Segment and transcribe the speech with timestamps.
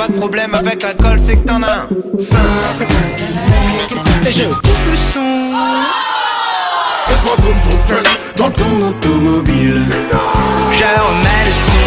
[0.00, 1.88] pas de problème avec l'alcool, c'est que t'en as un.
[2.18, 2.86] Simple,
[4.26, 5.52] et je coupe le son.
[7.10, 8.02] Laisse-moi zoom zoom seul
[8.34, 9.84] Dans ton automobile,
[10.72, 11.84] je remets le son.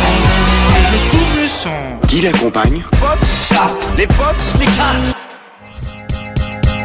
[0.78, 2.08] Et je coupe le son.
[2.08, 2.84] Qui l'accompagne?
[3.02, 5.23] Podcast, les potes, les casses.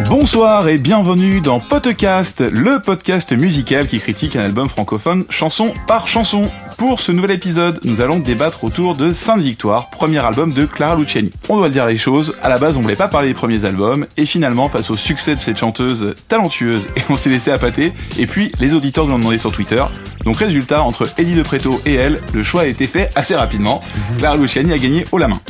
[0.06, 6.06] Bonsoir et bienvenue dans Podcast, le podcast musical qui critique un album francophone chanson par
[6.06, 6.50] chanson.
[6.78, 10.94] Pour ce nouvel épisode, nous allons débattre autour de Sainte Victoire, premier album de Clara
[10.94, 11.30] Luciani.
[11.48, 13.64] On doit le dire les choses, à la base on voulait pas parler des premiers
[13.64, 17.92] albums, et finalement face au succès de cette chanteuse talentueuse, et on s'est laissé appâter,
[18.18, 19.84] et puis les auditeurs nous l'ont demandé sur Twitter.
[20.24, 23.80] Donc résultat, entre Eddie de Preto et elle, le choix a été fait assez rapidement.
[24.18, 25.40] Clara Luciani a gagné haut la main.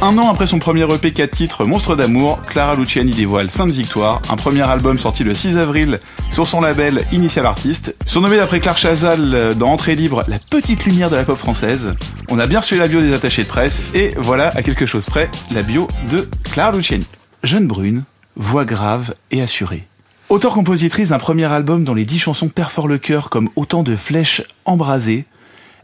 [0.00, 4.36] Un an après son premier EP 4 titres Monstre d'amour, Clara Luciani dévoile Sainte Un
[4.36, 6.00] premier album sorti le 6 avril
[6.32, 7.94] sur son label Initial Artist.
[8.06, 11.94] Surnommé d'après Clark Chazal dans Entrée libre, la petite lumière de la pop française.
[12.28, 15.06] On a bien reçu la bio des attachés de presse et voilà à quelque chose
[15.06, 17.06] près la bio de Clara Luciani.
[17.44, 18.02] Jeune brune,
[18.34, 19.86] voix grave et assurée.
[20.28, 24.42] Auteur-compositrice d'un premier album dont les dix chansons perforent le cœur comme autant de flèches
[24.64, 25.24] embrasées,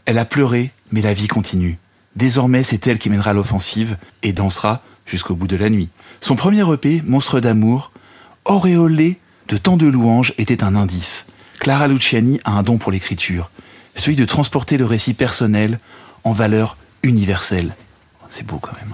[0.05, 1.79] elle a pleuré, mais la vie continue.
[2.17, 5.89] Désormais, c'est elle qui mènera l'offensive et dansera jusqu'au bout de la nuit.
[6.21, 7.91] Son premier EP, Monstre d'amour,
[8.45, 11.27] auréolé de tant de louanges, était un indice.
[11.59, 13.49] Clara Luciani a un don pour l'écriture,
[13.95, 15.79] celui de transporter le récit personnel
[16.23, 17.75] en valeur universelle.
[18.27, 18.93] C'est beau quand même.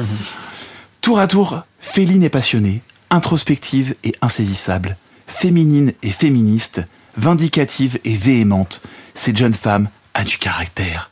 [0.00, 0.04] hein.
[1.00, 4.96] Tour à tour, féline et passionnée, introspective et insaisissable,
[5.28, 6.82] féminine et féministe,
[7.16, 8.82] vindicative et véhémente,
[9.14, 11.10] cette jeune femme a du caractère.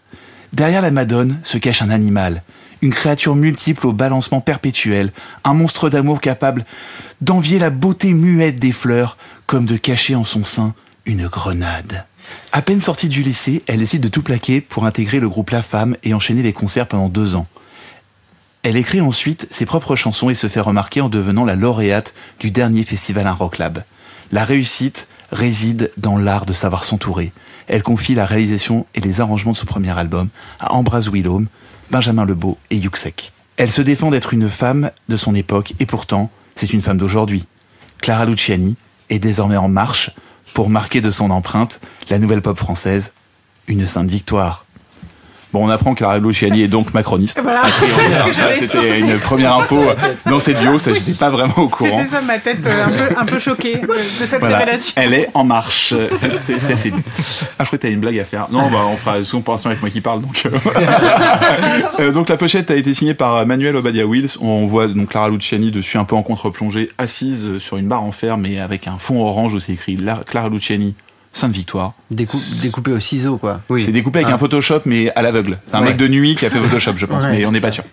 [0.53, 2.42] Derrière la Madone se cache un animal,
[2.84, 5.10] une créature multiple au balancement perpétuel,
[5.42, 6.66] un monstre d'amour capable
[7.22, 10.74] d'envier la beauté muette des fleurs, comme de cacher en son sein
[11.06, 12.04] une grenade.
[12.52, 15.62] À peine sortie du lycée, elle décide de tout plaquer pour intégrer le groupe La
[15.62, 17.47] Femme et enchaîner les concerts pendant deux ans.
[18.62, 22.50] Elle écrit ensuite ses propres chansons et se fait remarquer en devenant la lauréate du
[22.50, 23.82] dernier festival Un Rock Lab.
[24.30, 27.32] La réussite réside dans l'art de savoir s'entourer.
[27.66, 30.28] Elle confie la réalisation et les arrangements de son premier album
[30.60, 31.47] à Ambraz Willaume,
[31.94, 33.31] Benjamin Lebeau et Yuxek.
[33.56, 37.47] Elle se défend d'être une femme de son époque et pourtant, c'est une femme d'aujourd'hui.
[37.99, 38.75] Clara Luciani
[39.10, 40.10] est désormais en marche
[40.54, 43.15] pour marquer de son empreinte la nouvelle pop française,
[43.69, 44.66] une sainte victoire.
[45.54, 47.41] Bon, on apprend que Clara Luciani est donc macroniste.
[47.44, 47.62] Voilà.
[48.56, 49.84] C'était une première info
[50.26, 51.98] dans cette bio, ça j'étais pas vraiment au courant.
[51.98, 54.59] C'était ça ma tête euh, un peu, un peu choquée de, cette Voilà.
[54.59, 54.92] révélation.
[54.97, 55.94] Elle est en marche.
[56.16, 57.03] C'est- c'est assez dit.
[57.06, 58.48] Ah, je crois que t'as une blague à faire.
[58.50, 60.22] Non, bah, on fera souvent pour avec moi qui parle.
[60.22, 60.50] Donc, euh,
[62.00, 64.31] Euh, donc la pochette a été signée par Manuel Obadia Wills.
[64.41, 68.10] On voit donc Clara Luciani dessus un peu en contre-plongée, assise sur une barre en
[68.12, 70.94] fer, mais avec un fond orange où c'est écrit La- Clara Luciani,
[71.34, 71.93] Sainte Victoire.
[72.12, 73.61] Décou- découpé au ciseau, quoi.
[73.69, 74.34] C'est découpé avec Ah.
[74.37, 75.59] un Photoshop, mais à l'aveugle.
[75.69, 75.89] C'est un Ouais.
[75.89, 77.84] mec de nuit qui a fait Photoshop, je pense, Ouais, mais on n'est pas sûr.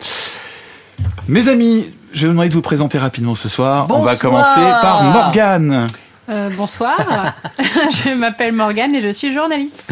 [1.27, 3.87] Mes amis, je vais vous demander de vous présenter rapidement ce soir.
[3.89, 4.19] On va Bonsoir.
[4.19, 5.87] commencer par Morgane.
[6.29, 6.95] Euh, bonsoir,
[7.59, 9.91] je m'appelle Morgane et je suis journaliste.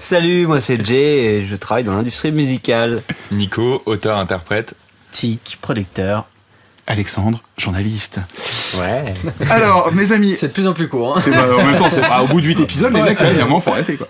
[0.00, 3.02] Salut, moi c'est Jay et je travaille dans l'industrie musicale.
[3.32, 4.74] Nico, auteur-interprète.
[5.10, 6.26] Tic, producteur.
[6.86, 8.20] Alexandre, journaliste.
[8.76, 9.14] Ouais.
[9.50, 11.16] Alors, mes amis, C'est de plus en plus court.
[11.18, 11.32] hein.
[11.58, 13.42] En même temps, c'est pas au bout de 8 épisodes, les mecs, il y a
[13.42, 14.08] un moment, faut arrêter, quoi.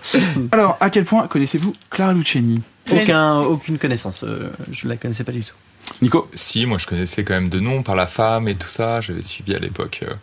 [0.51, 2.61] Alors, à quel point connaissez-vous Clara Luciani
[2.91, 4.23] Aucun, aucune connaissance.
[4.23, 5.53] euh, je la connaissais pas du tout.
[6.01, 9.01] Nico Si, moi je connaissais quand même de nom par la femme et tout ça.
[9.01, 10.13] J'avais suivi à l'époque euh,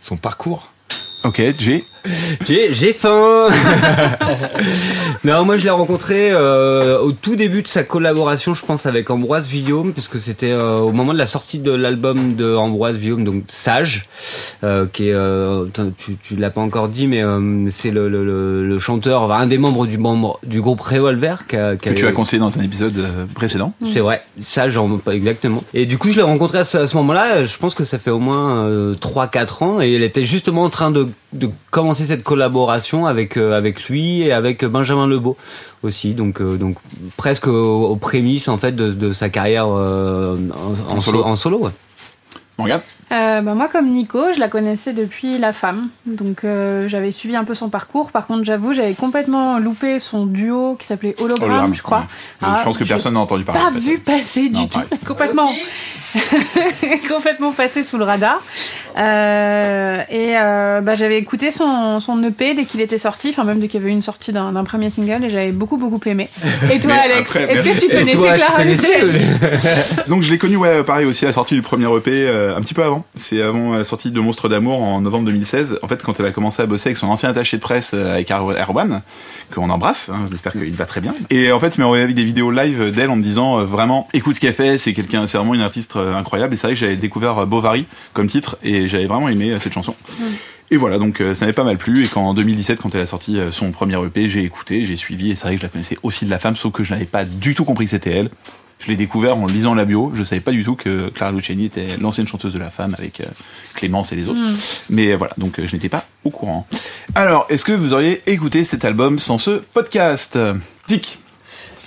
[0.00, 0.72] son parcours.
[1.24, 1.84] Ok, J.
[2.46, 3.48] J'ai, j'ai faim
[5.24, 9.08] Non, moi je l'ai rencontré euh, au tout début de sa collaboration, je pense, avec
[9.10, 12.96] Ambroise Villaume, parce que c'était euh, au moment de la sortie de l'album de Ambroise
[12.96, 14.06] Villaume, donc Sage,
[14.64, 15.14] euh, qui est,
[15.96, 17.22] tu, tu l'as pas encore dit, mais
[17.70, 21.76] c'est le, le, le, le chanteur, un des membres du, membre, du groupe Revolver, a-
[21.76, 23.02] Que tu as conseillé dans un épisode
[23.34, 23.72] précédent.
[23.82, 24.22] c'est vrai,
[24.98, 25.64] pas exactement.
[25.72, 28.10] Et du coup, je l'ai rencontré à ce, ce moment-là, je pense que ça fait
[28.10, 32.22] au moins euh, 3-4 ans, et elle était justement en train de, de commencer cette
[32.22, 35.36] collaboration avec, euh, avec lui et avec Benjamin Lebeau
[35.82, 36.76] aussi, donc, euh, donc
[37.16, 40.36] presque aux, aux prémices en fait de, de sa carrière euh,
[40.88, 41.24] en, solo.
[41.24, 41.70] En solo ouais.
[42.58, 42.80] Morgane?
[43.12, 47.36] Euh, bah, moi, comme Nico, je la connaissais depuis La Femme, donc euh, j'avais suivi
[47.36, 48.10] un peu son parcours.
[48.10, 51.98] Par contre, j'avoue, j'avais complètement loupé son duo qui s'appelait Hologramme, Hologramme, je crois.
[52.00, 52.04] ouais.
[52.42, 53.60] Ah, je pense que j'ai personne n'a entendu parler.
[53.60, 53.78] Pas en fait.
[53.78, 54.98] vu passer du Non, tout, pareil.
[55.06, 55.50] complètement,
[57.08, 58.40] complètement passé sous le radar.
[58.96, 63.58] Euh, et euh, bah, j'avais écouté son, son EP dès qu'il était sorti, enfin même
[63.58, 66.28] dès qu'il y avait eu une sortie d'un premier single, et j'avais beaucoup beaucoup aimé.
[66.72, 69.00] Et toi, Alex, est-ce que tu connaissais toi, tu Clara connaissais
[70.08, 72.60] Donc je l'ai connu, ouais, pareil aussi à la sortie du premier EP, euh, un
[72.60, 72.93] petit peu avant.
[73.14, 75.78] C'est avant la sortie de Monstre d'amour en novembre 2016.
[75.82, 78.14] En fait, quand elle a commencé à bosser avec son ancien attaché de presse, euh,
[78.14, 79.02] avec Erwan,
[79.54, 81.14] qu'on embrasse, hein, j'espère qu'il va très bien.
[81.30, 84.08] Et en fait, il m'a envoyé des vidéos live d'elle en me disant euh, vraiment,
[84.12, 86.54] écoute ce qu'elle fait, c'est quelqu'un, c'est vraiment une artiste euh, incroyable.
[86.54, 89.94] Et c'est vrai que j'avais découvert Bovary comme titre et j'avais vraiment aimé cette chanson.
[90.70, 92.04] Et voilà, donc euh, ça m'avait pas mal plu.
[92.04, 94.96] Et quand en 2017, quand elle a sorti euh, son premier EP, j'ai écouté, j'ai
[94.96, 95.30] suivi.
[95.30, 97.04] Et c'est vrai que je la connaissais aussi de la femme, sauf que je n'avais
[97.06, 98.30] pas du tout compris que c'était elle.
[98.80, 100.12] Je l'ai découvert en lisant la bio.
[100.14, 103.20] Je savais pas du tout que Clara Luciani était l'ancienne chanteuse de la femme avec
[103.20, 103.24] euh,
[103.74, 104.40] Clémence et les autres.
[104.90, 106.66] Mais euh, voilà, donc euh, je n'étais pas au courant.
[107.14, 110.38] Alors, est-ce que vous auriez écouté cet album sans ce podcast?
[110.88, 111.18] Dick,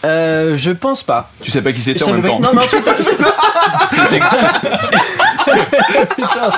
[0.05, 1.31] Euh, je pense pas.
[1.41, 2.87] tu sais pas qui c'était en même temps pas- Non, mais ensuite,
[3.89, 4.67] c'est exact.
[6.15, 6.51] Putain.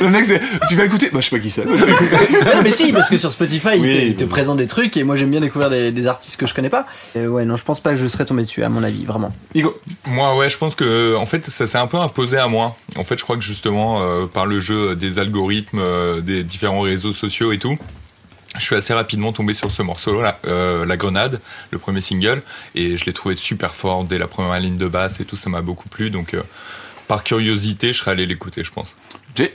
[0.00, 1.64] Le mec, c'est, tu vas écouter Bah, je sais pas qui c'est.
[1.64, 4.30] Non, mais si, parce que sur Spotify, il, Oui, te, il te oui.
[4.30, 6.86] présente des trucs et moi j'aime bien découvrir des, des artistes que je connais pas.
[7.16, 9.34] Euh, ouais, non, je pense pas que je serais tombé dessus, à mon avis, vraiment.
[9.54, 12.76] Igo, Moi, ouais, je pense que en fait, ça s'est un peu imposé à moi.
[12.96, 16.80] En fait, je crois que justement, euh, par le jeu des algorithmes, euh, des différents
[16.82, 17.76] réseaux sociaux et tout,
[18.58, 21.40] je suis assez rapidement tombé sur ce morceau, là, euh, La Grenade,
[21.70, 22.40] le premier single,
[22.74, 25.50] et je l'ai trouvé super fort dès la première ligne de basse et tout, ça
[25.50, 26.08] m'a beaucoup plu.
[26.08, 26.42] Donc, euh,
[27.06, 28.96] par curiosité, je serais allé l'écouter, je pense.
[29.36, 29.54] Jay,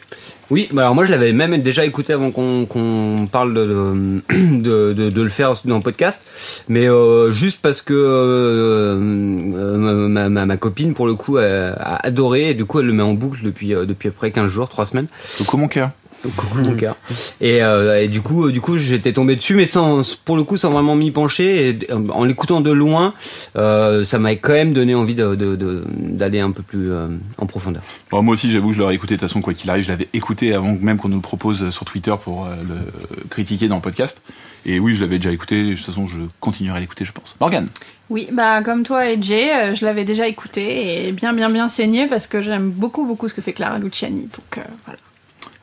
[0.51, 5.09] Oui, bah alors moi je l'avais même déjà écouté avant qu'on parle de, de, de,
[5.09, 6.27] de le faire dans le podcast,
[6.69, 11.43] mais euh, juste parce que euh, euh, ma, ma, ma copine pour le coup a,
[11.43, 14.69] a adoré et du coup elle le met en boucle depuis depuis après 15 jours,
[14.69, 15.07] 3 semaines.
[15.39, 15.89] coucou mon cœur.
[16.23, 16.95] Coucou mon cœur.
[17.39, 20.43] Et, euh, et du coup, euh, du coup, j'étais tombé dessus, mais sans, pour le
[20.43, 21.69] coup, sans vraiment m'y pencher.
[21.69, 23.13] Et euh, en l'écoutant de loin,
[23.57, 27.07] euh, ça m'a quand même donné envie de- de- de- d'aller un peu plus euh,
[27.37, 27.81] en profondeur.
[28.11, 29.83] Bon, moi aussi, j'avoue que je l'aurais écouté de toute façon, quoi qu'il arrive.
[29.83, 33.67] Je l'avais écouté avant même qu'on nous le propose sur Twitter pour euh, le critiquer
[33.67, 34.21] dans le podcast.
[34.65, 35.63] Et oui, je l'avais déjà écouté.
[35.71, 37.35] De toute façon, je continuerai à l'écouter, je pense.
[37.39, 37.67] Morgane.
[38.11, 42.07] Oui, bah comme toi et Jay, je l'avais déjà écouté et bien bien bien saigné
[42.07, 44.23] parce que j'aime beaucoup beaucoup ce que fait Clara Luciani.
[44.23, 44.99] Donc euh, voilà.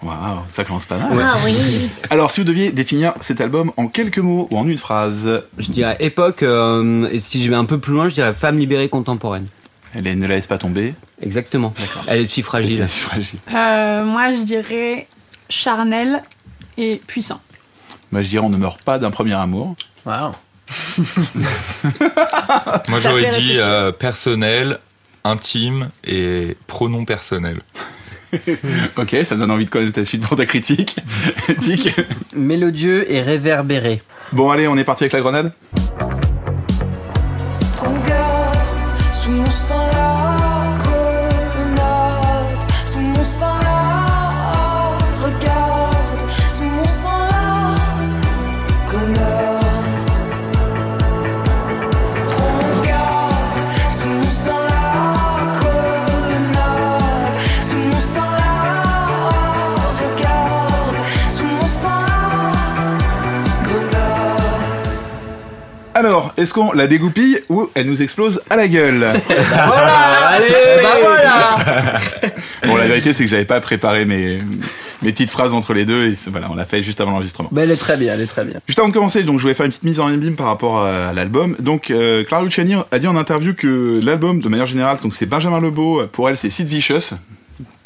[0.02, 1.18] Waouh, ça commence pas mal.
[1.20, 1.54] Ah oui.
[2.10, 5.70] Alors, si vous deviez définir cet album en quelques mots ou en une phrase, Je
[5.70, 8.88] dirais époque, euh, et si je vais un peu plus loin, je dirais femme libérée
[8.88, 9.48] contemporaine.
[9.94, 10.94] elle est, ne la laisse pas tomber.
[11.20, 11.74] Exactement.
[12.06, 12.76] Elle est si fragile.
[12.76, 13.40] C'est si fragile.
[13.52, 15.08] Euh, moi, je dirais
[15.50, 16.22] charnel
[16.76, 17.40] et puissant.
[18.12, 19.74] Moi, je dirais, on ne meurt pas d'un premier amour.
[20.06, 20.32] Waouh.
[22.88, 24.78] Moi, j'aurais dit euh, personnel,
[25.24, 27.62] intime et pronom personnel.
[28.96, 30.96] Ok, ça me donne envie de connaître ta suite pour ta critique.
[31.58, 31.94] Dick.
[32.34, 34.02] Mélodieux et réverbéré.
[34.32, 35.52] Bon, allez, on est parti avec la grenade.
[66.38, 70.48] Est-ce qu'on la dégoupille ou elle nous explose à la gueule Allez
[70.82, 71.98] Bah voilà
[72.66, 74.38] Bon, la vérité, c'est que j'avais pas préparé mes,
[75.02, 77.48] mes petites phrases entre les deux et voilà, on l'a fait juste avant l'enregistrement.
[77.52, 78.60] Bah elle est très bien, elle est très bien.
[78.66, 80.84] Juste avant de commencer, donc je voulais faire une petite mise en abîme par rapport
[80.84, 81.56] à, à l'album.
[81.58, 85.26] Donc euh, Clara Luciani a dit en interview que l'album, de manière générale, donc c'est
[85.26, 86.06] Benjamin Lebeau.
[86.12, 87.14] Pour elle, c'est Sid Vicious.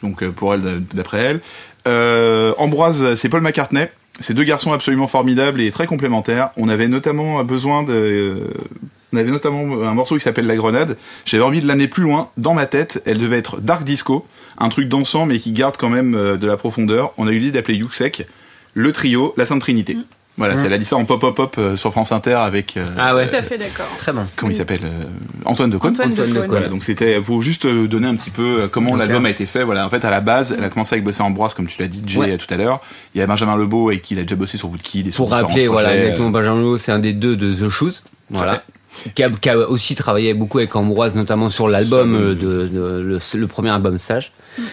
[0.02, 1.40] Donc euh, pour elle, d'après elle.
[1.87, 3.88] Euh, Ambroise, c'est Paul McCartney.
[4.20, 6.50] Ces deux garçons absolument formidables et très complémentaires.
[6.56, 8.50] On avait notamment besoin de,
[9.12, 10.96] on avait notamment un morceau qui s'appelle La Grenade.
[11.24, 12.31] J'avais envie de l'amener plus loin.
[12.36, 14.26] Dans ma tête, elle devait être dark disco,
[14.58, 17.12] un truc dansant mais qui garde quand même euh, de la profondeur.
[17.19, 18.26] On a eu l'idée d'appeler Yuxek
[18.74, 19.98] le trio, la Sainte Trinité.
[20.39, 23.15] Voilà, c'est elle a dit ça en pop-pop-pop euh, sur France Inter avec euh, Ah
[23.15, 23.29] ouais.
[23.29, 23.84] Tout à fait d'accord.
[23.98, 24.22] Très bon.
[24.34, 25.05] comment il s'appelle euh,
[25.44, 25.91] Antoine de Cône.
[25.93, 26.46] Antoine de Antoine de Caunes.
[26.51, 29.44] Voilà, donc c'était pour juste euh, donner un petit peu euh, comment l'album a été
[29.44, 29.62] fait.
[29.62, 31.89] Voilà, en fait à la base, elle a commencé avec bosser Ambroise comme tu l'as
[31.89, 32.31] dit Jay Ouais.
[32.32, 32.81] euh, tout à l'heure.
[33.15, 35.24] Il y a Benjamin Lebeau avec qui il a déjà bossé sur Woodkid et sur
[35.24, 38.03] Pour rappeler, voilà, projets, exactement, euh, Benjamin Lowe, c'est un des deux de The Shoes.
[38.31, 38.62] Voilà.
[39.15, 43.01] Qui a, qui a aussi travaillé beaucoup avec Ambroise, notamment sur l'album euh, de, de-
[43.03, 44.32] le, le premier album Sage.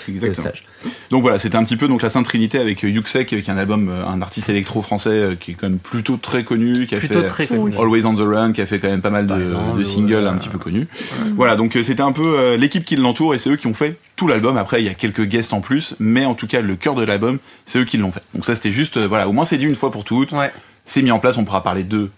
[0.09, 0.43] Exactement.
[0.49, 0.63] de Sage.
[1.09, 3.57] Donc voilà, c'était un petit peu donc la Sainte Trinité avec euh, Yuxek, est un
[3.57, 6.95] album, euh, un artiste électro français euh, qui est quand même plutôt très connu, qui
[6.95, 7.73] a Plutôt fait très connu.
[7.77, 9.83] Always on the Run, qui a fait quand même pas mal de, Par exemple, de
[9.83, 10.87] singles un petit peu connus.
[11.35, 13.73] Voilà, donc euh, c'était un peu euh, l'équipe qui l'entoure et c'est eux qui ont
[13.73, 14.57] fait tout l'album.
[14.57, 17.03] Après, il y a quelques guests en plus, mais en tout cas, le cœur de
[17.03, 18.23] l'album, c'est eux qui l'ont fait.
[18.33, 20.31] Donc ça, c'était juste, euh, voilà, au moins c'est dit une fois pour toutes.
[20.33, 20.51] Ouais,
[20.85, 22.09] C'est mis en place, on pourra parler d'eux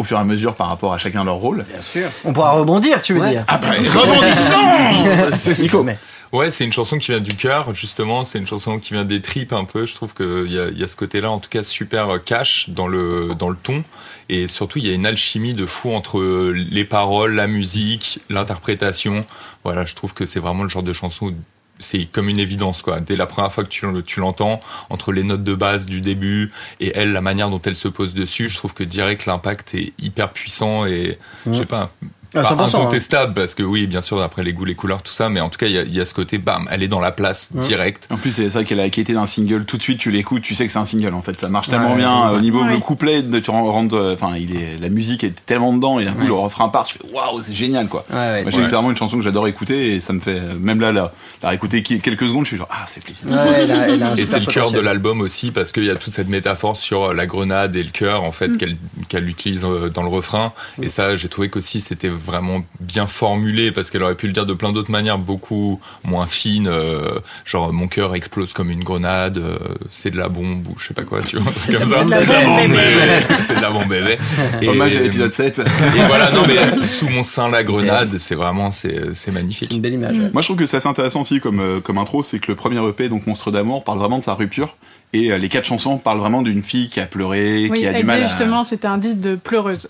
[0.00, 1.64] au fur et à mesure par rapport à chacun leur rôle.
[1.70, 2.08] bien sûr.
[2.24, 3.30] On pourra rebondir, tu veux Ouais.
[3.30, 5.82] dire Ah bah, rebondissons C'est Nico.
[5.82, 5.98] Mais-
[6.32, 8.24] Ouais, c'est une chanson qui vient du cœur, justement.
[8.24, 9.84] C'est une chanson qui vient des tripes un peu.
[9.84, 12.18] Je trouve qu'il y a, il y a ce côté-là, en tout cas, super euh,
[12.18, 13.82] cash dans le, dans le ton.
[14.28, 16.20] Et surtout, il y a une alchimie de fou entre
[16.52, 19.24] les paroles, la musique, l'interprétation.
[19.64, 21.32] Voilà, je trouve que c'est vraiment le genre de chanson où
[21.80, 23.00] c'est comme une évidence, quoi.
[23.00, 24.60] Dès la première fois que tu, tu l'entends,
[24.90, 28.14] entre les notes de base du début et elle, la manière dont elle se pose
[28.14, 31.90] dessus, je trouve que direct l'impact est hyper puissant et, je sais pas,
[32.34, 35.12] Ah, pas 100%, incontestable parce que oui, bien sûr, après les goûts, les couleurs, tout
[35.12, 36.82] ça, mais en tout cas, il y a, il y a ce côté, bam, elle
[36.82, 37.60] est dans la place Ouais.
[37.62, 38.06] direct.
[38.10, 39.64] En plus, c'est vrai qu'elle a été d'un single.
[39.64, 41.14] Tout de suite, tu l'écoutes, tu sais que c'est un single.
[41.14, 42.36] En fait, ça marche tellement Ouais, bien ouais.
[42.36, 42.70] au niveau Ouais.
[42.72, 43.22] le couplet.
[43.22, 46.20] De, tu rentres, euh, enfin, il est, la musique est tellement dedans et d'un coup
[46.20, 46.26] Ouais.
[46.26, 46.84] le refrain part.
[46.84, 48.04] Tu fais waouh, c'est génial quoi.
[48.10, 48.42] Ouais, ouais.
[48.42, 50.38] Moi, je sais que c'est vraiment une chanson que j'adore écouter et ça me fait
[50.38, 53.24] euh, même là, là, la réécouter quelques secondes, je suis genre ah c'est plaisir.
[53.26, 55.84] Ouais, elle a- elle a un Et c'est le cœur de l'album aussi parce qu'il
[55.84, 58.76] y a toute cette métaphore sur euh, la grenade et le cœur en fait qu'elle
[59.08, 60.52] qu'elle utilise euh, dans le refrain.
[60.82, 64.46] Et ça, j'ai trouvé qu'aussi c'était vraiment bien formulé parce qu'elle aurait pu le dire
[64.46, 69.38] de plein d'autres manières beaucoup moins fines, euh, genre mon cœur explose comme une grenade,
[69.38, 69.58] euh,
[69.90, 72.04] c'est de la bombe ou je sais pas quoi, tu vois, c'est comme ça.
[72.04, 73.26] de la C'est de la bombe, bébé.
[73.42, 74.18] C'est de la bombe bébé.
[74.62, 75.58] Et- Hommage à l'épisode 7.
[75.60, 75.62] Et
[76.06, 79.68] voilà, non mais sous mon sein la grenade, c'est vraiment c'est c'est magnifique.
[79.68, 80.12] C'est une belle image.
[80.18, 80.30] ouais.
[80.32, 82.56] Moi, je trouve que c'est assez intéressant aussi comme, euh, comme intro, c'est que le
[82.56, 84.76] premier EP, donc Monstre d'amour, parle vraiment de sa rupture.
[85.12, 87.92] Et euh, les quatre chansons parlent vraiment d'une fille qui a pleuré, Oui, qui a
[87.92, 88.28] du mal à...
[88.28, 89.88] justement c'était un disque de pleureuse.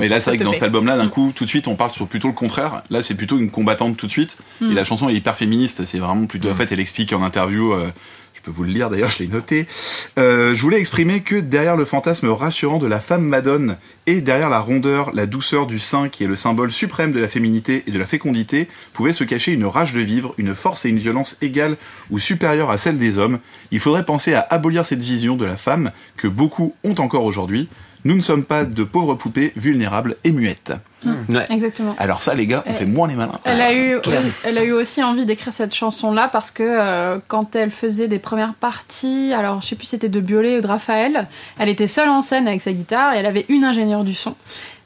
[0.00, 1.90] Et là, c'est vrai que dans cet album-là, d'un coup, tout de suite, on parle
[1.90, 2.80] sur plutôt le contraire.
[2.88, 4.38] Là, c'est plutôt une combattante tout de suite.
[4.60, 4.70] Mm.
[4.70, 5.84] Et la chanson est hyper féministe.
[5.86, 6.56] C'est vraiment plutôt, en Mm.
[6.56, 7.90] fait, elle explique en interview, euh,
[8.40, 9.66] je peux vous le lire d'ailleurs, je l'ai noté.
[10.18, 14.48] Euh, je voulais exprimer que derrière le fantasme rassurant de la femme madone et derrière
[14.48, 17.90] la rondeur, la douceur du sein qui est le symbole suprême de la féminité et
[17.90, 21.36] de la fécondité, pouvait se cacher une rage de vivre, une force et une violence
[21.42, 21.76] égales
[22.10, 23.40] ou supérieures à celle des hommes.
[23.72, 27.68] Il faudrait penser à abolir cette vision de la femme que beaucoup ont encore aujourd'hui.
[28.04, 30.72] Nous ne sommes pas de pauvres poupées vulnérables et muettes.
[31.04, 31.44] Ouais.
[31.50, 31.94] Exactement.
[31.98, 33.38] Alors ça, les gars, on Elle- fait moins les malins.
[33.44, 34.20] Elle a eu, clair.
[34.44, 38.18] elle a eu aussi envie d'écrire cette chanson-là parce que euh, quand elle faisait des
[38.18, 41.26] premières parties, alors je sais plus si c'était de Biolay ou de Raphaël,
[41.58, 44.34] elle était seule en scène avec sa guitare et elle avait une ingénieure du son.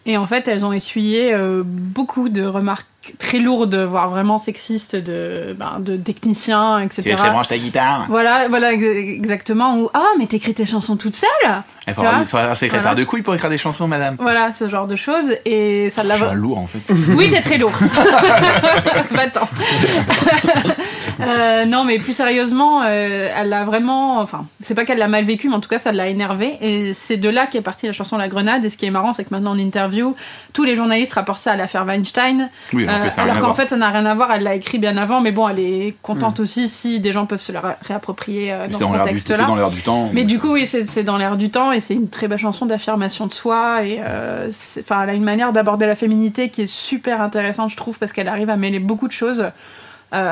[0.07, 2.87] Et en fait, elles ont essuyé euh, beaucoup de remarques
[3.19, 7.17] très lourdes, voire vraiment sexistes de, ben, de techniciens, etc.
[7.49, 8.07] ta guitare?
[8.09, 9.77] Voilà, voilà ex- exactement.
[9.79, 11.29] Ou ah, mais t'écris tes chansons toute seule?
[11.43, 11.53] Il
[11.85, 12.95] Tu il faudra un secrétaire Voilà.
[12.97, 14.17] de couilles pour écrire des chansons, madame.
[14.19, 15.35] Voilà, ce genre de choses.
[15.45, 16.79] Et ça Je l'a suis un lourd, en fait.
[17.15, 17.73] oui, t'es très lourd.
[19.11, 19.49] Va-t'en.
[21.21, 24.19] Euh, non, mais plus sérieusement, euh, elle l'a vraiment.
[24.21, 26.57] Enfin, c'est pas qu'elle l'a mal vécu, mais en tout cas, ça l'a énervé.
[26.61, 28.65] Et c'est de là qu'est partie la chanson La Grenade.
[28.65, 30.17] Et ce qui est marrant, c'est que maintenant, en interview,
[30.53, 32.49] tous les journalistes rapportent ça à l'affaire Weinstein.
[32.73, 34.31] Oui, que Euh, rien alors qu'en fait, ça n'a rien à voir.
[34.33, 37.41] Elle l'a écrit bien avant, mais bon, elle est contente aussi si des gens peuvent
[37.41, 38.99] se la ré- réapproprier euh, dans ce du, c'est
[39.29, 39.47] contexte-là.
[39.47, 40.11] dans l'air du temps.
[40.13, 42.67] Mais du coup, oui, c'est dans l'air du temps et c'est une très belle chanson
[42.67, 43.85] d'affirmation de soi.
[43.85, 47.71] Et euh, c'est- enfin, elle a une manière d'aborder la féminité qui est super intéressante,
[47.71, 49.51] je trouve, parce qu'elle arrive à mêler beaucoup de choses euh,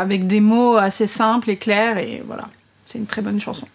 [0.01, 1.99] avec des mots assez simples et clairs.
[1.99, 2.45] Et voilà,
[2.87, 3.67] c'est une très bonne chanson.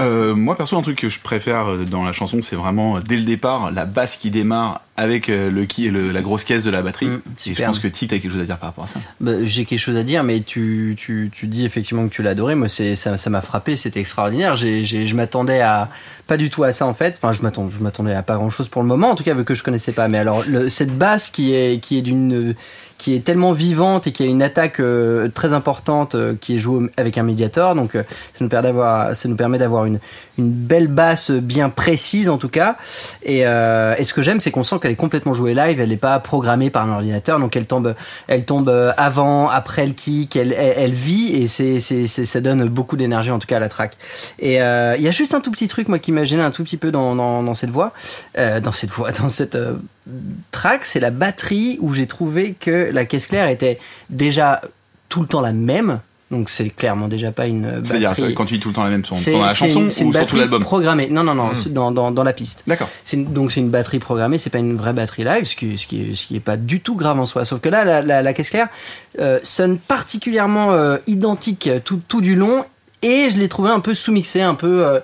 [0.00, 3.00] Euh, moi, perso, un truc que je préfère euh, dans la chanson, c'est vraiment, euh,
[3.00, 6.64] dès le départ, la basse qui démarre avec euh, le, qui, le, la grosse caisse
[6.64, 7.06] de la batterie.
[7.06, 9.00] Mm, et je pense que Tite a quelque chose à dire par rapport à ça.
[9.20, 12.30] Bah, J'ai quelque chose à dire, mais tu, tu, tu dis effectivement que tu l'as
[12.30, 12.54] adoré.
[12.54, 14.56] Moi, c'est ça ça m'a frappé, c'était extraordinaire.
[14.56, 15.88] J'ai, j'ai, je m'attendais à
[16.26, 17.18] pas du tout à ça en fait.
[17.22, 19.34] Enfin, je m'attendais, je m'attendais à pas grand chose pour le moment, en tout cas
[19.34, 20.08] vu que je connaissais pas.
[20.08, 22.54] Mais alors, le, cette basse qui est qui est d'une
[22.98, 26.58] qui est tellement vivante et qui a une attaque euh, très importante euh, qui est
[26.58, 27.74] jouée avec un médiator.
[27.74, 28.02] Donc, euh,
[28.32, 30.00] ça nous permet d'avoir, ça nous permet d'avoir une
[30.38, 32.76] une belle basse bien précise en tout cas.
[33.22, 35.80] Et, euh, et ce que j'aime, c'est qu'on sent qu'elle est complètement jouée live.
[35.80, 37.94] Elle n'est pas programmée par un ordinateur, donc elle tombe,
[38.28, 40.36] elle tombe euh, avant, après le kick.
[40.36, 43.68] Elle, elle, vit et c'est, c'est, ça donne beaucoup d'énergie en tout cas à la
[43.68, 43.96] track.
[44.38, 46.50] Et euh, il y a juste un tout petit truc moi qui m'a gêné un
[46.50, 47.92] tout petit peu dans, dans, dans cette voix,
[48.36, 49.58] dans cette voix, dans cette
[50.50, 53.78] track, c'est la batterie où j'ai trouvé que la caisse claire était
[54.10, 54.60] déjà
[55.08, 56.00] tout le temps la même.
[56.30, 58.34] Donc c'est clairement déjà pas une euh, C'est-à-dire, batterie.
[58.34, 60.04] quand tu dis tout le temps la même, C'est- pendant la chanson une- ou sur
[60.06, 61.08] tout batterie l'album programmée.
[61.08, 61.72] Non, non, non, Hmm.
[61.72, 62.64] dans, dans, dans la piste.
[62.66, 62.90] D'accord.
[63.14, 66.02] Donc c'est une batterie programmée, c'est pas une vraie batterie live, ce qui, ce qui,
[66.10, 67.46] est, ce qui est pas du tout grave en soi.
[67.46, 68.68] Sauf que là, la, la, la caisse claire
[69.20, 72.64] euh, sonne particulièrement euh, identique tout, tout du long.
[73.02, 74.98] Et je l'ai trouvé un peu sous-mixé, un peu, euh,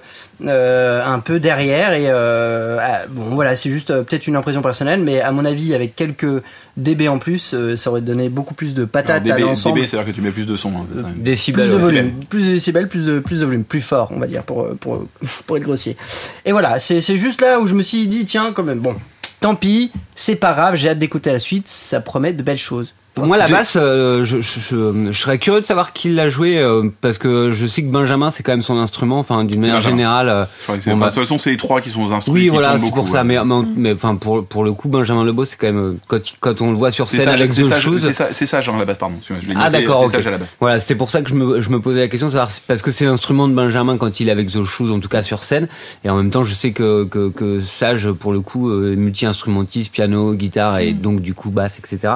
[0.44, 1.92] euh, un peu derrière.
[1.92, 5.44] Et euh, ah, bon, voilà, c'est juste euh, peut-être une impression personnelle, mais à mon
[5.44, 6.42] avis, avec quelques
[6.76, 9.78] dB en plus, euh, ça aurait donné beaucoup plus de Alors, patates à DB, l'ensemble.
[9.78, 10.70] DB, c'est-à-dire que tu mets plus de son.
[10.70, 11.66] hein, c'est ça Décibels.
[11.66, 11.82] Plus de ouais.
[11.82, 14.68] volume, plus de décibels, plus de, plus de volume, plus fort, on va dire, pour,
[14.80, 15.04] pour,
[15.46, 15.96] pour être grossier.
[16.44, 18.96] Et voilà, c'est c'est juste là où je me suis dit, tiens, quand même, bon,
[19.40, 22.92] tant pis, c'est pas grave, j'ai hâte d'écouter la suite, ça promet de belles choses.
[23.14, 26.28] Pour moi, la basse, euh, je, je, je- je serais curieux de savoir qui l'a
[26.28, 29.20] joué euh, parce que je sais que Benjamin, c'est quand même son instrument.
[29.20, 29.96] Enfin, d'une manière Benjamin.
[29.96, 30.28] générale.
[30.28, 30.44] euh,
[30.80, 32.34] c'est- Bon, bah- de toute façon, c'est les trois qui sont aux instruments.
[32.34, 33.18] oui, voilà, c'est pour ça.
[33.18, 33.24] ouais.
[33.24, 36.34] Mais, mais, mais, enfin, pour pour le coup, Benjamin Lebeau, c'est quand même quand il-
[36.40, 38.00] quand on le voit sur scène ça, avec c'est The Shoes.
[38.00, 39.14] c'est ça, ça, genre à la basse, pardon.
[39.24, 40.10] je Ah d'accord, C'est ok.
[40.12, 40.56] ça, j'ai à la basse.
[40.60, 42.62] Voilà, c'était pour ça que je me, je me posais la question de savoir si-
[42.66, 45.22] parce que c'est l'instrument de Benjamin quand il est avec The Shoes, en tout cas
[45.22, 45.68] sur scène,
[46.04, 49.92] et en même temps je sais que que, que Sage pour le coup euh, multi-instrumentiste,
[49.92, 52.14] piano, guitare et donc du coup basse, etc.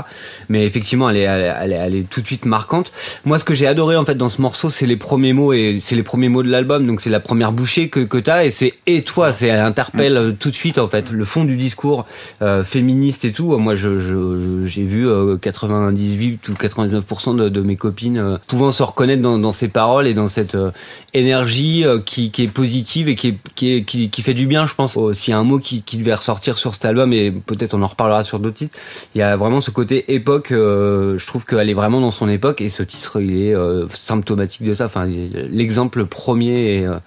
[0.48, 2.90] Mais effectivement, elle est, elle, est- elle est, elle est tout de suite marquante.
[3.24, 5.78] Moi, ce que j'ai adoré en fait dans ce morceau, c'est les premiers mots et
[5.82, 8.50] c'est les premiers mots de l'album, donc c'est la première bouchée que que t'as et
[8.50, 11.56] c'est et toi, c'est elle interpelle euh, tout de suite en fait le fond du
[11.56, 12.06] discours
[12.42, 13.56] euh, féministe et tout.
[13.58, 18.70] Moi, je je- j'ai vu euh, 98 ou 99% de, de mes copines euh, pouvant
[18.70, 20.70] se reconnaître dans, dans ces paroles et dans cette euh,
[21.14, 24.46] énergie euh, qui, qui est positive et qui, est, qui, est- qui, qui fait du
[24.46, 24.96] bien, je pense.
[24.96, 27.74] Oh, S'il y a un mot qui, qui devait ressortir sur cet album, et peut-être
[27.74, 28.78] on en reparlera sur d'autres titres,
[29.14, 30.52] il y a vraiment ce côté époque.
[30.52, 30.77] euh,
[31.16, 34.64] je trouve qu'elle est vraiment dans son époque et ce titre, il est euh, symptomatique
[34.64, 34.86] de ça.
[34.86, 36.98] Enfin, l'exemple premier est, euh,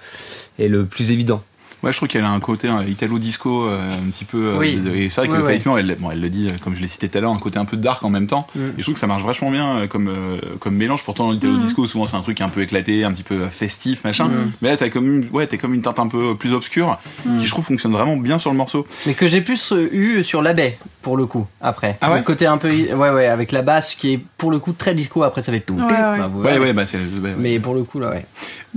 [0.59, 1.43] est le plus évident.
[1.83, 4.53] Ouais, je trouve qu'elle a un côté hein, italo disco euh, un petit peu.
[4.53, 4.79] euh, Oui.
[4.93, 5.41] et c'est vrai que ouais.
[5.41, 7.57] effectivement, elle, bon, elle le dit, comme je l'ai cité tout à l'heure, un côté
[7.57, 8.45] un peu dark en même temps.
[8.55, 8.59] Mm.
[8.59, 11.03] Et je trouve que ça marche vachement bien euh, comme euh, comme mélange.
[11.03, 14.03] Pourtant, dans l'italo disco, souvent c'est un truc un peu éclaté, un petit peu festif,
[14.03, 14.27] machin.
[14.27, 14.51] Mm.
[14.61, 16.99] Mais là, t'as comme une, ouais, t'as comme une teinte un peu plus obscure,
[17.39, 18.85] qui je trouve fonctionne vraiment bien sur le morceau.
[19.07, 21.97] Mais que j'ai plus eu sur la baie, pour le coup, après.
[22.01, 22.69] Ah ouais Le côté un peu.
[22.69, 25.59] Ouais, ouais, avec la basse qui est pour le coup très disco, après ça fait
[25.61, 25.73] tout.
[25.75, 26.19] Ouais, ouais.
[26.19, 26.97] Bah, Ouais, ouais, bah c'est.
[26.97, 27.35] ouais, ouais.
[27.37, 28.25] Mais pour le coup, là, ouais.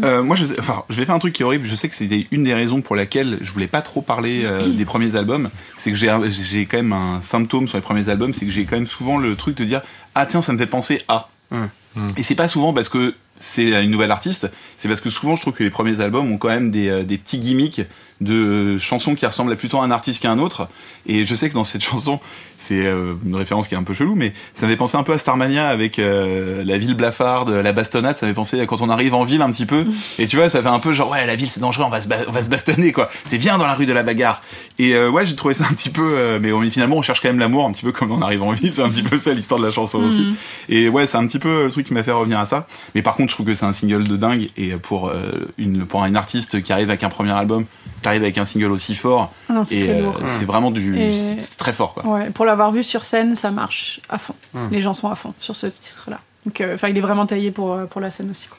[0.02, 1.66] Euh, moi, je, enfin, je vais faire un truc qui est horrible.
[1.66, 4.68] Je sais que c'était une des raisons pour laquelle je voulais pas trop parler euh,
[4.76, 5.50] des premiers albums.
[5.76, 8.76] C'est que j'ai, quand même un symptôme sur les premiers albums, c'est que j'ai quand
[8.76, 9.82] même souvent le truc de dire
[10.14, 11.28] ah tiens, ça me fait penser à.
[11.50, 11.68] Hum.
[12.16, 15.42] Et c'est pas souvent parce que c'est une nouvelle artiste, c'est parce que souvent je
[15.42, 17.82] trouve que les premiers albums ont quand même des, euh, des petits gimmicks
[18.20, 20.68] de chansons qui ressemblent plutôt à un artiste qu'à un autre.
[21.06, 22.20] Et je sais que dans cette chanson,
[22.56, 25.02] c'est euh, une référence qui est un peu chelou, mais ça me fait penser un
[25.02, 28.16] peu à Starmania avec euh, la ville blafarde, la bastonnade.
[28.16, 29.84] Ça me fait penser à quand on arrive en ville un petit peu.
[30.20, 32.00] Et tu vois, ça fait un peu genre ouais, la ville c'est dangereux, on va
[32.00, 33.10] se, on va se bastonner quoi.
[33.24, 34.42] C'est bien dans la rue de la bagarre.
[34.78, 37.20] Et euh, ouais, j'ai trouvé ça un petit peu, euh, mais on- finalement on cherche
[37.20, 38.72] quand même l'amour un petit peu comme on arrive en ville.
[38.72, 40.24] C'est un petit peu ça l'histoire de la chanson aussi.
[40.68, 42.68] Et ouais, c'est un petit peu le truc qui m'a fait revenir à ça.
[42.94, 44.50] Mais par contre, je trouve que c'est un single de dingue.
[44.56, 47.66] Et pour euh, une pour une artiste qui arrive avec un premier album,
[48.02, 51.12] qui arrive avec un single aussi fort, Ah c'est très euh, c'est vraiment du, Et-
[51.12, 52.06] c'est- c'est très fort quoi.
[52.06, 54.34] Ouais, pour l'avoir vu sur scène, ça marche à fond.
[54.52, 54.68] Hmm.
[54.70, 56.20] Les gens sont à fond sur ce titre-là.
[56.46, 58.48] Donc, euh, enfin, il est vraiment taillé pour, euh, pour la scène aussi.
[58.48, 58.58] quoi.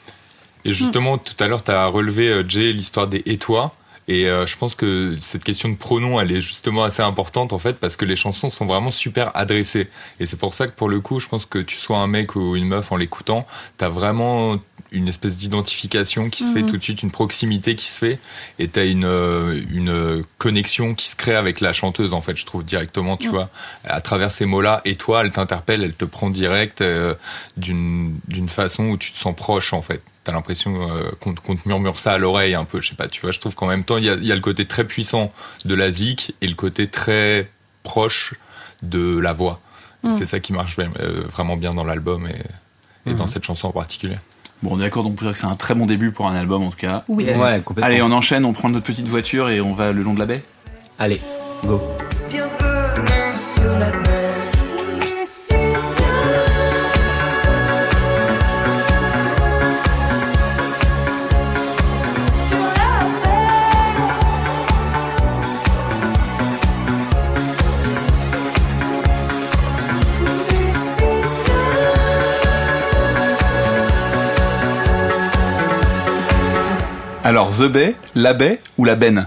[0.64, 3.72] Et justement, tout à l'heure, tu as relevé, Jay, l'histoire des et toi.
[4.08, 7.58] Et euh, je pense que cette question de pronom, elle est justement assez importante en
[7.58, 9.88] fait parce que les chansons sont vraiment super adressées.
[10.20, 12.36] Et c'est pour ça que pour le coup, je pense que tu sois un mec
[12.36, 13.46] ou une meuf en l'écoutant,
[13.78, 14.58] t'as vraiment
[14.92, 16.66] une espèce d'identification qui se fait Mhm.
[16.70, 18.20] tout de suite, une proximité qui se fait,
[18.60, 22.36] et t'as une euh, une connexion qui se crée avec la chanteuse en fait.
[22.36, 23.50] Je trouve directement, tu vois,
[23.84, 24.82] à travers ces mots-là.
[24.84, 27.14] Et toi, elle t'interpelle, elle te prend direct euh,
[27.56, 30.00] d'une d'une façon où tu te sens proche en fait.
[30.26, 33.06] T'as l'impression euh, qu'on qu'on te murmure ça à l'oreille un peu, je sais pas.
[33.06, 34.66] Tu vois, je trouve qu'en même temps, il y a, il y a le côté
[34.66, 35.32] très puissant
[35.64, 37.48] de la zik et le côté très
[37.84, 38.34] proche
[38.82, 39.60] de la voix.
[40.02, 40.10] Mm.
[40.10, 42.42] C'est ça qui marche euh, vraiment bien dans l'album et,
[43.08, 44.16] et dans cette chanson en particulier.
[44.64, 46.26] Bon, on est d'accord, donc on peut dire que c'est un très bon début pour
[46.26, 47.04] un album en tout cas.
[47.06, 47.22] Oui.
[47.22, 47.38] Yes.
[47.38, 47.86] Ouais, complètement.
[47.86, 50.26] Allez, on enchaîne, on prend notre petite voiture et on va le long de la
[50.26, 50.42] baie.
[50.98, 51.20] Allez,
[51.64, 51.80] go.
[52.28, 54.05] Bienvenue sur la
[77.28, 79.26] Alors, The Bay, la baie ou la benne?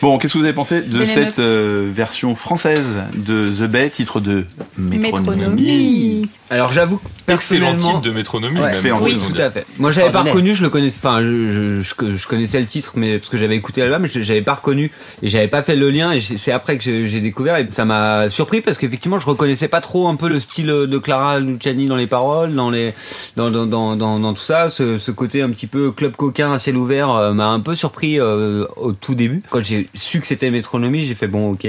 [0.00, 4.20] Bon, qu'est-ce que vous avez pensé de cette euh, version française de The Bay, titre
[4.20, 4.44] de
[4.76, 6.28] Métronomie Métronomie.
[6.50, 8.58] Alors j'avoue que Excellent personnellement, titre de métronomie.
[8.60, 9.66] Ouais, même, Oui, tout à fait.
[9.78, 12.92] Moi, j'avais pas reconnu, je le connaissais, enfin, je, je, je, je connaissais le titre,
[12.96, 14.90] mais parce que j'avais écouté l'album, mais je- j'avais pas reconnu
[15.22, 16.12] et j'avais pas fait le lien.
[16.12, 19.68] Et c'est après que j'ai j'ai découvert et ça m'a surpris parce qu'effectivement, je reconnaissais
[19.68, 22.94] pas trop un peu le style de Clara Luciani dans les paroles, dans les,
[23.36, 24.70] dans dans dans dans, dans tout ça.
[24.70, 27.74] Ce, ce côté un petit peu club coquin à ciel ouvert euh, m'a un peu
[27.74, 29.42] surpris euh, au tout début.
[29.50, 31.66] Quand j'ai su que c'était Métronomie, j'ai fait bon, ok,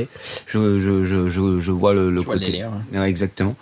[0.47, 2.63] je je je je, je vois le, le Tu vois le côté.
[2.93, 3.55] Ouais, exactement.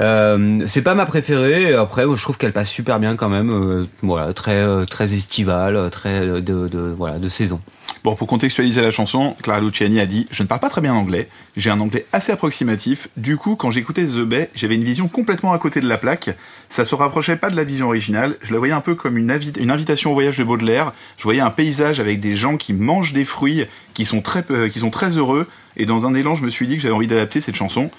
[0.00, 1.74] Euh, c'est pas ma préférée.
[1.74, 3.50] Après, moi, je trouve qu'elle passe super bien quand même.
[3.50, 7.60] Euh, voilà, très euh, très estivale, euh, très euh, de, de voilà de saison.
[8.04, 10.92] Bon, pour contextualiser la chanson, Clara Luciani a dit Je ne parle pas très bien
[10.92, 13.08] anglais, j'ai un anglais assez approximatif.
[13.16, 16.28] Du coup, quand j'écoutais The Bay, j'avais une vision complètement à côté de la plaque.
[16.68, 18.36] Ça se rapprochait pas de la vision originale.
[18.42, 20.92] Je la voyais un peu comme une, invitation au voyage de Baudelaire.
[21.16, 23.64] Je voyais un paysage avec des gens qui mangent des fruits,
[23.94, 25.48] qui sont très, euh, qui sont très heureux.
[25.78, 27.90] Et dans un élan, je me suis dit que j'avais envie d'adapter cette chanson.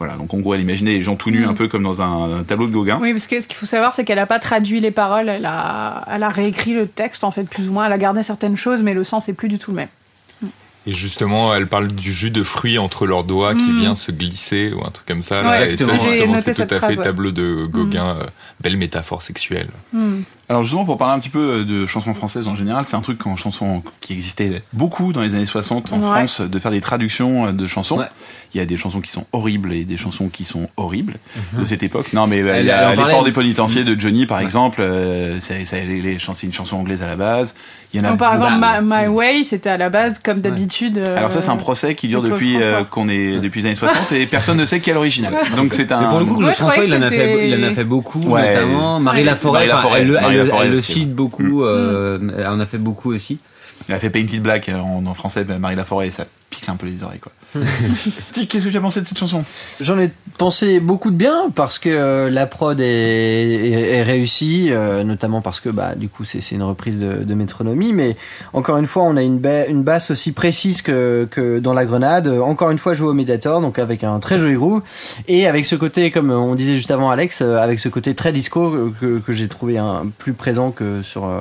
[0.00, 1.50] Voilà, donc en gros, elle imaginait les gens tout nus, Mm.
[1.50, 2.98] un peu comme dans un, un tableau de Gauguin.
[3.00, 5.46] Oui, parce que ce qu'il faut savoir, c'est qu'elle n'a pas traduit les paroles, elle
[5.46, 7.86] a, elle a réécrit le texte, en fait, plus ou moins.
[7.86, 9.88] Elle a gardé certaines choses, mais le sens est plus du tout le même.
[10.86, 13.80] Et justement, elle parle du jus de fruits entre leurs doigts qui Mm.
[13.80, 15.40] vient se glisser ou un truc comme ça.
[15.40, 15.98] Ouais, là, et ça, exactement.
[16.04, 17.04] J'ai justement, noté c'est tout à phrase, fait ouais.
[17.04, 18.26] tableau de Gauguin, euh,
[18.60, 19.68] belle métaphore sexuelle.
[20.48, 23.26] Alors justement, pour parler un petit peu de chansons françaises en général, c'est un truc
[23.26, 26.02] en chanson qui existait beaucoup dans les années 60 en Ouais.
[26.02, 27.98] France, de faire des traductions de chansons.
[27.98, 28.06] Ouais.
[28.54, 31.14] Il y a des chansons qui sont horribles et des chansons qui sont horribles
[31.54, 31.60] Mhm.
[31.62, 32.12] de cette époque.
[32.12, 34.26] Non, mais euh, Elle- il y elle a en Les ports des pénitenciers de Johnny,
[34.26, 34.44] par Ouais.
[34.44, 34.80] exemple.
[34.80, 37.54] euh, c'est c'est- les, les chansons- c'est une chanson anglaise à la base.
[37.92, 40.40] Il y en a Donc, par exemple, My, My Way, c'était à la base, comme
[40.40, 40.98] d'habitude.
[40.98, 43.74] euh, Alors ça, c'est un procès qui dure depuis euh, qu'on est depuis les années
[43.76, 45.32] 60 et personne ne sait qui est l'original.
[45.56, 46.00] Donc c'est un.
[46.02, 48.20] Mais pour le coup, croyais François, il en, a fait, il en a fait beaucoup,
[48.20, 48.54] Ouais.
[48.54, 49.00] notamment.
[49.00, 49.24] Marie Ouais.
[49.24, 50.04] Laforêt, Marie enfin, Laforêt,
[50.34, 52.66] elle, le- Marie elle le- Laforêt elle le aussi, cite beaucoup, euh, elle en a
[52.66, 53.38] fait beaucoup aussi.
[53.88, 56.76] Il a fait Painted Black euh, en, en français, Marie Laforêt, et ça pique un
[56.76, 57.32] peu les oreilles, quoi.
[58.32, 59.44] Tic, qu'est-ce que tu as pensé de cette chanson?
[59.80, 64.68] J'en ai pensé beaucoup de bien parce que euh, la prod est, est, est réussie,
[64.70, 68.16] euh, notamment parce que bah du coup c'est c'est une reprise de, de métronomie, mais
[68.52, 71.84] encore une fois on a une, ba- une basse aussi précise que, que dans la
[71.84, 74.82] grenade, encore une fois jouée au Mediator, donc avec un très joli groove
[75.28, 78.32] et avec ce côté comme on disait juste avant Alex, euh, avec ce côté très
[78.32, 79.80] disco que, que j'ai trouvé
[80.18, 81.38] plus présent que sur euh,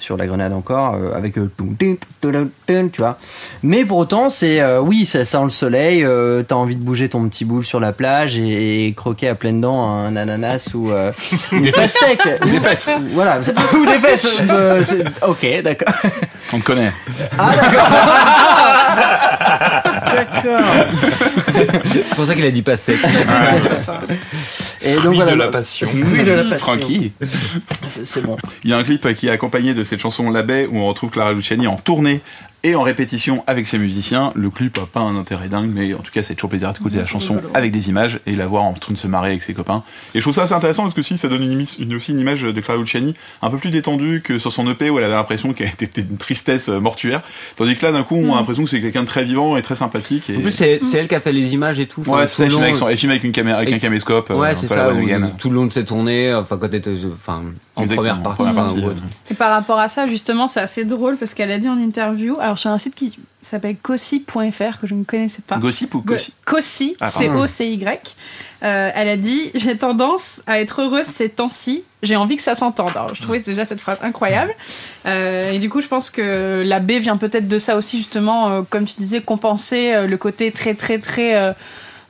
[0.00, 1.34] sur la grenade encore, avec
[2.92, 3.18] tu vois.
[3.62, 6.04] Mais pour autant, c'est euh, oui, ça sent le soleil.
[6.04, 9.34] Euh, T'as envie de bouger ton petit boule sur la plage et, et croquer à
[9.34, 11.12] pleines dents un ananas ou euh,
[11.74, 12.20] fesse sec.
[12.44, 12.90] Des fesses.
[13.12, 14.40] Voilà, c'est- tout des fesses.
[14.50, 15.94] Euh, c'est- ok, d'accord.
[16.52, 16.92] On te connaît.
[17.38, 17.88] Ah d'accord.
[20.16, 20.60] D'accord.
[21.84, 22.96] C'est pour ça qu'il a dit pas sec.
[24.82, 25.32] Et donc Fruit voilà.
[25.32, 25.88] de la passion.
[25.92, 26.58] Oui, de la passion.
[26.58, 27.10] Tranquille.
[28.04, 28.36] C'est bon.
[28.64, 30.86] Il y a un clip qui est accompagné de cette chanson La Baie où on
[30.86, 32.20] retrouve Clara Luciani en tournée
[32.66, 34.32] et en répétition avec ses musiciens.
[34.34, 36.96] Le clip a pas un intérêt dingue, mais en tout cas, c'est toujours plaisir d'écouter
[36.96, 39.54] la chanson avec des images et la voir en train de se marrer avec ses
[39.54, 39.82] copains.
[40.14, 42.42] Et je trouve ça assez intéressant parce que si ça donne une, aussi une image
[42.42, 45.52] de Clara Luciani un peu plus détendue que sur son EP où elle avait l'impression
[45.52, 47.22] qu'elle était une tristesse euh, mortuaire.
[47.56, 49.62] Tandis que là, d'un coup, on a l'impression que c'est quelqu'un de très vivant et
[49.62, 50.28] très sympathique.
[50.30, 50.36] Et...
[50.36, 52.00] En plus, c'est c'est elle qui a fait les images et tout.
[52.00, 53.78] Enfin, ouais, c'est elle avec, long, son- elle filme avec une caméra, avec Et- un
[53.78, 54.30] caméscope.
[54.30, 54.88] euh, Ouais, c'est ça.
[55.38, 57.42] Tout le long de ses tournées, enfin quand elle était, enfin,
[57.76, 59.30] en Exactement, première partie, première euh.
[59.30, 62.36] Et par rapport à ça, justement, c'est assez drôle parce qu'elle a dit en interview,
[62.40, 65.58] alors sur un site qui s'appelle cossi.fr que je ne connaissais pas.
[65.58, 66.02] Gossip ou
[67.00, 67.46] Ah, pardon.
[67.46, 68.16] C-O-C-Y.
[68.62, 72.54] Euh, elle a dit J'ai tendance à être heureuse ces temps-ci, j'ai envie que ça
[72.54, 72.90] s'entende.
[72.94, 74.54] Alors, je trouvais déjà cette phrase incroyable.
[75.06, 78.50] Euh, et du coup, je pense que la B vient peut-être de ça aussi, justement,
[78.50, 81.54] euh, comme tu disais, compenser euh, le côté très, très, très.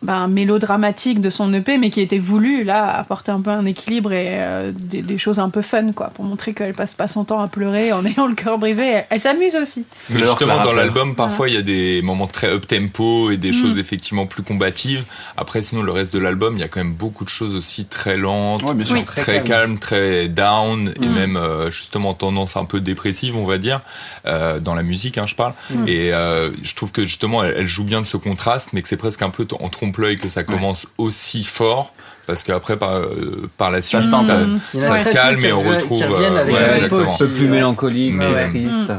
[0.03, 4.13] Ben, mélodramatique de son EP, mais qui était voulu là apporter un peu un équilibre
[4.13, 7.25] et euh, des, des choses un peu fun, quoi, pour montrer qu'elle passe pas son
[7.25, 8.83] temps à pleurer en ayant le cœur brisé.
[8.87, 9.85] Elle, elle s'amuse aussi.
[10.11, 13.79] Mais justement, dans l'album, parfois, il y a des moments très up-tempo et des choses
[13.79, 15.05] effectivement plus combatives.
[15.37, 17.85] Après, sinon, le reste de l'album, il y a quand même beaucoup de choses aussi
[17.87, 18.97] très lentes, Ouais, bien sûr.
[18.97, 19.05] Oui.
[19.05, 21.13] très, Très calmes, très down et Mm.
[21.15, 23.81] même euh, justement tendance un peu dépressive, on va dire,
[24.27, 25.53] euh, dans la musique, hein, je parle.
[25.71, 25.89] Mm.
[25.89, 28.89] Et euh, je trouve que justement, elle, elle joue bien de ce contraste, mais que
[28.89, 29.45] c'est presque un peu
[29.93, 31.93] que ça commence aussi fort.
[32.27, 36.03] Parce qu'aaprès, par, euh, par la suite, ça, se calme et on retrouve.
[36.03, 37.03] euh, avec ouais, la exactement.
[37.03, 38.93] info Un peu plus mélancolique, Mais- triste.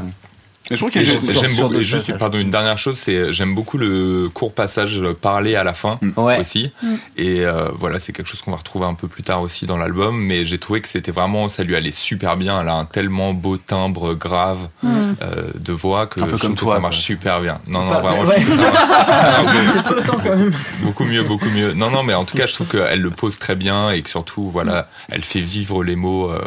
[0.70, 4.52] Et je trouve j'aime- beaucoup, juste, pardon, une dernière chose, c'est j'aime beaucoup le court
[4.52, 6.38] passage parlé à la fin Ouais.
[6.38, 6.72] aussi.
[7.16, 9.78] Et euh, voilà, c'est quelque chose qu'on va retrouver un peu plus tard aussi dans
[9.78, 10.18] l'album.
[10.20, 12.60] Mais j'ai trouvé que c'était vraiment, ça lui allait super bien.
[12.60, 16.54] Elle a un tellement beau timbre grave euh, de voix que Un peu je comme
[16.54, 17.02] trouve toi, que ça marche quoi.
[17.02, 17.60] super bien.
[17.66, 18.38] Non, non, Pas- vraiment, ouais.
[20.82, 21.72] beaucoup mieux, beaucoup mieux.
[21.72, 24.10] Non, non, mais en tout cas, je trouve qu'elle le pose très bien et que
[24.10, 26.40] surtout, voilà, elle fait vivre les mots euh,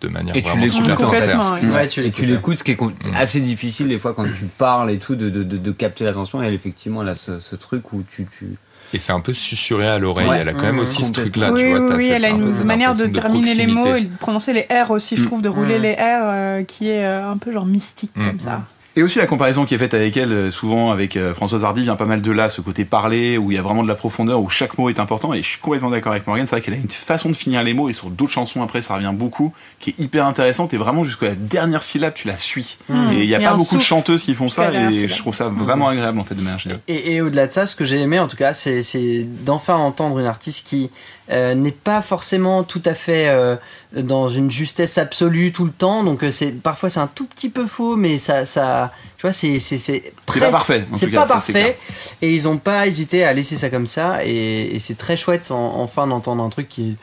[0.00, 1.08] de manière Et vraiment super sincère.
[1.38, 1.52] Complètement.
[1.52, 1.74] ouais.
[1.74, 2.58] Ouais, tu Et tu l'écoutes.
[2.58, 2.78] ce qui est
[3.14, 6.42] assez difficile des fois quand tu parles et tout, de, de, de, de capter l'attention.
[6.42, 8.56] Et elle, effectivement, a ce, ce truc où tu, tu...
[8.94, 10.28] Et c'est un peu susurré à l'oreille.
[10.28, 10.38] Ouais.
[10.40, 11.80] Elle a quand même Mmh, aussi ce truc-là, oui, tu vois.
[11.80, 13.94] oui, oui, cette- elle a un peu une cette manière de impression terminer les mots
[13.96, 15.26] et de prononcer les R aussi, je Mm.
[15.26, 15.82] trouve, de rouler Mm.
[15.82, 18.26] les R euh, qui est euh, un peu genre mystique Mm.
[18.26, 18.62] comme ça.
[18.98, 21.82] Et aussi la comparaison qui est faite avec elle, euh, souvent avec euh, Françoise Hardy,
[21.82, 23.94] vient pas mal de là, ce côté parler, où il y a vraiment de la
[23.94, 25.32] profondeur, où chaque mot est important.
[25.32, 27.62] Et je suis complètement d'accord avec Morgane, c'est vrai qu'elle a une façon de finir
[27.62, 30.78] les mots, et sur d'autres chansons après, ça revient beaucoup, qui est hyper intéressante, et
[30.78, 32.76] vraiment jusqu'à la dernière syllabe, tu la suis.
[32.88, 33.12] Mm.
[33.12, 35.48] Et il y a pas beaucoup de chanteuses qui font ça, et je trouve ça
[35.48, 36.82] vraiment agréable en fait de manière générale.
[36.88, 40.18] Et, et au-delà de ça, ce que j'ai aimé en tout cas, c'est d'enfin entendre
[40.18, 40.90] une artiste qui
[41.30, 43.56] euh, n'est pas forcément tout à fait euh,
[43.92, 46.02] dans une justesse absolue tout le temps.
[46.04, 49.32] Donc euh, c'est parfois c'est un tout petit peu faux, mais ça, ça tu vois,
[49.32, 51.76] c'est c'est c'est pas parfait, C'est pas ça, parfait.
[52.22, 54.24] Et ils ont pas hésité à laisser ça comme ça.
[54.24, 56.96] Et, et c'est très chouette en- enfin d'entendre un truc qui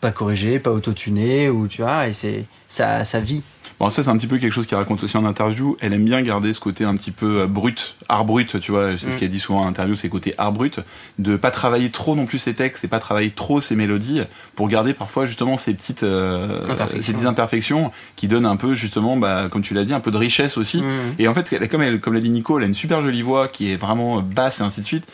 [0.00, 3.42] pas corrigé, pas autotuné, ou tu vois, et c'est ça, ça vit.
[3.80, 5.76] Bon, ça, c'est un petit peu quelque chose qu'il raconte aussi en interview.
[5.80, 8.92] Elle aime bien garder ce côté un petit peu euh, brut, art brut, tu vois.
[8.96, 9.18] C'est ce Mm.
[9.18, 10.78] qu'elle dit souvent en interview, c'est le côté art brut.
[11.18, 14.22] De pas travailler trop non plus ses textes et pas travailler trop ses mélodies
[14.54, 17.02] pour garder parfois justement ces petites, euh, Imperfections.
[17.02, 20.12] ces petites imperfections qui donnent un peu justement, bah, comme tu l'as dit, un peu
[20.12, 20.80] de richesse aussi.
[20.82, 21.14] Mm.
[21.18, 23.22] Et en fait, elle- comme, elle, comme l'a dit Nico, elle a une super jolie
[23.22, 25.06] voix qui est vraiment basse et ainsi de suite.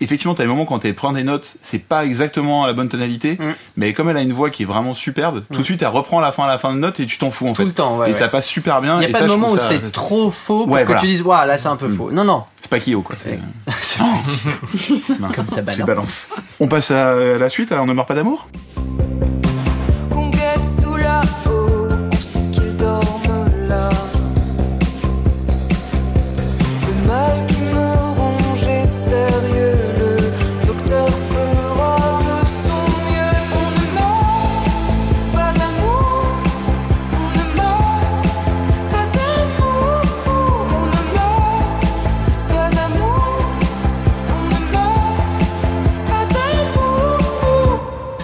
[0.00, 2.88] Effectivement, t'as des moments quand elle prend des notes, c'est pas exactement à la bonne
[2.88, 3.54] tonalité, Mm.
[3.76, 6.20] mais comme elle a une voix qui est vraiment superbe, tout de suite elle reprend
[6.20, 7.64] la fin à la fin de note et tu t'en fous en Tout fait.
[7.64, 8.10] le temps, ouais.
[8.10, 8.18] et ouais.
[8.18, 8.96] ça passe super bien.
[8.96, 10.82] Il n'y a et pas ça, de moment où ça- c'est trop faux pour Ouais,
[10.82, 11.00] que voilà.
[11.00, 11.96] tu dises, waouh, là c'est un peu Mm.
[11.96, 12.10] faux.
[12.12, 12.44] Non, non.
[12.60, 13.16] C'est pas Kyo quoi.
[13.18, 13.38] C'est.
[15.34, 16.28] Comme ça balance.
[16.60, 18.46] On passe à la suite, à On ne meurt pas d'amour?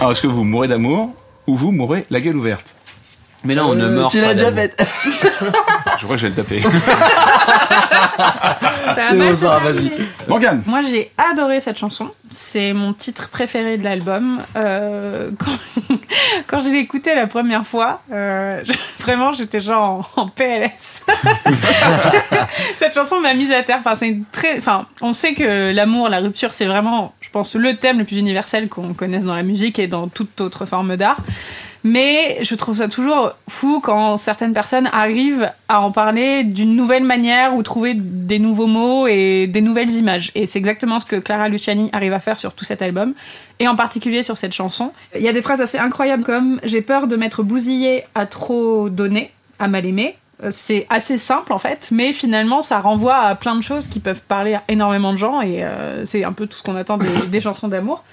[0.05, 1.09] Alors est-ce que vous mourrez d'amour
[1.47, 2.75] ou vous mourrez la gueule ouverte
[3.43, 4.51] Mais là, on ne Euh, meurt Tu pas l'as déjà.
[6.05, 6.61] crois que je vais le taper.
[9.09, 9.91] C'est bon, ça, vas-y.
[10.27, 12.09] Morgane Moi, j'ai adoré cette chanson.
[12.29, 14.41] C'est mon titre préféré de l'album.
[14.55, 15.51] Euh, quand
[16.47, 21.03] quand je l'ai écouté la première fois, euh, je- vraiment, j'étais genre en, en PLS.
[22.77, 23.77] cette chanson m'a mise à terre.
[23.79, 24.57] Enfin, c'est très.
[24.57, 28.17] Enfin, on sait que l'amour, la rupture, c'est vraiment, je pense, le thème le plus
[28.17, 31.17] universel qu'on connaisse dans la musique et dans toute autre forme d'art.
[31.87, 37.03] Mais je trouve ça toujours fou quand certaines personnes arrivent à en parler d'une nouvelle
[37.03, 40.31] manière ou trouver des nouveaux mots et des nouvelles images.
[40.33, 43.13] Et c'est exactement ce que Clara Luciani arrive à faire sur tout cet album,
[43.59, 44.93] et en particulier sur cette chanson.
[45.15, 48.89] Il y a des phrases assez incroyables comme J'ai peur de m'être bousillé à trop
[48.89, 50.17] donner, à mal aimer.
[50.43, 53.99] Euh, C'est assez simple en fait, mais finalement ça renvoie à plein de choses qui
[53.99, 56.97] peuvent parler à énormément de gens et euh, c'est un peu tout ce qu'on attend
[56.97, 58.03] des chansons d'amour.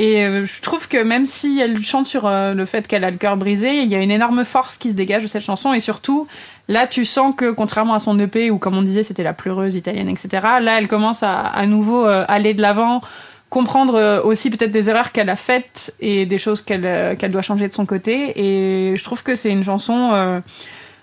[0.00, 3.10] Et euh, je trouve que même si elle chante sur euh, le fait qu'elle a
[3.10, 5.74] le cœur brisé, il y a une énorme force qui se dégage de cette chanson.
[5.74, 6.26] Et surtout,
[6.68, 9.74] là, tu sens que contrairement à son EP, où comme on disait, c'était la pleureuse
[9.74, 10.28] italienne, etc.,
[10.62, 13.02] là, elle commence à à nouveau euh, aller de l'avant,
[13.50, 17.68] comprendre aussi peut-être des erreurs qu'elle a faites et des choses qu'elle qu'elle doit changer
[17.68, 18.32] de son côté.
[18.36, 20.40] Et je trouve que c'est une chanson...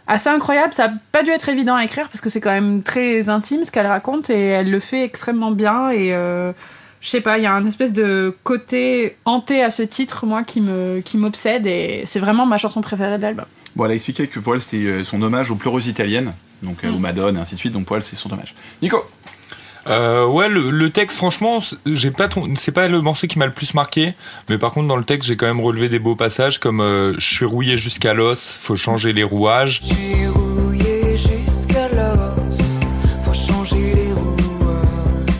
[0.08, 0.74] assez incroyable.
[0.74, 3.64] Ça n'a pas dû être évident à écrire parce que c'est quand même très intime
[3.64, 5.92] ce qu'elle raconte et elle le fait extrêmement bien.
[5.92, 6.14] Et
[7.02, 10.44] je sais pas, il y a un espèce de côté hanté à ce titre, moi,
[10.44, 13.46] qui me qui m'obsède et c'est vraiment ma chanson préférée de l'album.
[13.76, 16.34] Bon, elle a expliqué que pour elle, c'était euh, son hommage aux pleureuses italiennes,
[16.64, 18.56] donc euh, aux Madone et ainsi de suite, donc pour elle, c'est son hommage.
[18.82, 19.04] Nico
[19.88, 23.40] Euh, ouais, le, le texte, franchement, c'est- j'ai pas, trop- c'est pas le morceau qui
[23.40, 24.16] m'a le plus marqué,
[24.50, 27.14] mais par contre dans le texte, j'ai quand même relevé des beaux passages comme euh,
[27.20, 29.80] je suis rouillé jusqu'à l'os, faut changer les rouages.
[29.84, 29.94] Je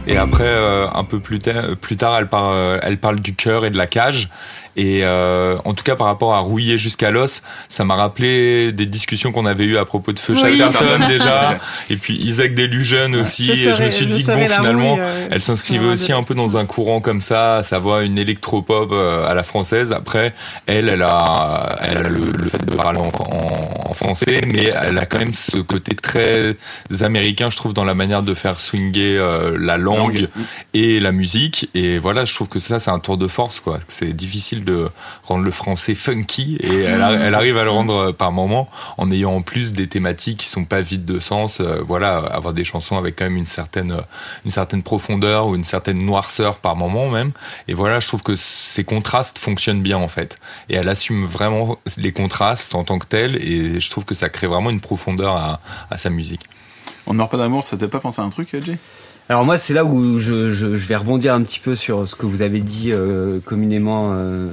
[0.10, 3.36] Et après, euh, un peu plus, ta- plus tard, elle, par- euh, elle parle du
[3.36, 4.30] cœur et de la cage.
[4.78, 8.86] Et euh, en tout cas, par rapport à rouiller jusqu'à l'os, ça m'a rappelé des
[8.86, 10.58] discussions qu'on avait eues à propos de Feu Oui.
[10.58, 11.58] Chatterton déjà,
[11.90, 13.48] et puis Isaac Delusion aussi.
[13.56, 16.10] Je et je me suis je dit que bon, finalement, rouille, euh, elle s'inscrivait aussi
[16.12, 19.44] de- un peu dans un courant comme ça, sa voix une électropop euh, à la
[19.44, 19.92] française.
[19.94, 20.34] Après,
[20.68, 24.72] elle, elle a, elle a le, le fait de parler en, en- en français, mais
[24.80, 26.56] elle a quand même ce côté très
[27.02, 30.28] américain, je trouve, dans la manière de faire swinger euh, la langue langue.
[30.74, 31.70] et la musique.
[31.74, 33.80] Et voilà, je trouve que ça, c'est un tour de force, quoi.
[33.88, 34.90] C'est difficile de
[35.24, 39.34] rendre le français funky et elle, arrive à le rendre euh, par moment en ayant
[39.34, 41.60] en plus des thématiques qui sont pas vides de sens.
[41.60, 44.02] Euh, voilà, avoir des chansons avec quand même une certaine, euh,
[44.46, 47.32] une certaine profondeur ou une certaine noirceur par moment même.
[47.68, 50.38] Et voilà, je trouve que ces contrastes fonctionnent bien, en fait.
[50.70, 54.30] Et elle assume vraiment les contrastes en tant que tels et je trouve que ça
[54.30, 56.42] crée vraiment une profondeur à, sa musique.
[57.08, 58.78] On ne meurt pas d'amour, ça t'a pas pensé à un truc, Jay
[59.30, 62.16] Alors moi, c'est là où je, je, je vais rebondir un petit peu sur ce
[62.16, 64.48] que vous avez dit euh, communément euh,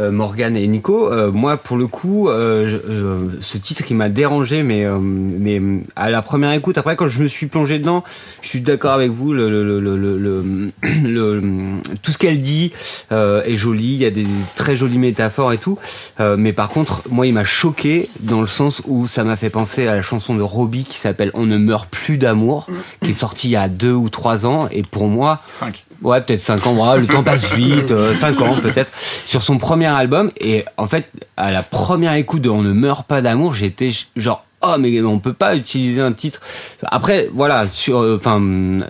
[0.00, 1.12] euh, Morgane et Nico.
[1.12, 5.62] Euh, moi, pour le coup, euh, je- ce titre, il m'a dérangé, mais mais
[5.94, 8.02] à la première écoute, après quand je me suis plongé dedans,
[8.42, 9.32] je suis d'accord avec vous.
[9.32, 10.42] Le, le, le, le,
[12.02, 12.72] tout ce qu'elle dit
[13.12, 13.92] est joli.
[13.92, 15.78] Il y a des très jolies métaphores et tout.
[16.18, 19.86] Mais par contre, moi, il m'a choqué dans le sens où ça m'a fait penser
[19.86, 22.66] à la chanson de Robbie qui s'appelle On ne meurt plus d'amour,
[23.04, 24.68] qui est sortie il y a deux ou trois ans.
[24.70, 25.84] Et pour moi, 5.
[26.02, 28.90] Ouais, peut-être 5 ans, voilà, le temps passe vite, 5 ans peut-être,
[29.26, 30.30] sur son premier album.
[30.40, 34.44] Et en fait, à la première écoute de On ne meurt pas d'amour, j'étais genre
[34.62, 36.40] oh mais on peut pas utiliser un titre.
[36.84, 38.80] Après voilà sur euh, enfin euh,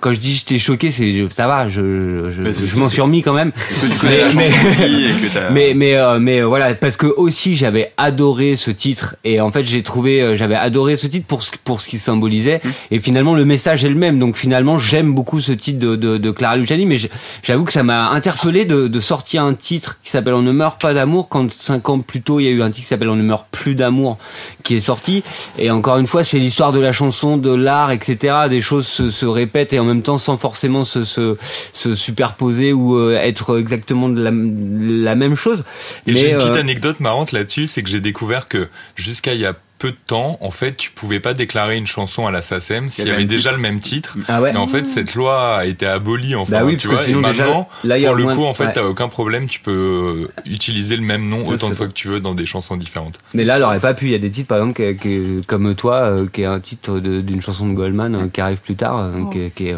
[0.00, 3.32] quand je dis j'étais choqué c'est ça va je je, je m'en suis remis quand
[3.34, 3.52] même.
[5.52, 9.64] Mais- mais- euh, mais voilà parce que aussi j'avais adoré ce titre et en fait
[9.64, 12.68] j'ai trouvé euh, j'avais adoré ce titre pour ce pour ce qu'il symbolisait Mmh.
[12.92, 16.16] et finalement le message est le même donc finalement j'aime beaucoup ce titre de de,
[16.18, 16.96] de Clara Luciani mais
[17.42, 20.80] j'avoue que ça m'a interpellé de, de sortir un titre qui s'appelle On ne meurt
[20.80, 23.08] pas d'amour quand cinq ans plus tôt il y a eu un titre qui s'appelle
[23.10, 24.18] On ne meurt plus d'amour
[24.62, 25.17] qui est sorti
[25.58, 29.10] et encore une fois c'est l'histoire de la chanson de l'art etc des choses se,
[29.10, 31.36] se répètent et en même temps sans forcément se se,
[31.72, 35.64] se superposer ou euh, être exactement de la, la même chose.
[36.06, 39.40] Et j'ai une petite euh, anecdote marrante là-dessus, c'est que j'ai découvert que jusqu'à il
[39.40, 42.42] y a peu de temps, en fait, tu pouvais pas déclarer une chanson à la
[42.42, 43.62] SACEM s'il y avait déjà titre.
[43.62, 44.16] le même titre.
[44.26, 44.52] Ah ouais.
[44.52, 47.00] Mais en fait, cette loi a été abolie, enfin, Bah oui, tu vois.
[47.00, 48.72] Et sinon, déjà, maintenant, là, il y a pour le coup, en fait, ouais.
[48.72, 52.08] t'as aucun problème, tu peux euh, utiliser le même nom autant de fois que tu
[52.08, 53.20] veux dans des chansons différentes.
[53.34, 54.06] Mais là, elle aurait pas pu.
[54.06, 56.60] Il y a des titres, par exemple, qui- qui- comme toi, euh, qui est un
[56.60, 59.26] titre d'une chanson de Goldman euh, qui arrive plus tard, Oh.
[59.30, 59.76] qui, qui est,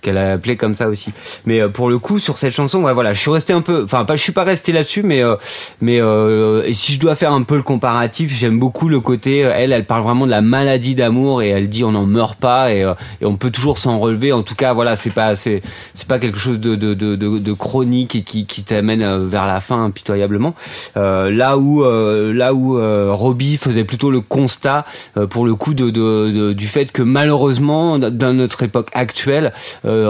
[0.00, 1.12] qu'elle a appelé comme ça aussi.
[1.46, 3.84] Mais euh, pour le coup, sur cette chanson, ouais, voilà, je suis resté un peu,
[3.84, 5.36] enfin, pas, je suis pas resté là-dessus, mais euh,
[5.80, 9.38] mais euh, et si je dois faire un peu le comparatif, j'aime beaucoup le côté.
[9.38, 12.72] Elle, elle parle vraiment de la maladie d'amour et elle dit on n'en meurt pas
[12.72, 12.80] et,
[13.20, 14.32] et on peut toujours s'en relever.
[14.32, 15.62] En tout cas, voilà, c'est pas c'est
[15.94, 19.60] c'est pas quelque chose de de de, de, chronique et qui qui t'amène vers la
[19.60, 20.54] fin impitoyablement.
[20.96, 24.84] Euh, là où euh, là où euh, Robbie faisait plutôt le constat
[25.30, 29.52] pour le coup de, de, du fait que malheureusement dans notre époque actuelle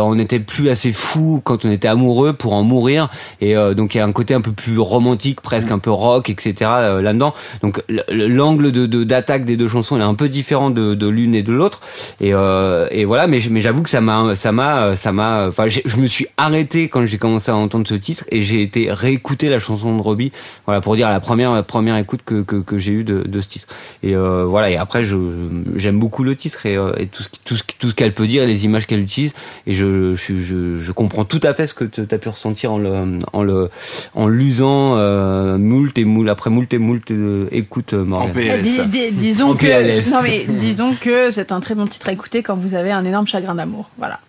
[0.00, 3.08] on n'était plus assez fou quand on était amoureux pour en mourir.
[3.40, 5.90] Et euh, donc il y a un côté un peu plus romantique presque un peu
[5.90, 7.32] rock etc euh, là-dedans.
[7.62, 11.42] Donc l'angle de d'attaque des deux chansons est un peu différent de, de l'une et
[11.42, 11.80] de l'autre.
[12.20, 15.66] Et, euh, et voilà mais mais j'avoue que ça m'a ça m'a ça m'a enfin
[15.68, 19.48] je me suis arrêté quand j'ai commencé à entendre ce titre et j'ai été réécouter
[19.48, 20.32] la chanson de Robbie
[20.66, 23.48] voilà pour dire la première première écoute que que, que j'ai eu de, de ce
[23.48, 23.66] titre.
[24.02, 27.40] Et euh, voilà et après j'aime beaucoup le titre et, euh, et tout ce qui-
[27.44, 29.32] tout ce tout ce qu'elle peut dire les images qu'elle utilise
[29.72, 32.78] je je, je je comprends tout à fait ce que tu as pu ressentir en
[32.78, 33.70] le en le
[34.14, 38.32] en l'usant euh, moult et moult après moult et moult euh, écoute euh, En Morgane.
[38.38, 38.62] Eh, PLS.
[38.62, 40.10] dis- dis- disons En que PLS.
[40.10, 43.04] non mais disons que c'est un très bon titre à écouter quand vous avez un
[43.04, 43.90] énorme chagrin d'amour.
[43.98, 44.20] Voilà.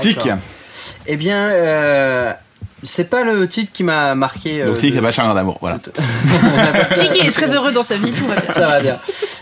[0.00, 0.16] Tic.
[0.18, 0.38] D'accord.
[1.06, 2.32] Eh bien, euh,
[2.82, 4.62] c'est pas le titre qui m'a marqué.
[4.62, 5.58] euh, Donc Tic de- et pas chagrin d'amour.
[5.60, 5.78] Voilà.
[6.94, 8.52] Tiki est très heureux dans sa vie, tout va bien.
[8.52, 8.98] Ça va bien.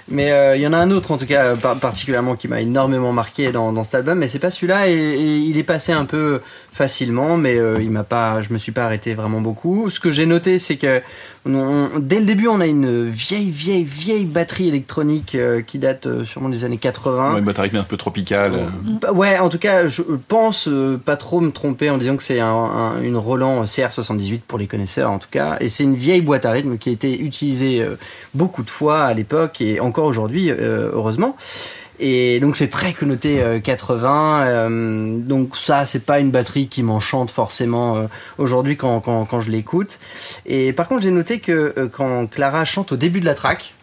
[0.09, 2.61] Mais euh, il y en a un autre en tout cas par- particulièrement qui m'a
[2.61, 5.93] énormément marqué dans, dans cet album, mais c'est pas celui-là et, et il est passé
[5.93, 6.41] un peu
[6.73, 9.91] facilement, mais euh, il m'a pas, je me suis pas arrêté vraiment beaucoup.
[9.91, 11.01] Ce que j'ai noté, c'est que
[11.47, 15.79] on- on- dès le début, on a une vieille, vieille, vieille batterie électronique euh, qui
[15.79, 17.33] date euh, sûrement des années 80.
[17.35, 18.55] Ouais, une batterie un peu tropicale.
[18.55, 18.67] euh.
[19.01, 22.23] Bah ouais, en tout cas, je pense euh, pas trop me tromper en disant que
[22.23, 25.57] c'est un, un- une Roland CR78 pour les connaisseurs en tout cas.
[25.61, 27.97] Et c'est une vieille boîte à rythme qui a été utilisée euh,
[28.35, 31.37] beaucoup de fois à l'époque et encore aujourd'hui, euh, heureusement.
[32.01, 34.43] Et donc c'est très connoté euh, 80.
[34.43, 40.01] euh, donc ça, c'est pas une batterie qui m'enchante forcément aujourd'hui quand, quand, je l'écoute.
[40.45, 43.75] Et par contre, j'ai noté que quand Clara chante au début de la track,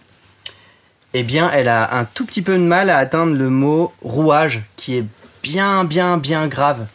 [1.13, 4.63] eh bien, elle a un tout petit peu de mal à atteindre le mot rouage,
[4.75, 5.05] qui est
[5.41, 6.87] bien, bien, bien grave.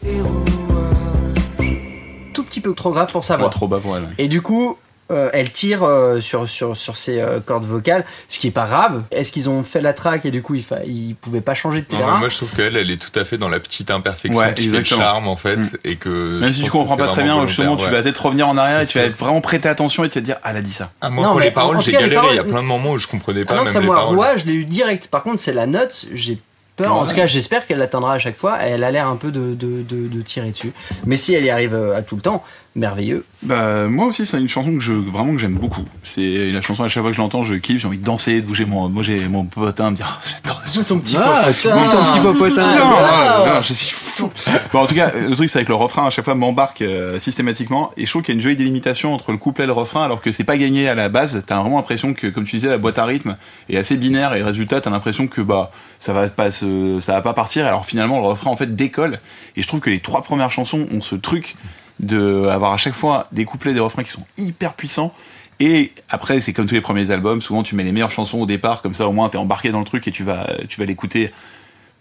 [2.33, 3.49] Tout petit peu trop grave pour sa Pas voix.
[3.49, 4.03] trop bas pour elle.
[4.03, 4.09] ouais.
[4.17, 4.77] Et du coup,
[5.11, 8.65] euh, elle tire euh, sur, sur, sur ses euh, cordes vocales, ce qui est pas
[8.65, 9.03] grave.
[9.11, 11.81] Est-ce qu'ils ont fait la track et du coup, ils, fa- ils pouvaient pas changer
[11.81, 14.39] de terrain moi, je trouve qu'elle, elle est tout à fait dans la petite imperfection
[14.41, 15.69] Ouais, qui fait le charme, en fait, Mm.
[15.83, 16.39] et que.
[16.39, 18.03] Même je si tu trouve comprends pas très bien, justement, tu volontaire, vas ouais.
[18.03, 20.57] peut-être revenir en arrière et tu vas vraiment prêter attention et te dire, ah, elle
[20.57, 20.91] a dit ça.
[21.01, 22.27] Ah, moi, Non, pour les paroles, j'ai galéré.
[22.31, 23.85] Il y a plein de moments où je comprenais pas Ah non, même ça, les
[23.85, 24.39] moi, paroles.
[24.39, 25.07] je l'ai eu direct.
[25.09, 26.39] Par contre, c'est la note, j'ai
[26.75, 26.93] peur.
[26.93, 26.99] Ouais.
[27.01, 28.57] En tout cas, j'espère qu'elle l'atteindra à chaque fois.
[28.61, 30.73] Elle a l'air un peu de, de, de, de tirer dessus.
[31.05, 32.43] Mais si elle y arrive euh, à tout le temps,
[32.75, 33.25] merveilleux.
[33.43, 35.83] Bah, moi aussi, c'est une chanson que je, vraiment que j'aime beaucoup.
[36.03, 38.41] C'est la chanson, à chaque fois que je l'entends, je kiffe, j'ai envie de danser,
[38.41, 40.85] de bouger mon, moi j'ai mon potin, me dire, oh, j'adore.
[40.87, 41.89] Ton petit Ah, popotin.
[41.91, 42.69] ton petit popotin.
[42.69, 44.31] Putain, Ah, ouais, non, je suis fou.
[44.71, 47.19] Bon, en tout cas, le truc, c'est avec le refrain, à chaque fois, m'embarque euh,
[47.19, 47.91] systématiquement.
[47.97, 50.03] Et je trouve qu'il y a une jolie délimitation entre le couplet et le refrain,
[50.03, 51.43] alors que c'est pas gagné à la base.
[51.45, 53.37] T'as vraiment l'impression que, comme tu disais, la boîte à rythme
[53.69, 54.33] est assez binaire.
[54.33, 57.67] Et résultat, t'as l'impression que, bah, ça va pas se, ça va pas partir.
[57.67, 59.19] Alors finalement, le refrain, en fait, décolle.
[59.55, 61.55] Et je trouve que les trois premières chansons ont ce truc
[61.99, 65.13] de avoir à chaque fois des couplets, des refrains qui sont hyper puissants.
[65.59, 68.45] Et après, c'est comme tous les premiers albums, souvent tu mets les meilleures chansons au
[68.45, 70.85] départ, comme ça au moins t'es embarqué dans le truc et tu vas, tu vas
[70.85, 71.31] l'écouter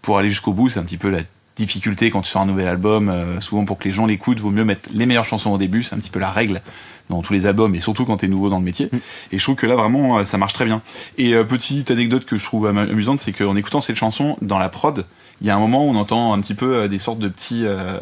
[0.01, 0.69] pour aller jusqu'au bout.
[0.71, 1.21] C'est un petit peu la
[1.55, 3.11] difficulté quand tu sors un nouvel album.
[3.11, 5.83] euh, souvent pour que les gens l'écoutent, vaut mieux mettre les meilleures chansons au début.
[5.83, 6.63] C'est un petit peu la règle
[7.11, 8.89] dans tous les albums et surtout quand t'es nouveau dans le métier.
[9.33, 10.81] Et je trouve que là vraiment euh, ça marche très bien.
[11.19, 14.59] Et euh, petite anecdote que je trouve am- amusante, c'est qu'en écoutant cette chanson dans
[14.59, 15.05] la prod,
[15.43, 17.27] il y a un moment où on entend un petit peu euh, des sortes de
[17.27, 17.99] petits, euh,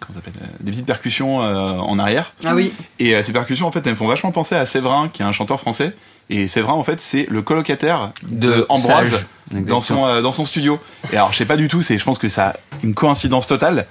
[0.00, 2.34] comment ça euh, des petites percussions euh, en arrière.
[2.44, 2.72] Ah oui.
[2.98, 5.24] Et euh, ces percussions, en fait, elles me font vachement penser à Séverin, qui est
[5.24, 5.96] un chanteur français,
[6.34, 9.20] Et c'est vrai en fait c'est le colocataire de, De Ambroise
[9.52, 10.78] dans son euh, dans son studio.
[11.12, 13.46] Et alors je sais pas du tout, c'est je pense que ça a une coïncidence
[13.46, 13.86] totale.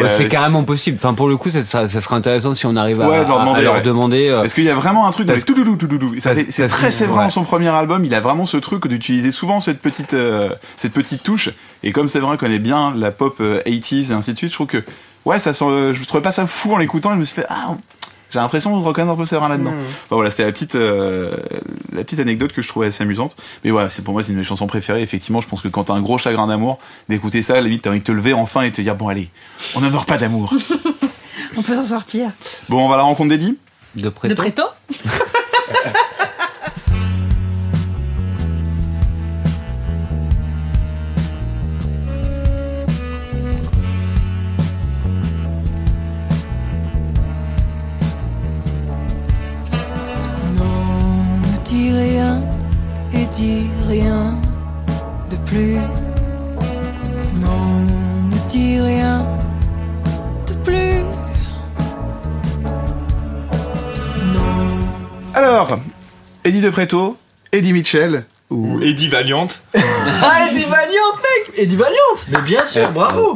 [0.00, 0.96] Ouais, euh, c'est carrément possible.
[0.98, 3.28] Enfin, pour le coup, ça, ça, ça serait intéressant si on arrive à, Ouais, de
[3.28, 3.80] leur à- à demander, leur ouais.
[3.82, 4.28] demander.
[4.28, 5.54] euh, Parce qu'il y a vraiment un truc Parce- tout
[5.88, 8.04] tout tout parce- C'est parce- très dans son premier album.
[8.04, 11.50] Il a vraiment ce truc d'utiliser souvent cette petite euh, cette petite touche.
[11.82, 14.68] Et comme vrai connaît bien la pop euh, 80s et ainsi de suite, je trouve
[14.68, 14.84] que
[15.24, 17.10] ouais ça sent, je trouvais pas ça fou en l'écoutant.
[17.10, 17.74] Je me suis fait ah
[18.32, 19.72] j'ai l'impression de reconnaître un peu Séverin là-dedans.
[19.78, 21.36] Enfin voilà, c'était la petite euh,
[21.92, 23.36] la petite anecdote que je trouvais assez amusante.
[23.64, 25.02] Mais voilà, c'est pour moi c'est une de mes chansons préférées.
[25.02, 26.78] Effectivement, je pense que quand t'as un gros chagrin d'amour,
[27.08, 28.94] d'écouter ça, à la limite t'as envie de te lever enfin et de te dire
[28.96, 29.28] bon allez,
[29.74, 30.54] on ne meurt pas d'amour.
[31.56, 32.30] On peut s'en sortir.
[32.70, 33.58] bon, on va à la rencontre d'Eddie.
[33.94, 34.28] de près.
[34.28, 34.62] De préto
[66.52, 67.16] Eddie De Preto,
[67.50, 68.26] Eddie Mitchell.
[68.50, 69.46] Ou Eddie Valiant.
[69.74, 71.96] Ah, Eddie Valiant, mec Eddie Valiant
[72.28, 73.32] Mais bien sûr, bravo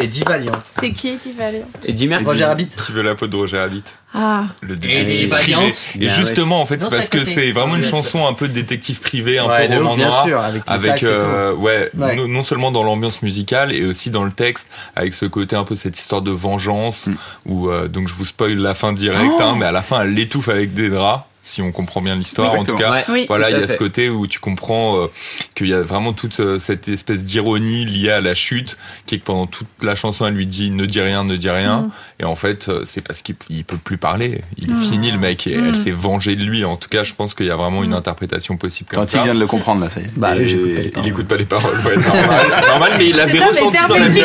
[0.00, 0.52] Eddie Valiant.
[0.62, 1.66] C'est qui Eddie Valiant?
[1.84, 2.24] Et dis merci.
[2.24, 2.68] Roger Rabbit.
[2.68, 3.84] Qui veut la peau de Roger Rabbit?
[4.14, 5.58] Ah, Le Eddie détective Valiant.
[5.58, 6.06] privé.
[6.06, 8.54] Et Ah, justement, en fait, c'est parce que c'est vraiment une chanson un peu de
[8.54, 12.16] détective privé, un Ouais, peu roman bien noir, sûr, avec euh, ouais, Ouais.
[12.16, 15.64] Non, non seulement dans l'ambiance musicale et aussi dans le texte, avec ce côté un
[15.64, 17.14] peu cette histoire de vengeance, Mm.
[17.44, 20.00] où euh, donc je vous spoil la fin direct, Oh hein, mais à la fin
[20.00, 21.24] elle l'étouffe avec des draps.
[21.46, 23.04] Si on comprend bien l'histoire, en tout cas, Ouais.
[23.10, 23.24] oui.
[23.28, 25.06] voilà, il y a ce côté où tu comprends euh,
[25.54, 29.18] qu'il y a vraiment toute euh, cette espèce d'ironie liée à la chute, qui est
[29.18, 31.90] que pendant toute la chanson, elle lui dit ne dis rien, ne dis rien, Mm.
[32.20, 34.76] et en fait, euh, c'est parce qu'il il peut plus parler, il est Mm.
[34.82, 35.68] fini le mec, et Mm.
[35.68, 36.64] elle s'est vengée de lui.
[36.64, 39.16] En tout cas, je pense qu'il y a vraiment une interprétation possible comme Quand il
[39.18, 39.22] ça.
[39.22, 40.10] vient de le comprendre là, ça y est.
[40.16, 43.08] Bah, Et oui, j'écoute pas les il écoute pas les paroles, ouais, normal, normal, mais
[43.10, 44.24] il avait ressenti dans la musique.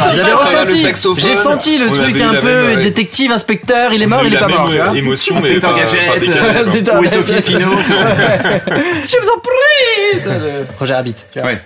[1.17, 2.84] J'ai senti le truc un peu ouais.
[2.84, 5.59] détective, inspecteur, il est mort, il est pas mort, euh, émotion, mais
[7.10, 11.49] Sophie Je vous en prie Le Roger Rabbit, tu vois.
[11.51, 11.62] Ouais,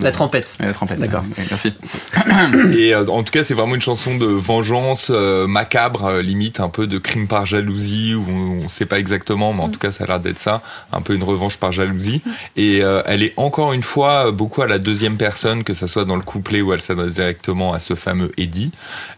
[0.00, 0.54] La trompette.
[0.60, 0.98] ouais, la trompette.
[0.98, 1.22] D'accord.
[1.36, 1.72] Ouais, merci.
[2.76, 6.60] Et euh, en tout cas, c'est vraiment une chanson de vengeance euh, macabre, euh, limite
[6.60, 9.78] un peu de crime par jalousie, où on, on sait pas exactement, mais en tout
[9.78, 12.22] cas, ça a l'air d'être ça, un peu une revanche par jalousie.
[12.56, 16.04] Et euh, elle est encore une fois beaucoup à la deuxième personne, que ça soit
[16.04, 18.72] dans le couplet où elle s'adresse directement à ce fameux Eddie,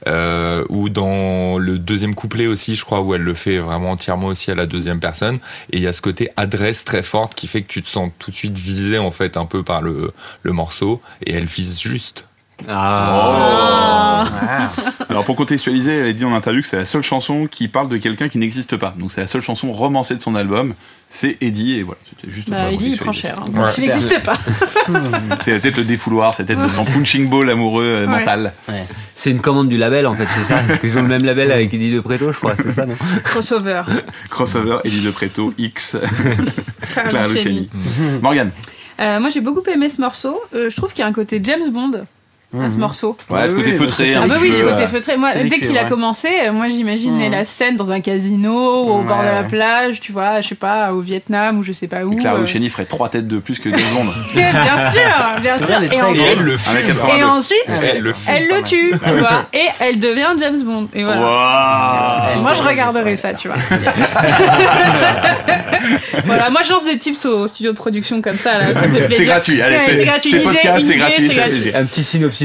[0.06, 4.28] euh, ou dans le deuxième couplet aussi, je crois, où elle le fait vraiment entièrement
[4.28, 5.38] aussi à la deuxième personne.
[5.70, 8.10] Et il y a ce côté adresse très forte qui fait que tu te sens
[8.18, 10.12] tout de suite visé en fait un peu par le,
[10.42, 12.27] le morceau, et elle vise juste.
[12.68, 14.24] Ah.
[14.26, 14.70] Ah.
[15.08, 17.88] Alors pour contextualiser, elle a dit en interview que c'est la seule chanson qui parle
[17.88, 18.94] de quelqu'un qui n'existe pas.
[18.98, 20.74] Donc c'est la seule chanson romancée de son album.
[21.10, 23.34] C'est Eddie et voilà, c'était juste Bah, Eddie, il prend cher.
[23.40, 23.58] Hein.
[23.58, 23.70] Ouais.
[23.78, 24.36] Il n'existait pas.
[25.40, 28.18] C'est peut-être le défouloir, c'est peut-être son punching ball amoureux euh, Ouais.
[28.18, 28.52] mental.
[29.14, 31.50] C'est une commande du label en fait, c'est ça Parce qu'ils ont le même label
[31.50, 32.94] avec Eddie De Preto, je crois, c'est ça, non?
[33.24, 33.82] Crossover.
[34.28, 35.96] Crossover, Eddie de Preto, X,
[36.92, 37.70] Clara Luciani.
[38.20, 38.50] Morgane.
[39.00, 40.40] Euh, moi, j'ai beaucoup aimé ce morceau.
[40.54, 42.04] Euh, je trouve qu'il y a un côté James Bond
[42.58, 43.14] à ce morceau.
[43.28, 44.04] Ouais, ce côté oui, feutré.
[44.04, 45.16] bah, c'est un Ah bah oui, ce côté feutré.
[45.18, 45.88] Moi, dès qu'il a ouais.
[45.88, 47.32] commencé, euh, moi j'imaginais Mhm.
[47.32, 50.48] la scène dans un casino, ou au Ouais, bord de la plage, tu vois, je
[50.48, 52.12] sais pas, au Vietnam ou je sais pas où.
[52.14, 52.40] Et Clara euh.
[52.40, 54.08] Luciani ferait trois têtes de plus que deux secondes.
[54.34, 54.50] bien
[54.90, 55.82] sûr, bien sûr.
[55.82, 56.86] Et Et ensuite, elle le fume.
[56.86, 57.18] 82.
[57.18, 58.34] et ensuite, Elle le fume.
[58.34, 60.88] elle le tue, tu vois, et elle devient James Bond.
[60.94, 62.30] Et voilà.
[62.40, 63.58] Moi, je regarderais ça, tu vois.
[66.24, 68.52] voilà, moi, je lance des tips au studio de production comme ça.
[69.12, 70.30] C'est gratuit, allez, c'est- gratuit.
[70.30, 71.30] c'est podcast, c'est gratuit,
[71.74, 72.37] Un petit synopsis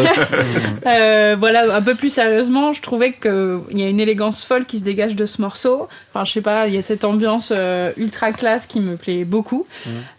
[0.86, 4.78] Euh, voilà, un peu plus sérieusement, je trouvais qu'il y a une élégance folle qui
[4.78, 5.88] se dégage de ce morceau.
[6.12, 9.24] Enfin, je sais pas, il y a cette ambiance euh, ultra classe qui me plaît
[9.24, 9.66] beaucoup.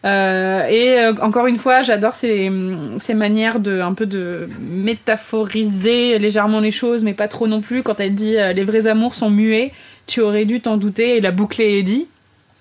[0.06, 2.52] Euh, et encore une fois, j'adore ces,
[2.98, 7.82] ces manières de un peu de métaphoriser légèrement les choses, mais pas trop non plus.
[7.82, 9.72] Quand elle dit les vrais amours sont muets,
[10.06, 12.08] tu aurais dû t'en douter et la boucle est dit.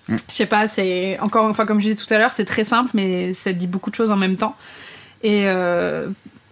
[0.09, 2.89] Je sais pas, c'est encore fois comme je disais tout à l'heure, c'est très simple,
[2.93, 4.55] mais ça dit beaucoup de choses en même temps.
[5.23, 6.07] Et euh,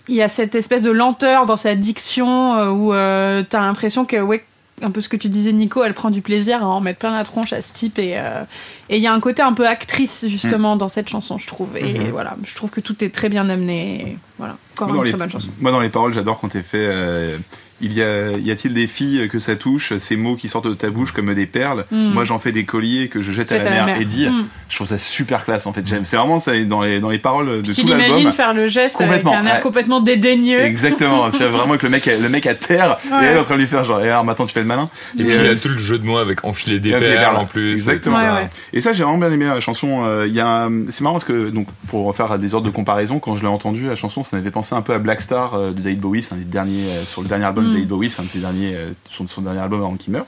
[0.10, 4.04] il y a cette espèce de lenteur dans sa diction euh, où euh, t'as l'impression
[4.06, 4.44] que ouais
[4.82, 7.14] un peu ce que tu disais Nico elle prend du plaisir à en mettre plein
[7.14, 8.44] la tronche à ce type et euh,
[8.90, 11.76] et il y a un côté un peu actrice justement dans cette chanson je trouve
[11.78, 12.12] et Mhm.
[12.12, 15.20] voilà je trouve que tout est très bien amené voilà encore Moi, une les- très
[15.20, 16.86] bonne chanson Moi, dans les paroles, j'adore quand t'es fait.
[16.88, 17.38] euh,
[17.82, 20.74] il y a, y a-t-il des filles que ça touche, ces mots qui sortent de
[20.74, 21.86] ta bouche comme des perles?
[21.92, 22.12] Mm.
[22.14, 24.32] Moi, j'en fais des colliers que je jette à Jette la mer et dire.
[24.32, 24.48] Mm.
[24.70, 25.86] Je trouve ça super classe en fait.
[25.86, 26.06] J'aime.
[26.06, 28.06] C'est vraiment ça dans les dans les paroles de tu tout l'album.
[28.08, 29.62] l'imagines faire le geste avec Complètement, un air ouais.
[29.62, 31.30] complètement dédaigneux Exactement.
[31.32, 33.24] tu vois vraiment que le mec, le mec à terre Ouais.
[33.24, 34.02] et elle est en train de lui faire genre.
[34.02, 34.90] Et alors maintenant tu fais le malin.
[35.18, 36.96] Et puis il y euh, a tout le jeu de mots avec enfiler des et
[36.98, 37.36] puis les perles perles.
[37.38, 37.72] en plus.
[37.72, 38.18] Exactement.
[38.18, 38.50] ça.
[38.74, 40.04] Et ça, j'ai vraiment bien aimé la chanson.
[40.06, 43.20] Euh, Il y a, c'est marrant parce que donc pour faire des ordres de comparaison,
[43.20, 45.72] quand je l'ai entendu la chanson, ça m'avait pensé un peu à Black Star euh,
[45.72, 47.74] de David Bowie, c'est un des derniers euh, sur le dernier album de Mm.
[47.74, 50.26] David Bowie, c'est un de ses derniers, euh, son, son dernier album avant qu'il meure.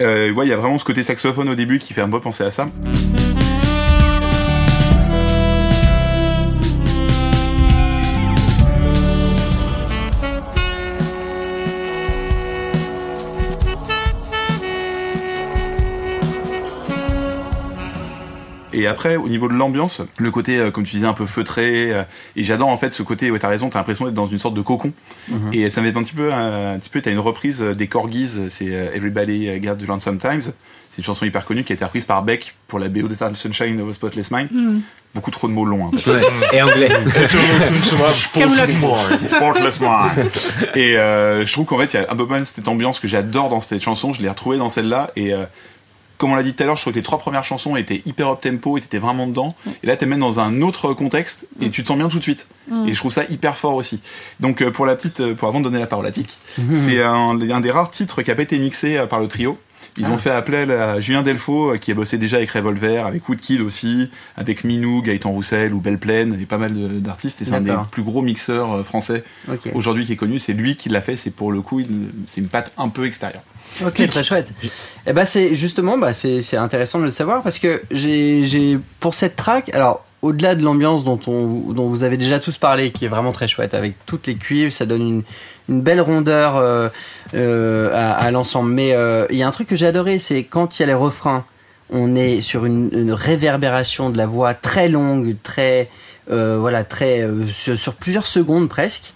[0.00, 2.20] Euh, ouais, il y a vraiment ce côté saxophone au début qui fait un peu
[2.20, 2.68] penser à ça.
[18.74, 21.92] Et après, au niveau de l'ambiance, le côté, euh, comme tu disais, un peu feutré,
[21.92, 22.02] euh,
[22.36, 24.54] et j'adore en fait ce côté, ouais, t'as raison, t'as l'impression d'être dans une sorte
[24.54, 24.92] de cocon.
[25.28, 25.50] Mhm.
[25.52, 28.50] Et ça m'est un petit peu, un petit peu, t'as une reprise euh, des Corgis,
[28.50, 30.52] c'est euh, Everybody Got the Lonesome Times.
[30.94, 33.36] C'est une chanson hyper connue qui a été reprise par Beck pour la BO d'Eternal
[33.36, 34.48] Sunshine of a Spotless Mind.
[34.52, 34.78] Mm.
[35.12, 36.08] Beaucoup trop de mots longs, en fait.
[36.08, 36.22] Ouais.
[36.52, 36.88] Et anglais.
[39.26, 40.30] Spotless Mind.
[40.76, 43.08] Et euh, je trouve qu'en fait, il y a un peu même cette ambiance que
[43.08, 44.12] j'adore dans cette chanson.
[44.12, 45.10] Je l'ai retrouvée dans celle-là.
[45.16, 45.46] Et euh,
[46.18, 48.02] comme on l'a dit tout à l'heure, je trouve que les trois premières chansons étaient
[48.06, 49.54] hyper up tempo et t'étais vraiment dedans.
[49.82, 52.22] Et là, t'es même dans un autre contexte et tu te sens bien tout de
[52.22, 52.46] suite.
[52.68, 52.88] Mm.
[52.88, 54.00] Et je trouve ça hyper fort aussi.
[54.40, 56.38] Donc euh, pour la petite, euh, pour avant de donner la parole à Tic,
[56.74, 59.58] c'est un, un des rares titres qui a pas été mixé euh, par le trio.
[59.96, 63.60] Ils ont fait appel à Julien Delfaux, qui a bossé déjà avec Revolver, avec Woodkid
[63.60, 67.42] aussi, avec Minou, Gaëtan Roussel ou Belle Plaine, et pas mal d'artistes.
[67.42, 69.22] Et c'est un des plus gros mixeurs français
[69.72, 70.40] aujourd'hui qui est connu.
[70.40, 71.16] C'est lui qui l'a fait.
[71.16, 71.80] C'est pour le coup,
[72.26, 73.42] c'est une patte un peu extérieure.
[73.84, 74.52] Ok, très chouette.
[75.06, 79.36] Et bah c'est justement, bah c'est intéressant de le savoir parce que j'ai pour cette
[79.36, 83.08] track, alors au-delà de l'ambiance dont on dont vous avez déjà tous parlé, qui est
[83.08, 85.22] vraiment très chouette avec toutes les cuivres, ça donne une
[85.68, 86.88] une belle rondeur euh,
[87.34, 88.70] euh, à, l'ensemble.
[88.70, 90.86] Mais euh, il y a un truc que j'ai adoré, c'est quand il y a
[90.86, 91.44] les refrains,
[91.90, 95.90] on est sur une, réverbération de la voix très longue, très
[96.28, 99.12] voilà, très sur, sur plusieurs secondes presque.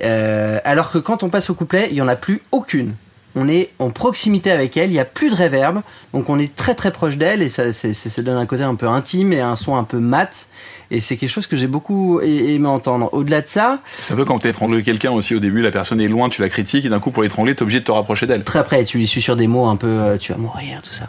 [0.00, 2.94] Alors que quand on passe au couplet, il y en a plus aucune.
[3.34, 5.80] On est en proximité avec elle, il n'y a plus de réverb,
[6.12, 8.88] donc on est très très proche d'elle et ça, ça donne un côté un peu
[8.88, 10.48] intime et un son un peu mat.
[10.94, 13.08] Et c'est quelque chose que j'ai beaucoup a- aimé entendre.
[13.12, 16.06] Au-delà de ça, C'est un peu quand t'étrangles quelqu'un aussi au début, la personne est
[16.08, 18.44] loin, tu la critiques, et d'un coup pour l'étrangler, t'es obligé de te rapprocher d'elle.
[18.44, 20.92] très après, tu lui suis sur des mots un peu, euh, tu vas mourir, tout
[20.92, 21.08] ça.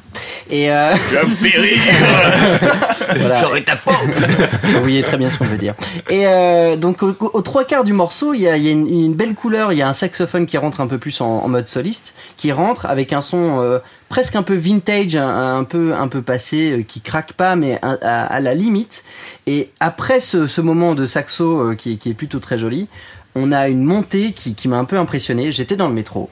[0.50, 1.78] Et euh, Tu vas périr
[3.10, 3.38] voilà.
[3.42, 3.92] J'aurais ta peau.
[4.64, 5.74] Vous voyez très bien ce qu'on veut dire.
[6.10, 8.72] Et euh, donc au- aux trois quarts du morceau, il y a, il y a
[8.72, 9.72] une, une belle couleur.
[9.74, 12.52] Il y a un saxophone qui rentre un peu plus en, en mode soliste, qui
[12.52, 13.80] rentre avec un son euh,
[14.14, 18.40] presque un peu vintage, un, peu un peu passé, euh, qui craque pas, mais à,
[18.42, 19.04] la limite.
[19.48, 22.90] Et après ce, ce moment de saxo euh, qui, est- plutôt très joli,
[23.34, 25.52] on a une montée qui, qui m'a un peu impressionné.
[25.52, 26.30] J'étais dans le métro.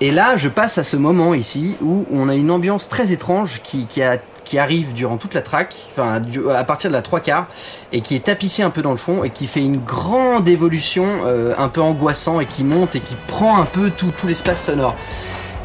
[0.00, 3.60] Et là, je passe à ce moment ici où on a une ambiance très étrange
[3.62, 4.16] qui, qui, a-
[4.46, 6.22] qui arrive durant toute la track, enfin
[6.54, 7.48] à partir de la trois quarts,
[7.92, 11.04] et qui est tapissée un peu dans le fond et qui fait une grande évolution
[11.26, 14.64] euh, un peu angoissant et qui monte et qui prend un peu tout, tout l'espace
[14.64, 14.96] sonore.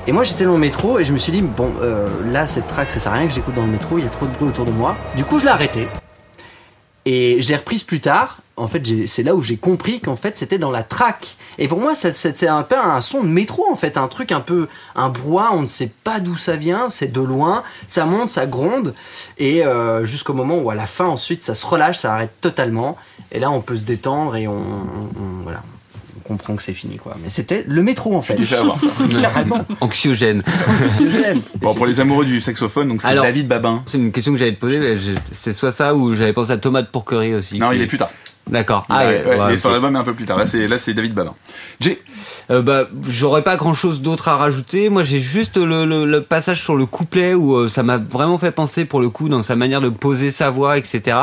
[0.08, 2.68] Et moi j'étais dans le métro et je me suis dit bon euh, là cette
[2.68, 4.32] track ça sert à rien que j'écoute dans le métro, il y a trop de
[4.32, 4.95] bruit autour de moi.
[5.16, 5.88] Du coup je l'ai arrêté
[7.06, 8.39] et je l'ai reprise plus tard.
[8.58, 11.38] En fait c'est là où j'ai compris qu'en fait c'était dans la track.
[11.58, 14.41] Et pour moi c'est un peu un son de métro en fait, un truc un
[14.41, 18.30] peu un brouhaha, on ne sait pas d'où ça vient, c'est de loin, ça monte,
[18.30, 18.93] ça gronde
[19.39, 22.95] et euh, jusqu'au moment où à la fin ensuite ça se relâche, ça arrête totalement
[23.32, 24.86] et là on peut se détendre et on-
[25.43, 25.64] voilà.
[26.26, 27.15] Comprend que c'est fini quoi.
[27.23, 28.36] Mais c'était le métro en fait.
[28.43, 28.78] Fait avoir.
[29.21, 29.63] Carrément.
[29.80, 30.41] Anxiogène.
[30.67, 31.41] Anxiogène.
[31.61, 33.84] Bon, pour les amoureux du saxophone, donc c'est Alors- David Babin.
[33.86, 34.80] C'est une question que j'allais te poser.
[34.80, 34.95] mais
[35.32, 37.59] C'est soit ça ou j'avais pensé à Tomate pour curry aussi.
[37.59, 38.09] Non, qui- il est plus tard.
[38.48, 38.86] D'accord.
[38.89, 40.38] Ah, ouais, ouais, ouais, il est sur l'album un peu plus tard.
[40.38, 41.34] Là, c'est là, c'est David Babin.
[41.82, 42.00] Jay,
[42.52, 44.89] Euh, bah, j'aurais pas grand chose d'autre à rajouter.
[44.89, 48.38] Moi, j'ai juste le, le- le passage sur le couplet où euh, ça m'a vraiment
[48.38, 51.18] fait penser, pour le coup, dans sa manière de poser sa voix, etc.,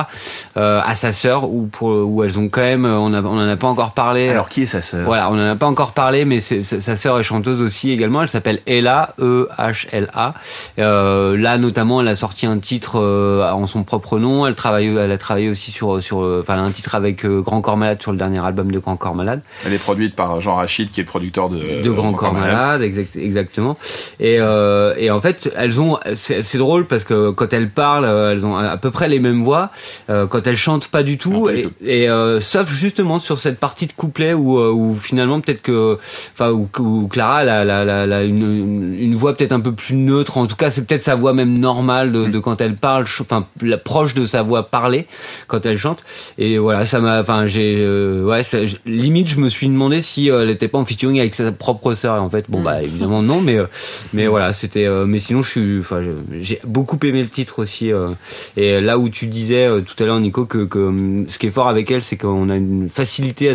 [0.57, 3.39] euh, à sa sœur, où, pour, où elles ont quand même, euh, on, a, on
[3.39, 4.29] en a pas encore parlé.
[4.31, 5.05] alors qui est sa sœur?
[5.05, 7.93] Voilà, on en a pas encore parlé, mais c'est- c'est- sa sœur est chanteuse aussi
[7.93, 8.23] également.
[8.23, 10.35] Elle s'appelle Ella, E-H-L-A.
[10.81, 14.45] Euh, là, notamment, elle a sorti un titre euh, en son propre nom.
[14.47, 17.61] Elle travaille, elle a travaillé aussi sur, sur, euh, enfin, un titre avec euh, Grand
[17.61, 20.57] Corps Malade sur le dernier album de Grand Corps Malade Elle est produite par Jean
[20.57, 23.77] Rachid, qui est le producteur de de Grand Corps Malade, exact, exactement.
[24.21, 28.33] Et, euh, et en fait, elles ont, c'est drôle parce que quand elles parlent, euh,
[28.33, 29.71] elles ont à peu près les mêmes voix.
[30.09, 31.31] Quand elles chantent, pas du tout.
[31.33, 31.71] Non, pas du et tout.
[31.85, 35.99] et, euh, sauf justement sur cette partie de couplet où, où finalement peut-être que,
[36.35, 39.73] enfin, où, où Clara, elle a, elle a- elle a une, voix peut-être un peu
[39.73, 40.39] plus neutre.
[40.39, 43.47] En tout cas, c'est peut-être sa voix même normale de, de quand elle parle, enfin,
[43.85, 45.07] proche de sa voix parlée
[45.47, 46.03] quand elle chante.
[46.39, 50.01] Et voilà, ça, m'a, enfin, j'ai, euh, ouais, ça- j- limite, je me suis demandé
[50.03, 52.17] si euh, elle était pas en featuring avec sa propre sœur.
[52.17, 52.65] Et en fait, bon, Mm.
[52.65, 53.67] bah, évidemment non, mais, euh,
[54.13, 54.87] mais voilà, c'était.
[54.87, 56.01] euh, mais sinon, je suis, enfin,
[56.39, 57.93] j'ai beaucoup aimé le titre aussi.
[57.93, 58.09] euh,
[58.57, 61.47] et là où tu disais euh, tout à l'heure, Nico, que, que hum, ce qui
[61.47, 63.55] est fort avec elle, c'est qu'on a une facilité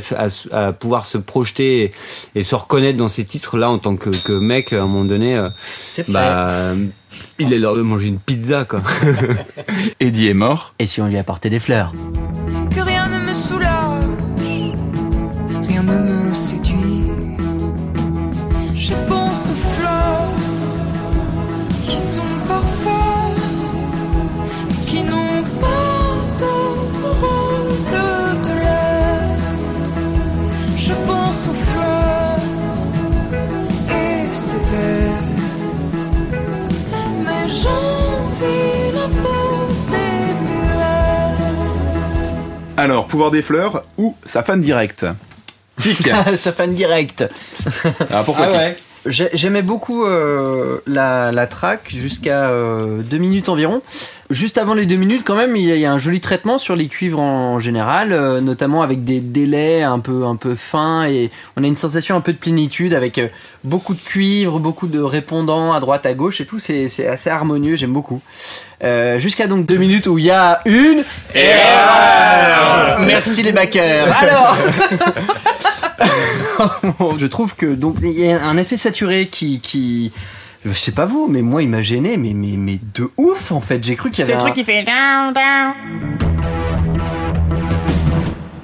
[0.51, 1.91] à, pouvoir se projeter et,
[2.39, 4.73] et se reconnaître dans ces titres-là en tant que, que mec.
[4.73, 5.49] À un moment donné, euh,
[5.89, 6.75] C'est bah, euh,
[7.39, 8.79] il est l'heure de manger une pizza, quoi.
[9.99, 10.73] Eddie est mort.
[10.79, 11.93] Et si on lui apportait des fleurs?
[42.91, 45.05] Alors, pouvoir des fleurs ou sa fan directe?
[45.81, 46.09] Tic.
[46.37, 47.25] Sa fan direct.
[48.09, 48.53] Alors pourquoi Tic?
[48.57, 48.75] J'ai-
[49.07, 53.81] J'aimais beaucoup euh, la, la track jusqu'à euh, deux minutes environ.
[54.29, 56.19] Juste avant les deux minutes, quand même, il y a, il y a un joli
[56.19, 60.55] traitement sur les cuivres en général, euh, notamment avec des délais un peu un peu
[60.55, 63.29] fins et on a une sensation un peu de plénitude avec euh,
[63.63, 66.59] beaucoup de cuivre, beaucoup de répondants à droite à gauche et tout.
[66.59, 68.21] C'est c'est assez harmonieux, j'aime beaucoup.
[68.83, 72.99] Euh, jusqu'à donc deux minutes où il y a une erreur.
[72.99, 74.13] Merci les backers.
[74.21, 74.57] Alors.
[77.17, 80.11] je trouve que donc il y a un effet saturé qui qui
[80.65, 83.61] je sais pas vous mais moi il m'a gêné mais mais mais de ouf en
[83.61, 84.51] fait j'ai cru qu'il y C'est avait le un...
[84.51, 86.06] truc qui fait down, down.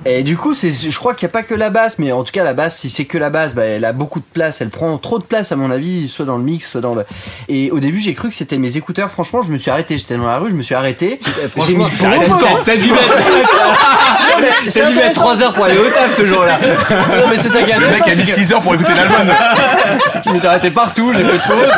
[0.05, 2.23] Et du coup c'est je crois qu'il y a pas que la basse mais en
[2.23, 4.59] tout cas la basse si c'est que la basse bah, elle a beaucoup de place
[4.61, 7.05] elle prend trop de place à mon avis soit dans le mix soit dans le
[7.47, 10.17] et au début j'ai cru que c'était mes écouteurs franchement je me suis arrêté j'étais
[10.17, 11.19] dans la rue je me suis arrêté
[11.65, 12.39] j'ai mis T'as de temps.
[12.65, 13.03] t'as dû mettre,
[14.67, 15.21] C'est t'as dû mettre intéressant.
[15.21, 16.59] 3 heures pour aller au taf ce jour-là.
[16.89, 18.73] non mais c'est ça qui est Le mec intéressant a mis que- 6 heures pour
[18.73, 19.33] écouter l'album.
[20.25, 21.69] Je me suis arrêté partout, j'ai fait pause,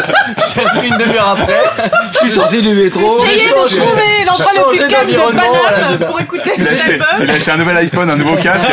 [0.55, 1.63] j'ai repris une demi-heure après.
[2.13, 3.19] Je suis sorti du métro.
[3.23, 3.45] Essayez J'ai
[3.77, 5.07] de trouver l'endroit j'ai le plus calme
[5.93, 6.05] de ça.
[6.05, 7.07] pour écouter cet album.
[7.23, 8.67] il a acheté un nouvel iPhone, un nouveau casque.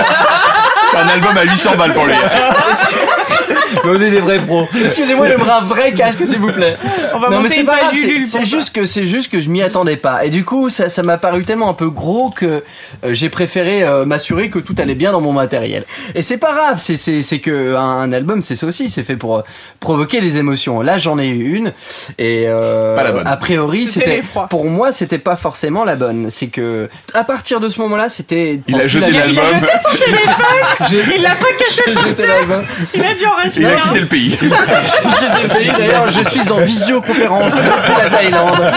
[0.91, 2.15] C'est un album à 800 balles pour lui.
[3.85, 4.67] Mais on est des vrais pros.
[4.85, 6.77] Excusez-moi, j'aimerais un vrai casque, s'il vous plaît.
[7.15, 9.31] On va non, mais monter c'est une pas grave, c'est- c'est juste que c'est juste
[9.31, 10.25] que je m'y attendais pas.
[10.25, 12.47] Et du coup, ça ça m'a paru tellement un peu gros que
[13.05, 15.85] euh, j'ai préféré euh, m'assurer que tout allait bien dans mon matériel.
[16.15, 19.03] Et c'est pas grave, c'est c'est c'est que un, un album, c'est ça aussi, c'est
[19.03, 19.43] fait pour euh,
[19.81, 20.81] provoquer les émotions.
[20.83, 21.73] Là, j'en ai eu une
[22.19, 23.27] et euh, Pas la bonne.
[23.27, 26.31] a priori, C'était pour moi, c'était pas forcément la bonne.
[26.31, 29.45] C'est que à partir de ce moment-là, c'était Il a jeté a, il a l'album.
[29.61, 32.65] jeté son téléphone, il l'a par jeté terre, l'album.
[32.95, 34.31] il a dû en racheter Il a quitté le pays.
[34.31, 35.71] J'ai quitté le pays.
[35.79, 38.73] D'ailleurs, je suis en visioconférence depuis la Thaïlande.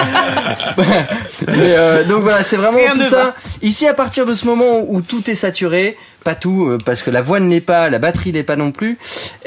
[1.48, 3.34] Mais, euh, donc voilà, c'est vraiment Rien tout ça.
[3.62, 7.10] Ici, à partir de ce moment où tout est saturé, pas tout, euh, parce que
[7.12, 8.98] la voix ne l'est pas, la batterie l'est pas non plus.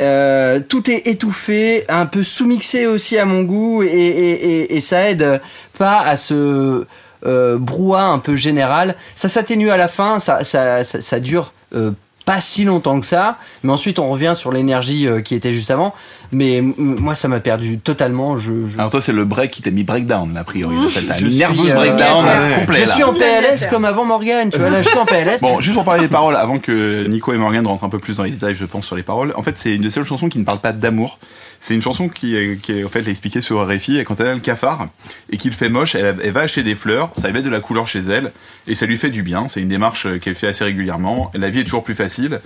[0.00, 4.80] euh, tout est étouffé, un peu sous-mixé aussi à mon goût, et, et, et, et
[4.80, 5.40] ça aide
[5.78, 6.84] pas à ce
[7.26, 8.94] euh, brouhaha un peu général.
[9.14, 11.52] Ça s'atténue à la fin, ça, ça, ça, ça dure.
[11.74, 11.90] euh,
[12.28, 15.70] pas si longtemps que ça, mais ensuite on revient sur l'énergie euh, qui était juste
[15.70, 15.94] avant.
[16.30, 18.36] Mais moi, ça m'a perdu totalement.
[18.36, 20.76] Je, je, Alors toi, c'est le break qui t'a mis breakdown, a priori.
[20.76, 22.26] En fait, t'as je une suis, nerveuse euh, breakdown
[22.60, 22.82] complet.
[22.82, 22.94] je là.
[22.94, 24.68] suis en PLS comme avant Morgan, tu vois.
[24.68, 25.40] Là, je suis en PLS.
[25.40, 28.18] Bon, juste pour parler des paroles, avant que Nico et Morgan rentrent un peu plus
[28.18, 29.32] dans les détails, je pense, sur les paroles.
[29.34, 31.18] En fait, c'est une des seules chansons qui ne parle pas d'amour.
[31.60, 34.28] C'est une chanson qui, est- qui est, en fait, expliquée sur RFI, et quand elle
[34.28, 34.88] a le cafard,
[35.30, 37.98] et qu'il fait moche, elle, va acheter des fleurs, ça mettre de la couleur chez
[38.00, 38.32] elle,
[38.66, 39.48] et ça lui fait du bien.
[39.48, 41.30] C'est une démarche euh, qu'elle fait assez régulièrement.
[41.34, 42.40] La vie est toujours plus facile.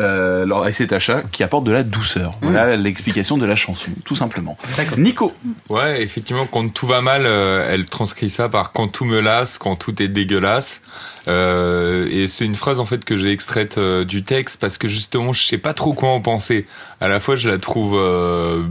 [0.00, 2.32] Euh, alors, avec cet achat qui apporte de la douceur.
[2.42, 4.56] Voilà l'explication de la chanson, tout simplement.
[4.96, 5.32] Nico,
[5.68, 9.58] Ouais, effectivement, quand tout va mal, euh, elle transcrit ça par quand tout me lasse,
[9.58, 10.80] quand tout est dégueulasse.
[11.28, 14.88] Euh, et c'est une phrase en fait que j'ai extraite euh, du texte parce que
[14.88, 16.66] justement, je sais pas trop quoi en penser.
[17.00, 18.62] À la fois, je la trouve euh,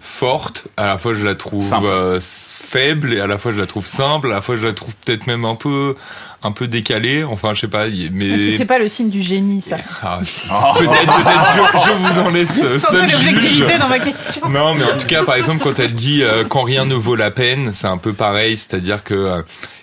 [0.00, 3.66] forte, à la fois je la trouve euh, faible, et à la fois je la
[3.66, 5.94] trouve simple, à la fois je la trouve peut-être même un peu
[6.42, 7.22] un peu décalée.
[7.24, 7.86] Enfin, je sais pas.
[8.12, 10.40] Mais Est-ce que c'est pas le signe du génie, ça Ah, c'est-
[10.78, 11.52] peut-être, peut-être.
[11.84, 13.26] Je, je vous en laisse seul juge.
[13.26, 14.48] l'objectivité dans ma question.
[14.48, 17.16] Non, mais en tout cas, par exemple, quand elle dit euh, quand rien ne vaut
[17.16, 19.42] la peine, c'est un peu pareil, c'est-à-dire que euh,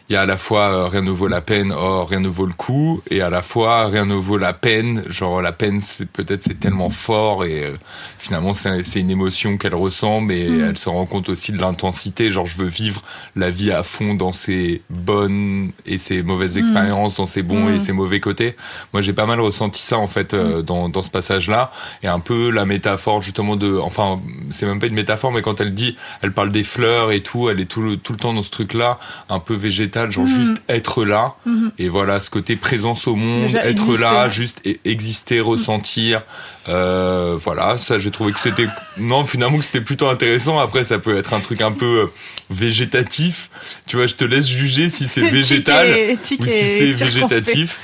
[0.10, 2.30] il y a à la fois euh, rien ne vaut la peine, or rien ne
[2.30, 5.82] vaut le coup, et à la fois rien ne vaut la peine, genre la peine,
[5.84, 7.72] c'est peut-être c'est tellement fort et euh,
[8.20, 12.48] finalement c'est une émotion qu'elle ressent, mais elle se rend compte aussi de l'intensité, genre
[12.48, 13.02] je veux vivre
[13.36, 17.80] la vie à fond dans ses bonnes et ses mauvaises expériences, dans ses bons et
[17.80, 18.56] ses mauvais côtés.
[18.94, 21.72] Moi, j'ai pas mal ressenti ça en fait euh, dans dans ce passage-là,
[22.04, 25.60] et un peu la métaphore justement de, enfin, c'est même pas une métaphore, mais quand
[25.62, 28.34] elle dit, elle parle des fleurs et tout, elle est tout le tout le temps
[28.34, 29.00] dans ce truc-là,
[29.30, 31.36] un peu végétal genre juste être là.
[31.78, 36.22] Et voilà, ce côté présence au monde, Déjà être exister, là, juste e- exister, ressentir.
[36.70, 40.58] Euh, voilà, ça j'ai trouvé que c'était non finalement que c'était plutôt intéressant.
[40.60, 42.06] Après, ça peut être un truc un peu euh,
[42.50, 43.50] végétatif.
[43.86, 47.06] Tu vois, je te laisse juger si c'est Tic végétal et- tic ou si c'est
[47.06, 47.80] végétatif.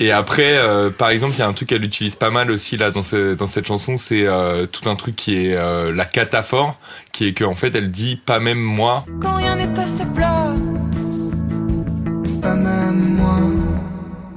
[0.00, 2.76] Et après, euh, par exemple, il y a un truc qu'elle utilise pas mal aussi
[2.76, 6.04] là dans, ce- dans cette chanson, c'est euh, tout un truc qui est euh, la
[6.04, 6.76] cataphore,
[7.12, 9.06] qui est qu'en fait elle dit pas même moi.
[9.22, 10.58] Quand rien n'est à sa place.
[12.42, 13.38] Pas même moi.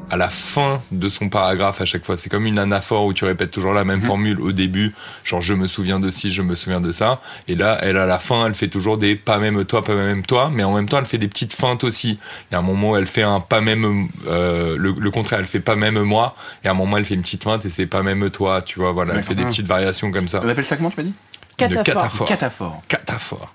[0.10, 3.26] À la fin de son paragraphe à chaque fois, c'est comme une anaphore où tu
[3.26, 4.95] répètes toujours la même formule au début,
[5.26, 7.20] genre je me souviens de ci, je me souviens de ça.
[7.49, 10.26] Et là, elle à la fin, elle fait toujours des pas même toi, pas même
[10.26, 12.20] toi, mais en même temps, elle fait des petites feintes aussi.
[12.49, 15.39] Il y a un moment où elle fait un pas même, euh, le, le contraire,
[15.39, 17.70] elle fait pas même moi, et à un moment, elle fait une petite feinte et
[17.70, 18.93] c'est pas même toi, tu vois.
[18.93, 20.39] Voilà, elle fait des petites variations comme ça.
[20.41, 21.14] On appelle ça comment tu m'as dit?
[21.58, 22.26] Cataphore.
[22.26, 22.82] Cataphore.
[22.88, 23.53] Cataphore.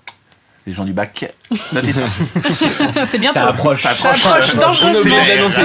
[0.65, 1.33] Les gens du bac.
[1.73, 2.05] Notez ça.
[3.05, 3.39] C'est bientôt.
[3.39, 3.83] Ça approche.
[3.83, 5.15] Ça approche dangereusement.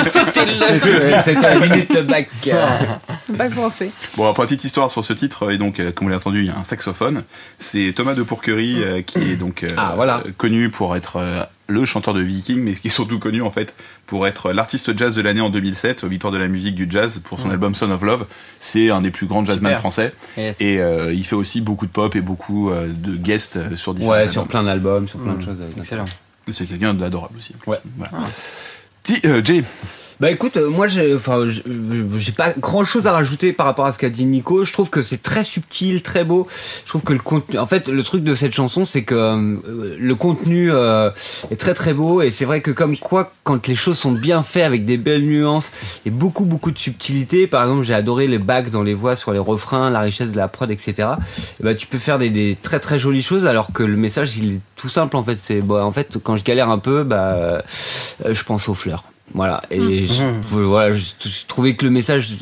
[0.02, 2.28] C'était le- C'était la minute bac.
[3.38, 3.90] Pas français.
[4.16, 6.40] Bon, pour la petite histoire sur ce titre, et donc, euh, comme vous l'avez entendu,
[6.40, 7.22] il y a un saxophone.
[7.58, 10.22] C'est Thomas de Pourquerie, euh, qui est donc euh, Ah, voilà.
[10.26, 13.50] euh, connu pour être euh, le chanteur de Viking, mais qui est surtout connu en
[13.50, 13.74] fait
[14.06, 17.18] pour être l'artiste jazz de l'année en 2007, aux Victoires de la musique du jazz,
[17.22, 18.26] pour son album Son of Love.
[18.58, 20.14] C'est un des plus grands jazzmen français.
[20.38, 20.56] Yes.
[20.60, 23.92] Et euh, il fait aussi beaucoup de pop et beaucoup euh, de guests euh, sur
[23.94, 24.32] différents Ouais, albums.
[24.32, 25.56] sur plein d'albums, sur plein de choses.
[25.76, 26.06] Excellent.
[26.50, 27.54] C'est quelqu'un d'adorable aussi.
[27.66, 27.78] Ouais.
[27.98, 28.12] Voilà.
[29.02, 29.62] Ti- euh, Jay,
[30.20, 31.62] Bah écoute, euh, moi j'ai, enfin, j'ai-
[32.16, 34.64] j'ai pas grand chose à rajouter par rapport à ce qu'a dit Nico.
[34.64, 36.48] Je trouve que c'est très subtil, très beau.
[36.84, 39.96] Je trouve que le contenu, en fait, le truc de cette chanson, c'est que euh,
[39.96, 41.10] le contenu euh,
[41.52, 44.42] est très très beau et c'est vrai que comme quoi, quand les choses sont bien
[44.42, 45.70] faites avec des belles nuances
[46.04, 47.46] et beaucoup beaucoup de subtilité.
[47.46, 50.36] Par exemple, j'ai adoré les bacs dans les voix sur les refrains, la richesse de
[50.36, 51.10] la prod, etc.
[51.60, 54.36] Et bah tu peux faire des, des très très jolies choses alors que le message
[54.36, 55.38] il est tout simple en fait.
[55.40, 57.60] C'est bah, en fait quand je galère un peu, bah euh,
[58.28, 59.04] je pense aux fleurs.
[59.34, 59.60] Voilà.
[59.70, 62.36] Et je, voilà, je, je trouvais que le message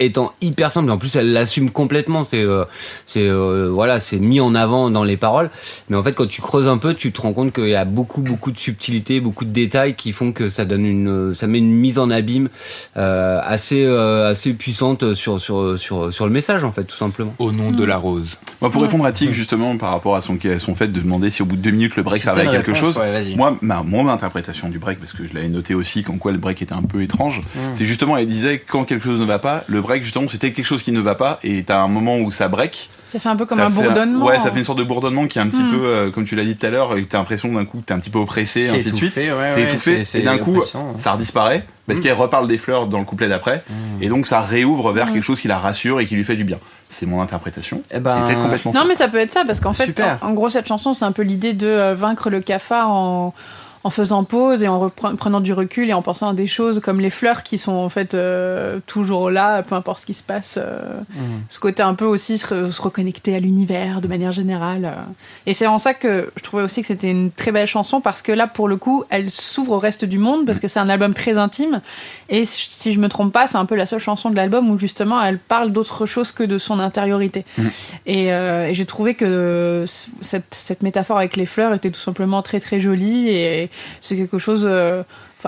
[0.00, 2.24] étant hyper simple, en plus elle l'assume complètement.
[2.24, 2.64] C'est, euh,
[3.06, 5.50] c'est, euh, voilà, c'est mis en avant dans les paroles.
[5.88, 7.84] Mais en fait, quand tu creuses un peu, tu te rends compte qu'il y a
[7.84, 11.58] beaucoup, beaucoup de subtilité, beaucoup de détails qui font que ça donne une, ça met
[11.58, 12.48] une mise en abîme
[12.96, 17.34] euh, assez, euh, assez puissante sur, sur, sur, sur le message, en fait, tout simplement.
[17.38, 18.38] Au nom de la rose.
[18.60, 21.42] moi, pour répondre à Tig justement par rapport à son, son fait de demander si
[21.42, 23.36] au bout de deux minutes le break servait à quelque réponse, chose, ouais, vas-y.
[23.36, 26.38] moi, ma, mon interprétation du break, parce que je l'avais noté aussi, comme quoi le
[26.38, 27.42] break était un peu étrange,
[27.72, 30.66] c'est justement, elle disait quand quelque chose ne va pas, le break justement c'était quelque
[30.66, 32.88] chose qui ne va pas, et t'as un moment où ça break.
[33.06, 34.24] Ça fait un peu comme ça un bourdonnement.
[34.26, 35.70] Ouais, ça fait une sorte de bourdonnement qui est un petit Mm.
[35.70, 37.84] peu, euh, comme tu l'as dit tout à l'heure, et t'as l'impression d'un coup que
[37.86, 39.16] t'es un petit peu oppressé, ainsi de suite.
[39.16, 40.66] ouais, c'est ouais, étouffé, et d'un coup, ouais.
[40.98, 43.64] ça redisparaît, parce qu'elle reparle des fleurs dans le couplet d'après,
[44.00, 46.44] et donc ça réouvre vers quelque chose qui la rassure et qui lui fait du
[46.44, 46.58] bien.
[46.88, 47.82] C'est mon interprétation.
[47.92, 48.86] Eh ben, c'est peut-être complètement Non, faux.
[48.88, 51.12] mais ça peut être ça, parce qu'en fait, en, en gros, cette chanson, c'est un
[51.12, 53.32] peu l'idée de euh, vaincre le cafard en,
[53.82, 57.00] en faisant pause et en prenant du recul et en pensant à des choses comme
[57.00, 60.58] les fleurs qui sont en fait euh, toujours là, peu importe ce qui se passe.
[60.60, 61.00] euh,
[61.48, 64.84] Ce côté un peu aussi se, re- se reconnecter à l'univers de manière générale.
[64.84, 65.02] euh.
[65.46, 68.20] Et c'est en ça que je trouvais aussi que c'était une très belle chanson parce
[68.20, 70.88] que là, pour le coup, elle s'ouvre au reste du monde parce que c'est un
[70.90, 71.80] album très intime.
[72.28, 74.78] Et si je me trompe pas, c'est un peu la seule chanson de l'album où
[74.78, 77.46] justement elle parle d'autre chose que de son intériorité.
[78.04, 82.42] Et, euh, et j'ai trouvé que cette, cette métaphore avec les fleurs était tout simplement
[82.42, 83.69] très très jolie et
[84.00, 85.02] c'est quelque chose euh,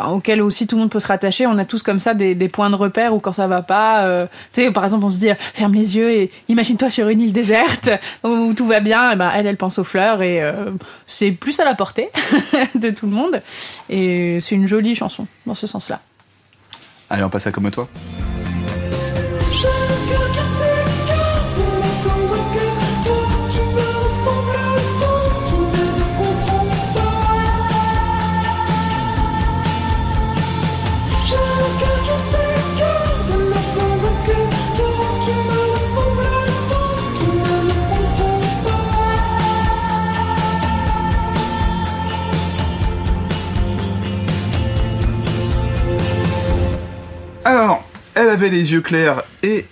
[0.08, 1.46] auquel aussi tout le monde peut se rattacher.
[1.46, 4.26] On a tous comme ça des, points de repère où quand ça va pas, euh,
[4.52, 7.20] tu sais, par exemple, on se dit euh, ferme les yeux et imagine-toi sur une
[7.20, 7.90] île déserte
[8.24, 9.12] où tout va bien.
[9.12, 10.42] Et ben elle, elle pense aux fleurs et
[11.06, 12.10] c'est plus à la portée
[12.74, 13.40] de tout le monde.
[13.88, 16.00] Et c'est une jolie chanson dans ce sens-là.
[17.10, 17.88] Allez, on passe à comme toi.
[48.32, 49.66] Avait les yeux clairs et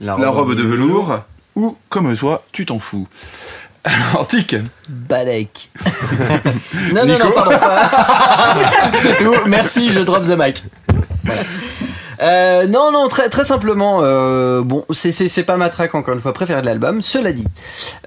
[0.00, 1.20] la robe de velours,
[1.56, 3.08] ou comme toi, tu t'en fous.
[3.84, 4.56] Alors, Tic,
[4.88, 5.70] Balek.
[6.94, 7.58] non, non, non, pardon.
[7.58, 7.90] pas.
[8.94, 9.34] C'est tout.
[9.46, 10.64] Merci, je drop the mic.
[11.24, 11.42] Voilà.
[12.22, 16.14] Euh, non, non, très, très simplement, euh, bon, c'est, c'est, c'est pas ma track encore
[16.14, 17.02] une fois préférée de l'album.
[17.02, 17.46] Cela dit,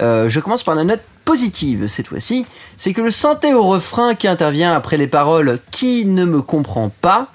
[0.02, 2.46] euh, je commence par la note positive cette fois-ci.
[2.78, 6.90] C'est que le synthé au refrain qui intervient après les paroles qui ne me comprend
[7.02, 7.28] pas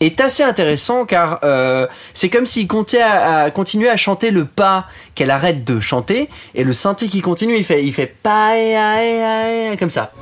[0.00, 4.86] est assez intéressant car euh, c'est comme s'il comptait à, continuer à chanter le pas
[5.14, 8.72] qu'elle arrête de chanter et le synthé qui continue il fait il fait pas et,
[8.72, 10.12] et, et, comme ça.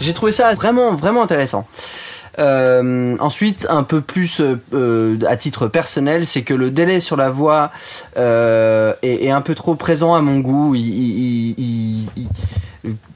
[0.00, 1.66] J'ai trouvé ça vraiment, vraiment intéressant.
[2.38, 4.40] Euh, ensuite, un peu plus
[4.72, 7.70] euh, à titre personnel, c'est que le délai sur la voix
[8.16, 10.74] est, un peu trop présent à mon goût.
[10.74, 12.28] Il- il-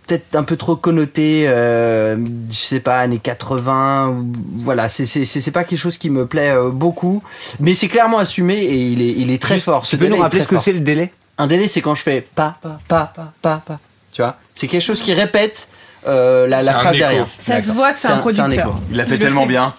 [0.07, 2.17] peut-être un peu trop connoté, euh,
[2.51, 4.09] je sais pas, années 80.
[4.11, 7.23] ou- Voilà, c'est c'est pas quelque chose qui me plaît euh, beaucoup,
[7.61, 9.87] mais c'est clairement assumé et il est il est très Juste, fort.
[9.87, 11.13] Ce Tu peux nous rappeler ce que c'est le délai?
[11.39, 13.81] Un délai, c'est quand je fais pas, pas, pas, pas, pas, pas.
[14.13, 14.37] Tu vois?
[14.55, 15.69] C'est quelque chose qui répète
[16.07, 17.27] euh, la, un phrase derrière.
[17.39, 18.51] Ça se voit que c'est un un producteur.
[18.53, 18.75] écho.
[18.91, 19.49] Il l'a fait Il tellement fait.
[19.49, 19.75] bien.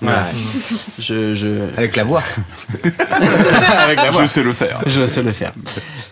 [1.00, 1.48] Je, je,
[1.78, 2.24] Avec la voix.
[2.84, 4.22] Avec la voix.
[4.22, 4.82] Je sais le faire.
[4.86, 5.54] je sais le faire.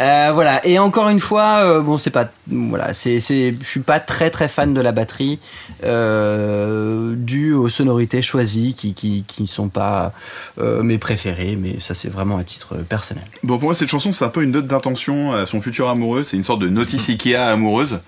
[0.01, 0.65] Euh, voilà.
[0.65, 4.29] Et encore une fois, euh, bon, c'est pas, voilà, c'est, c'est, je suis pas très
[4.29, 5.39] très fan de la batterie,
[5.83, 10.13] euh, dû aux sonorités choisies qui qui qui sont pas
[10.59, 13.23] euh, mes préférées, mais ça c'est vraiment à titre personnel.
[13.43, 16.23] Bon, pour moi, cette chanson, c'est un peu une note d'intention à son futur amoureux.
[16.23, 17.99] C'est une sorte de notice Ikea amoureuse.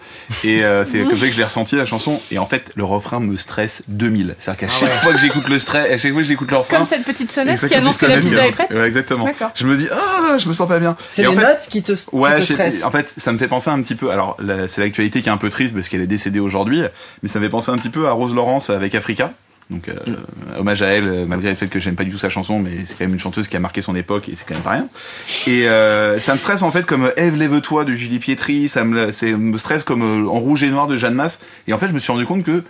[0.44, 1.95] Et euh, c'est comme ça que je l'ai ressenti, la chanson.
[2.32, 4.36] Et en fait, le refrain me stresse 2000.
[4.40, 6.78] C'est-à-dire qu'à chaque fois que j'écoute le stress, à chaque fois que j'écoute le refrain.
[6.78, 8.70] Comme cette petite sonnette qui annonce que la pizza est prête.
[8.72, 9.28] qui Ouais, exactement.
[9.56, 10.96] Je me dis, ah, je me sens pas bien.
[11.08, 12.84] C'est les en fait, notes qui te, qui Ouais, te stressent.
[12.84, 14.12] en fait, ça me fait penser un petit peu.
[14.12, 16.82] Alors, la- c'est l'actualité qui est un peu triste parce qu'elle est décédée aujourd'hui,
[17.24, 19.32] mais ça me fait penser un petit peu à Rose Laurence avec Africa.
[19.72, 19.96] Donc, euh,
[20.60, 22.86] hommage à elle, euh, malgré le fait que j'aime pas du tout sa chanson, mais
[22.86, 24.72] c'est quand même une chanteuse qui a marqué son époque et c'est quand même pas
[24.72, 24.88] rien.
[25.48, 29.08] Et euh, ça me stresse en fait comme Eve lève-toi de Julie Pietri, ça me,
[29.36, 31.42] me stresse comme En rouge et noir de Jeanne Masse.
[31.68, 32.64] Et en fait, je me suis rendu compte que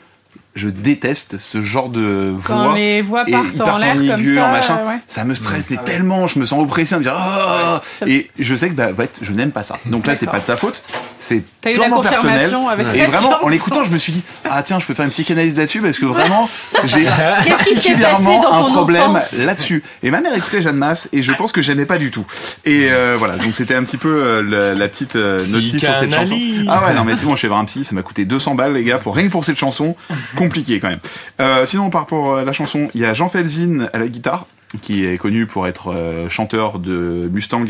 [0.56, 4.08] je déteste ce genre de Quand voix les voix et partent en partent l'air en
[4.16, 4.45] comme ça.
[4.45, 4.76] en machin.
[4.88, 4.99] ouais.
[5.08, 8.56] Ça me stresse, mais tellement, je me sens oppressé me dire, ah ça- et je
[8.56, 9.78] sais que bah, en fait, je n'aime pas ça.
[9.86, 10.84] Donc là, c'est pas de sa faute,
[11.20, 12.56] c'est T'as eu la purement personnel.
[12.72, 15.06] avec Et cette vraiment, en l'écoutant, je me suis dit, ah tiens, je peux faire
[15.06, 16.47] une psychanalyse là-dessus parce que vraiment,
[16.86, 17.06] j'ai
[17.49, 19.84] particulièrement un problème là-dessus.
[20.03, 22.26] Et ma mère écoutait Jeanne Masse et je pense que j'aimais pas du tout.
[22.66, 25.95] Et euh, voilà, donc c'était un petit peu euh, la, la petite euh, notice sur
[25.95, 26.38] cette chanson.
[26.70, 28.56] Ah ouais, non mais c'est bon, je suis voir un psy, ça m'a coûté 200
[28.56, 29.95] balles les gars pour rien que pour cette chanson,
[30.46, 31.00] compliqué quand même.
[31.39, 34.46] Euh, sinon par rapport à la chanson, il y a Jean Felzin à la guitare
[34.82, 37.66] qui est connu pour être euh, chanteur de Mustang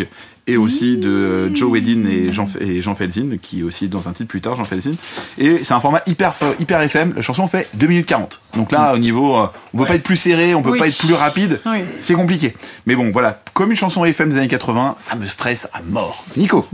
[0.47, 4.07] et aussi de euh, Joe Wedin et Jean, et Jean Felzin, qui est aussi dans
[4.07, 4.93] un titre plus tard, Jean Felzin.
[5.37, 7.13] Et c'est un format hyper, hyper FM.
[7.15, 8.41] La chanson fait 2 minutes 40.
[8.55, 10.79] Donc là, au niveau, euh, on peut pas être plus serré, on peut Oui.
[10.79, 11.59] pas être plus rapide.
[11.65, 11.79] Oui.
[11.99, 12.55] C'est compliqué.
[12.87, 13.41] Mais bon, voilà.
[13.53, 16.25] Comme une chanson FM des années 80, ça me stresse à mort.
[16.37, 16.67] Nico.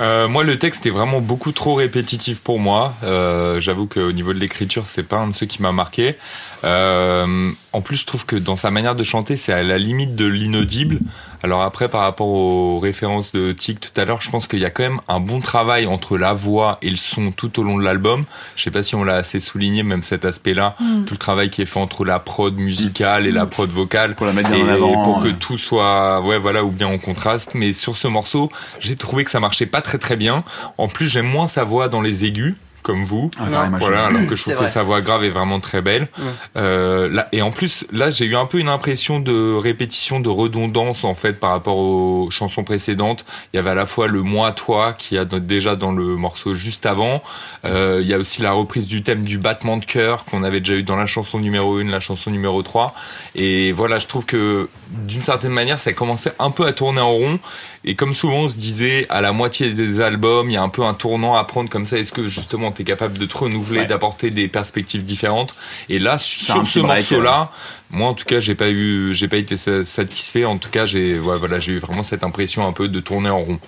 [0.00, 2.94] Euh, moi, le texte est vraiment beaucoup trop répétitif pour moi.
[3.04, 6.16] Euh, J'avoue qu'au niveau de l'écriture, c'est pas un de ceux qui m'a marqué.
[6.64, 10.16] Euh, en plus, je trouve que dans sa manière de chanter, c'est à la limite
[10.16, 10.98] de l'inaudible.
[11.42, 14.64] Alors après, par rapport aux références de Tic tout à l'heure, je pense qu'il y
[14.64, 17.76] a quand même un bon travail entre la voix et le son tout au long
[17.76, 18.24] de l'album.
[18.56, 21.04] Je sais pas si on l'a assez souligné, même cet aspect-là, Mm.
[21.04, 24.24] tout le travail qui est fait entre la prod musicale et la prod vocale Pour
[24.26, 25.04] la mettre et en avant.
[25.04, 28.96] pour que tout soit ouais voilà ou bien en contraste mais sur ce morceau j'ai
[28.96, 30.42] trouvé que ça marchait pas très très bien.
[30.78, 33.30] En plus j'aime moins sa voix dans les aigus comme vous.
[33.40, 36.02] Ah, voilà alors que je trouve que sa voix grave est vraiment très belle.
[36.18, 36.24] Ouais.
[36.58, 40.28] euh, là et en plus là j'ai eu un peu une impression de répétition de
[40.28, 43.24] redondance en fait par rapport aux chansons précédentes.
[43.52, 46.52] Il y avait à la fois le moi toi qui a déjà dans le morceau
[46.52, 47.22] juste avant.
[47.64, 50.60] Euh, il y a aussi la reprise du thème du battement de cœur qu'on avait
[50.60, 52.94] déjà eu dans la chanson numéro 1 la chanson numéro 3
[53.34, 54.68] et voilà je trouve que
[55.06, 57.38] d'une certaine manière ça commençait un peu à tourner en rond.
[57.84, 60.68] Et comme souvent on se disait à la moitié des albums il y a un
[60.68, 61.98] peu un tournant à prendre comme ça.
[61.98, 63.86] Est-ce que justement tu es capable de te renouveler Ouais.
[63.86, 65.54] d'apporter des perspectives différentes?
[65.88, 67.50] Et là sur ce break, morceau là
[67.90, 70.44] moi en tout cas j'ai pas eu j'ai pas été sa- satisfait.
[70.44, 73.30] En tout cas j'ai ouais, voilà j'ai eu vraiment cette impression un peu de tourner
[73.30, 73.58] en rond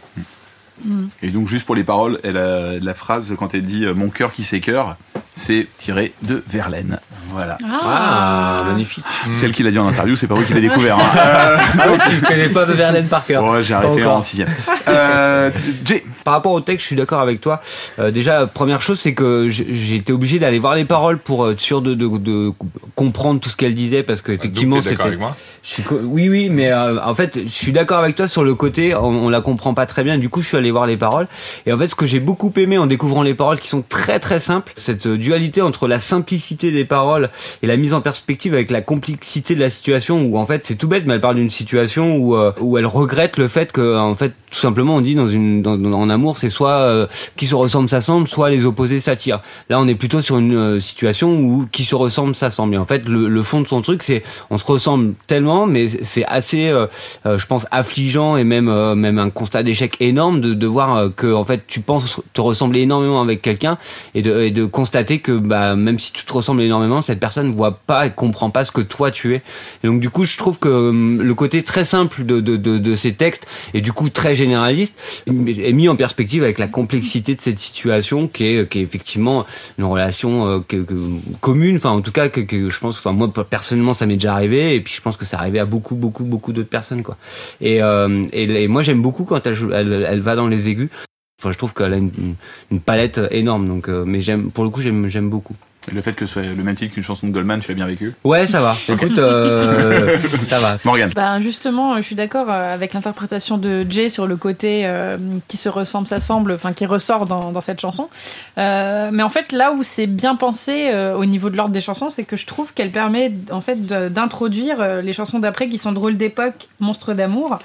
[1.22, 4.08] Et donc, juste pour les paroles, elle a- la phrase, quand elle dit euh, Mon
[4.08, 4.96] cœur qui s'écœure,
[5.34, 6.98] c'est tiré de Verlaine.
[7.32, 7.58] Voilà.
[7.70, 9.04] Ah, magnifique.
[9.34, 10.98] Celle qui l'a dit en interview, c'est pas vous qui l'avez découvert.
[10.98, 11.10] Hein.
[11.16, 13.44] Euh, Ah oui, tu connais pas de Verlaine par cœur.
[13.44, 14.48] ouais, j'ai arrêté en sixième.
[14.88, 15.50] Euh,
[15.84, 16.04] Jay.
[16.22, 17.60] Par rapport au texte, je suis d'accord avec toi.
[17.98, 21.60] Euh, déjà, première chose, c'est que j'ai été obligé d'aller voir les paroles pour être
[21.60, 22.52] sûr de, de, de
[22.94, 25.24] comprendre tout ce qu'elle disait, parce que effectivement, Donc, t'es d'accord c'était.
[26.04, 29.26] Oui, oui, mais euh, en fait, je suis d'accord avec toi sur le côté, on,
[29.26, 30.16] on la comprend pas très bien.
[30.16, 31.26] Du coup, je suis allé voir les paroles.
[31.66, 34.20] Et en fait, ce que j'ai beaucoup aimé en découvrant les paroles, qui sont très
[34.20, 37.30] très simples, cette euh, dualité entre la simplicité des paroles
[37.62, 40.76] et la mise en perspective avec la complexité de la situation, où en fait, c'est
[40.76, 43.98] tout bête, mais elle parle d'une situation où euh, où elle regrette le fait que,
[43.98, 47.06] en fait, tout simplement, on dit dans une dans, dans- en amour, c'est soit euh,
[47.36, 49.42] qui se ressemble s'assemble, soit les opposés s'attirent.
[49.68, 52.74] Là, on est plutôt sur une euh, situation où qui se ressemble s'assemble.
[52.74, 55.88] Et en fait, le, le fond de son truc, c'est on se ressemble tellement, mais
[56.04, 56.86] c'est assez, euh,
[57.26, 60.96] euh, je pense, affligeant et même euh, même un constat d'échec énorme de, de voir
[60.96, 63.76] euh, que en fait tu penses te ressembler énormément avec quelqu'un
[64.14, 67.54] et de, et de constater que bah même si tu te ressembles énormément, cette personne
[67.54, 69.42] voit pas et comprend pas ce que toi tu es.
[69.84, 72.96] Donc du coup, je trouve que hum, le côté très simple de de, de, de
[72.96, 74.94] ces textes et du coup très généraliste
[75.26, 79.46] est mis en perspective avec la complexité de cette situation qui est, qui est effectivement
[79.78, 80.60] une relation euh,
[81.40, 81.76] commune.
[81.76, 82.98] Enfin, en tout cas, que, je pense.
[82.98, 85.64] Enfin, moi personnellement, ça m'est déjà arrivé, et puis je pense que ça arrivait à
[85.64, 87.16] beaucoup, beaucoup, beaucoup d'autres personnes, quoi.
[87.60, 90.88] Et, euh, et, moi, j'aime beaucoup quand elle, va dans les aigus.
[91.40, 93.66] Enfin, je trouve qu'elle a une, palette énorme.
[93.66, 94.20] Donc, euh, mais
[94.54, 95.56] pour le coup, j'aime beaucoup.
[95.90, 97.74] Et Le fait que ce soit le même titre qu'une chanson de Goldman, tu l'as
[97.74, 98.76] bien vécu Ouais, ça va.
[98.88, 100.18] Écoute, euh,
[100.48, 100.78] ça va.
[100.84, 101.10] Morgane.
[101.14, 105.16] Ben justement, je suis d'accord euh, avec l'interprétation de Jay sur le côté euh,
[105.48, 108.08] qui se ressemble, s'assemble, enfin qui ressort dans, dans cette chanson.
[108.58, 111.80] Euh, mais en fait, là où c'est bien pensé euh, au niveau de l'ordre des
[111.80, 113.80] chansons, c'est que je trouve qu'elle permet en fait
[114.12, 117.58] d'introduire euh, les chansons d'après qui sont drôles d'époque, monstres d'amour,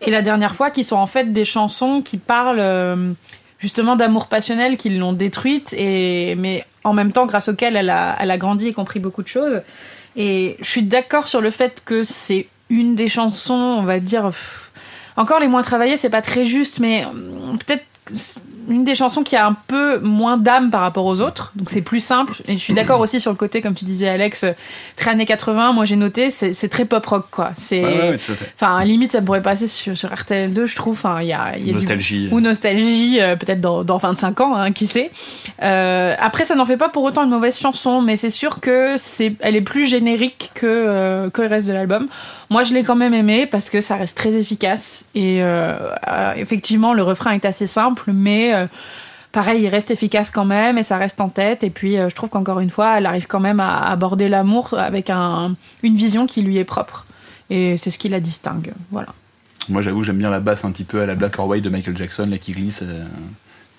[0.00, 3.12] et la dernière fois qui sont en fait des chansons qui parlent euh,
[3.58, 8.16] justement d'amour passionnel qui l'ont détruite et mais en même temps grâce auquel elle a,
[8.20, 9.62] elle a grandi et compris beaucoup de choses.
[10.16, 14.30] Et je suis d'accord sur le fait que c'est une des chansons, on va dire,
[15.16, 17.84] encore les moins travaillées, c'est pas très juste, mais hum, peut-être
[18.68, 21.80] une des chansons qui a un peu moins d'âme par rapport aux autres, donc c'est
[21.80, 22.34] plus simple.
[22.46, 24.52] Et je suis d'accord aussi sur le côté, comme tu disais Alex, euh,
[24.96, 27.50] très années 80, moi j'ai noté, c'est très pop rock quoi.
[27.56, 28.18] C'est, Ouais, ouais, ouais,
[28.56, 30.94] enfin, la limite ça pourrait passer sur, sur RTL2, je trouve.
[30.94, 32.28] Enfin, il y a, il y a du- Nostalgie.
[32.30, 35.10] ou nostalgie, euh, peut-être dans, dans 25 ans, hein, qui sait.
[35.62, 38.94] Euh, après, ça n'en fait pas pour autant une mauvaise chanson, mais c'est sûr que
[38.96, 42.08] c'est, elle est plus générique que, euh, que le reste de l'album.
[42.50, 45.42] Moi, je l'ai quand même aimé parce que ça reste très efficace et
[46.36, 48.57] effectivement, le refrain est assez simple, mais
[49.32, 51.64] pareil, il reste efficace quand même et ça reste en tête.
[51.64, 54.74] Et puis, euh, je trouve qu'encore une fois, elle arrive quand même à aborder l'amour
[54.74, 57.06] avec un, une vision qui lui est propre.
[57.50, 58.72] Et c'est ce qui la distingue.
[58.90, 59.08] Voilà.
[59.68, 61.70] Moi, j'avoue, j'aime bien la basse un petit peu à la Black or White de
[61.70, 62.82] Michael Jackson, là, qui glisse.
[62.82, 63.04] euh,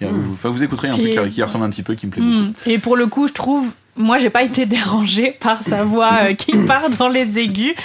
[0.01, 2.21] euh, vous, enfin, vous écouterez un truc qui, ressemble un petit peu, qui me plaît
[2.21, 2.37] beaucoup.
[2.37, 2.53] Mm.
[2.67, 6.33] Et pour le coup, je trouve, moi, j'ai pas été dérangée par sa voix euh,
[6.33, 7.75] qui part dans les aigus.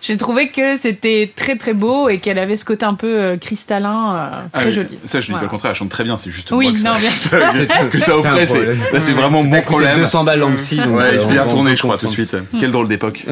[0.00, 3.36] J'ai trouvé que c'était très très beau et qu'elle avait ce côté un peu euh,
[3.36, 4.98] cristallin, euh, Ah très oui, joli.
[5.04, 6.80] Ça, je dis pas le contraire, elle chante très bien, c'est juste Oui, moi que
[6.80, 7.30] ça, non, bien sûr.
[7.30, 8.78] que, que ça problème.
[8.92, 9.96] Là, c'est vraiment mon Ça problème.
[9.96, 10.76] 200 balles en psy.
[10.76, 12.36] donc, Ouais, euh, je vais y retourner, je crois, tout de suite.
[12.60, 13.24] Quelle drôle d'époque.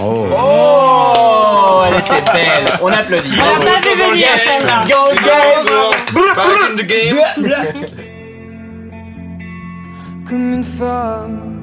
[0.00, 0.26] Oh.
[0.36, 2.64] Oh, elle était belle.
[2.82, 3.30] On applaudit.
[3.40, 4.82] On l'a pas vu venir, celle-là.
[4.88, 6.34] Go game.
[6.34, 7.18] Back in the game.
[10.28, 11.53] comme une femme,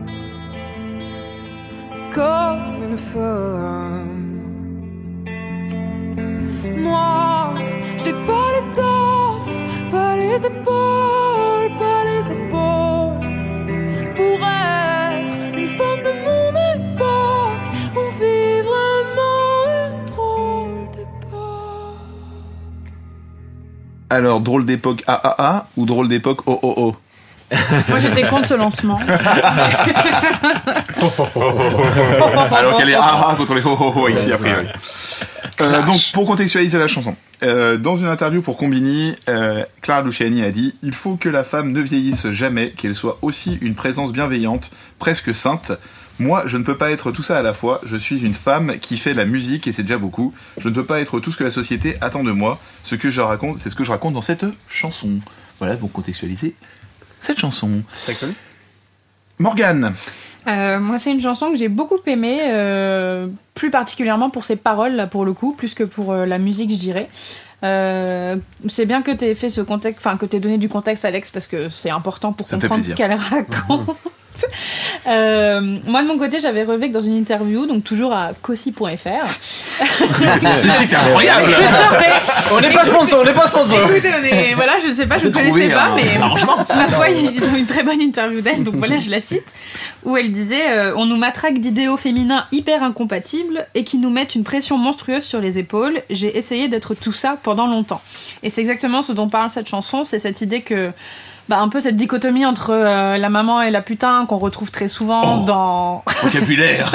[2.14, 4.41] comme une femme.
[6.78, 7.53] Moi,
[7.97, 13.28] j'ai pas l'étoffe, pas les épaules, pas les épaules
[14.16, 17.68] pour être une femme de mon époque.
[17.95, 22.91] On vit vraiment une drôle d'époque.
[24.09, 26.95] Alors, drôle d'époque AAA ou drôle d'époque OOO
[27.89, 28.99] Moi, j'étais contre ce lancement.
[32.51, 34.67] Alors qu'elle est AAA contre les OOO ici, a priori.
[35.59, 40.43] Euh, donc, pour contextualiser la chanson, euh, dans une interview pour Combini, euh, Clara Luciani
[40.43, 44.13] a dit «Il faut que la femme ne vieillisse jamais, qu'elle soit aussi une présence
[44.13, 45.73] bienveillante, presque sainte.
[46.19, 47.81] Moi, je ne peux pas être tout ça à la fois.
[47.83, 50.33] Je suis une femme qui fait la musique et c'est déjà beaucoup.
[50.57, 52.59] Je ne peux pas être tout ce que la société attend de moi.
[52.83, 55.19] Ce que je raconte, c'est ce que je raconte dans cette chanson.»
[55.59, 56.55] Voilà, donc contextualiser
[57.22, 57.69] cette chanson.
[59.39, 59.93] Morgane,
[60.47, 64.93] Euh, moi, c'est une chanson que j'ai beaucoup aimée, euh, plus particulièrement pour ses paroles,
[64.93, 67.09] là, pour le coup, plus que pour euh, la musique, je dirais.
[67.63, 71.05] Euh, c'est bien que tu aies fait ce contexte, enfin que tu donné du contexte,
[71.05, 73.95] Alex, parce que c'est important pour Ça comprendre ce qu'elle raconte.
[75.07, 78.79] Euh, moi, de mon côté, j'avais relevé que dans une interview, donc toujours à cossi.fr.
[80.84, 81.47] est incroyable
[82.51, 83.89] On n'est pas sponsor, on n'est pas sponsor.
[83.89, 86.17] Écoutez, on est- voilà, je ne sais pas, je ne connaissais pas, un- mais
[86.75, 89.53] ma foi, ils ont une très bonne interview d'elle, donc voilà, je la cite,
[90.03, 94.36] où elle disait euh, On nous matraque d'idéaux féminins hyper incompatibles et qui nous mettent
[94.36, 96.01] une pression monstrueuse sur les épaules.
[96.11, 98.01] J'ai essayé d'être tout ça pendant longtemps.
[98.43, 100.91] Et c'est exactement ce dont parle cette chanson, c'est cette idée que.
[101.51, 104.87] Bah, un peu cette dichotomie entre euh, la maman et la putain qu'on retrouve très
[104.87, 106.93] souvent dans Vocabulaire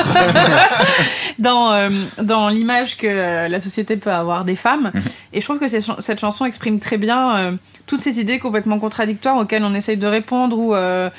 [1.39, 1.91] dans, euh,
[2.23, 4.93] dans l'image que euh, la société peut avoir des femmes.
[4.95, 5.03] Mhm.
[5.35, 9.63] Et je trouve que cette chanson exprime très bien toutes ces idées complètement contradictoires auxquelles
[9.65, 11.11] on essaye de répondre, où euh,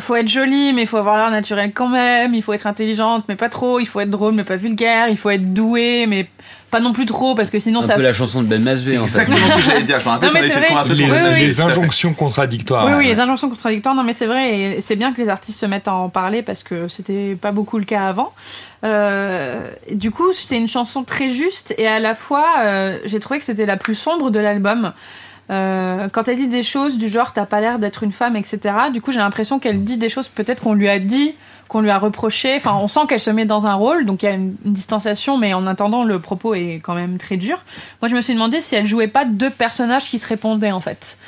[0.00, 3.24] faut être jolie, mais il faut avoir l'air naturel quand même, il faut être intelligente,
[3.28, 6.26] mais pas trop, il faut être drôle, mais pas vulgaire, il faut être doué, mais
[6.70, 7.94] pas non plus trop, parce que sinon Un ça...
[7.94, 9.22] peu la chanson de Ben Masvé, en fait.
[9.22, 10.00] Exactement ce que j'allais dire.
[10.00, 11.06] Je me rappelle Non, qu'on mais avait c'est cette conversation.
[11.06, 12.86] Les, Oui, injonctions contradictoires.
[12.86, 13.14] Oui, oui, ouais.
[13.14, 15.88] les injonctions contradictoires, non mais c'est vrai, et c'est bien que les artistes se mettent
[15.88, 18.32] à en parler parce que c'était pas beaucoup le cas avant.
[18.84, 23.38] Euh, du coup, c'est une chanson très juste et à la fois, euh, j'ai trouvé
[23.38, 24.92] que c'était la plus sombre de l'album.
[25.48, 28.74] Euh, quand elle dit des choses du genre t'as pas l'air d'être une femme, etc.
[28.92, 31.34] Du coup, j'ai l'impression qu'elle dit des choses peut-être qu'on lui a dit
[31.68, 32.54] qu'on lui a reproché.
[32.56, 34.72] Enfin, on sent qu'elle se met dans un rôle, donc il y a une, une
[34.72, 37.62] distanciation, mais en attendant, le propos est quand même très dur.
[38.00, 40.80] Moi, je me suis demandé si elle jouait pas deux personnages qui se répondaient en
[40.80, 41.18] fait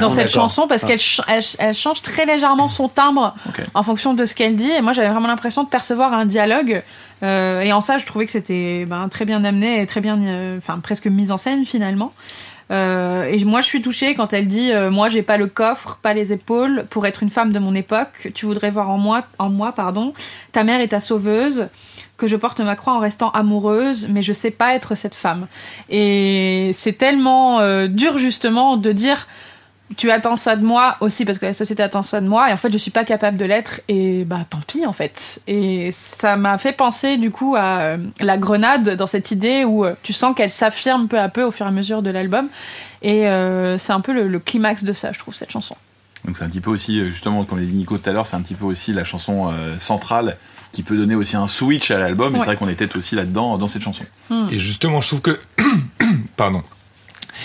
[0.00, 3.34] dans cette chanson, parce qu'elle ch- elle, elle change très légèrement son timbre
[3.74, 4.70] en fonction de ce qu'elle dit.
[4.70, 6.82] Et moi, j'avais vraiment l'impression de percevoir un dialogue.
[7.24, 10.16] Euh, et en ça, je trouvais que c'était ben, très bien amené et très bien,
[10.22, 12.12] euh, enfin presque mise en scène finalement.
[12.70, 15.98] Euh, et moi, je suis touchée quand elle dit euh, Moi, j'ai pas le coffre,
[16.02, 18.30] pas les épaules pour être une femme de mon époque.
[18.34, 20.12] Tu voudrais voir en moi, en moi, pardon.
[20.52, 21.68] Ta mère est ta sauveuse.
[22.16, 25.46] Que je porte ma croix en restant amoureuse, mais je sais pas être cette femme.
[25.88, 29.28] Et c'est tellement euh, dur justement de dire
[29.96, 32.52] tu attends ça de moi aussi parce que la société attend ça de moi et
[32.52, 35.90] en fait je suis pas capable de l'être et bah tant pis en fait et
[35.92, 39.94] ça m'a fait penser du coup à euh, la grenade dans cette idée où euh,
[40.02, 42.48] tu sens qu'elle s'affirme peu à peu au fur et à mesure de l'album
[43.00, 45.76] et euh, c'est un peu le, le climax de ça je trouve cette chanson
[46.24, 48.36] Donc c'est un petit peu aussi, justement, comme l'a dit Nico tout à l'heure, c'est
[48.36, 50.36] un petit peu aussi la chanson euh, centrale
[50.72, 52.36] qui peut donner aussi un switch à l'album.
[52.36, 54.04] Et c'est vrai qu'on était aussi là-dedans dans cette chanson.
[54.50, 55.40] Et justement, je trouve que,
[56.36, 56.62] pardon.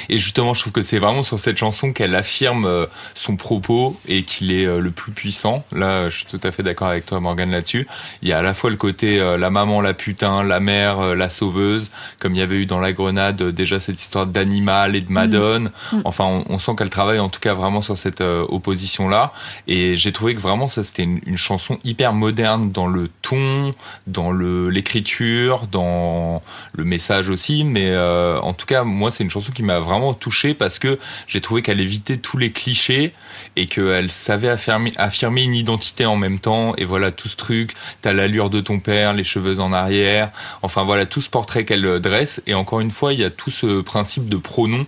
[0.09, 2.85] Et justement, je trouve que c'est vraiment sur cette chanson qu'elle affirme euh,
[3.15, 5.63] son propos et qu'il est euh, le plus puissant.
[5.71, 7.87] Là, je suis tout à fait d'accord avec toi, Morgane, là-dessus.
[8.21, 10.99] Il y a à la fois le côté euh, la maman, la putain, la mère,
[10.99, 14.27] euh, la sauveuse, comme il y avait eu dans La Grenade euh, déjà cette histoire
[14.27, 15.71] d'animal et de madone.
[16.05, 19.33] Enfin, on, on sent qu'elle travaille en tout cas vraiment sur cette opposition-là.
[19.67, 23.73] Et j'ai trouvé que vraiment ça, c'était une, une chanson hyper moderne dans le ton,
[24.07, 26.41] dans le l'écriture, dans
[26.73, 27.63] le message aussi.
[27.63, 31.41] Mais en tout cas, moi, c'est une chanson qui m'a vraiment touché parce que j'ai
[31.41, 33.13] trouvé qu'elle évitait tous les clichés
[33.55, 36.75] et qu'elle savait affirmer, affirmer une identité en même temps.
[36.77, 40.31] Et voilà, tout ce truc, t'as l'allure de ton père, les cheveux en arrière.
[40.61, 42.41] Enfin voilà, tout ce portrait qu'elle dresse.
[42.47, 44.85] Et encore une fois, il y a tout ce principe de pronom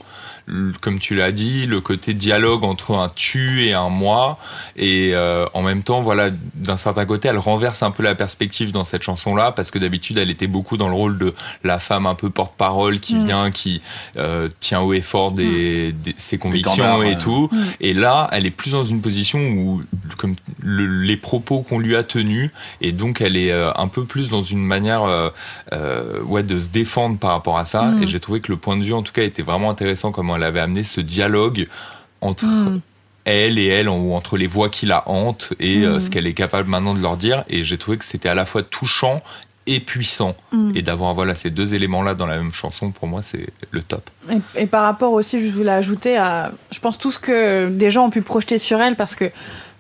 [0.82, 4.38] comme tu l'as dit, le côté dialogue entre un tu et un moi,
[4.76, 8.72] et euh, en même temps, voilà, d'un certain côté, elle renverse un peu la perspective
[8.72, 11.34] dans cette chanson-là, parce que d'habitude, elle était beaucoup dans le rôle de
[11.64, 13.26] la femme un peu porte-parole qui Mm.
[13.26, 13.82] vient, qui
[14.18, 17.18] euh, tient haut et fort des, des- ses convictions et ouais.
[17.18, 17.50] tout.
[17.80, 19.82] Et là, elle est plus dans une position où,
[20.18, 24.04] comme le- les propos qu'on lui a tenus, et donc elle est euh, un peu
[24.06, 25.30] plus dans une manière, euh,
[25.74, 27.82] euh, ouais, de se défendre par rapport à ça.
[27.84, 28.04] Mm.
[28.04, 30.35] Et j'ai trouvé que le point de vue, en tout cas, était vraiment intéressant comment
[30.36, 31.68] elle avait amené ce dialogue
[32.22, 32.82] entre Mm.
[33.26, 36.34] elle et elle, ou entre les voix qui la hantent et euh, ce qu'elle est
[36.34, 37.44] capable maintenant de leur dire.
[37.50, 39.22] Et j'ai trouvé que c'était à la fois touchant
[39.68, 40.36] et puissant.
[40.52, 40.72] Mm.
[40.76, 44.10] Et d'avoir voilà ces deux éléments-là dans la même chanson, pour moi, c'est le top.
[44.30, 47.92] Et, et par rapport aussi, je voulais ajouter à, je pense tout ce que des
[47.92, 49.32] gens ont pu projeter sur elle, parce que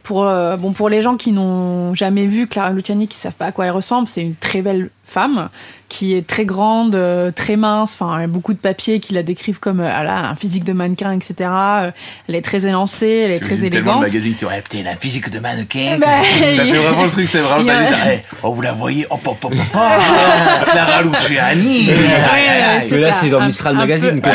[0.01, 3.47] pour euh, bon pour les gens qui n'ont jamais vu Clara Luciani, qui savent pas
[3.47, 5.49] à quoi elle ressemble, c'est une très belle femme
[5.95, 7.97] qui est très grande, euh, très mince.
[7.97, 10.35] Enfin, il y a beaucoup de papiers qui la décrivent comme euh, ah là, un
[10.35, 11.49] physique de mannequin, etc.
[11.49, 11.91] Euh,
[12.27, 14.13] Elle est très élancée, elle est Je très lisais tellement de élégante.
[14.13, 15.97] magazines qui ouais, putain, la physique de mannequin.
[16.01, 19.07] Bah, ça fait vraiment le truc, c'est vraiment a- pas hey, oh, vous la voyez,
[19.09, 19.59] hop, hop, hop, hop,
[20.69, 21.89] Clara Luciani.
[22.91, 24.33] Mais là, c'est dans Mistral Magazine que hein.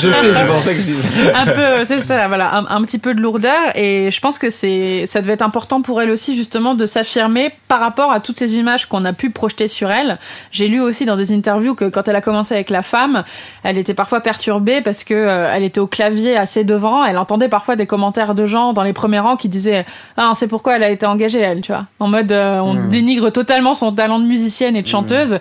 [0.00, 0.94] Je que je dis.
[1.34, 3.76] un peu, c'est ça, voilà, un, un petit peu de lourdeur.
[3.76, 7.50] Et je pense que c'est, ça devait être important pour elle aussi, justement, de s'affirmer
[7.68, 10.18] par rapport à toutes ces images qu'on a pu projeter sur elle.
[10.50, 13.24] J'ai lu aussi dans des interviews que quand elle a commencé avec la femme,
[13.62, 17.04] elle était parfois perturbée parce que euh, elle était au clavier assez devant.
[17.04, 19.84] Elle entendait parfois des commentaires de gens dans les premiers rangs qui disaient,
[20.16, 21.86] ah, c'est pourquoi elle a été engagée, elle, tu vois?
[22.00, 25.38] En mode, euh, on dénigre totalement son talent de musicienne et de chanteuse.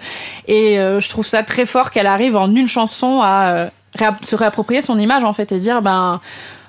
[0.47, 3.67] Et euh, je trouve ça très fort qu'elle arrive en une chanson à
[3.97, 6.19] réapp- se réapproprier son image en fait et dire ben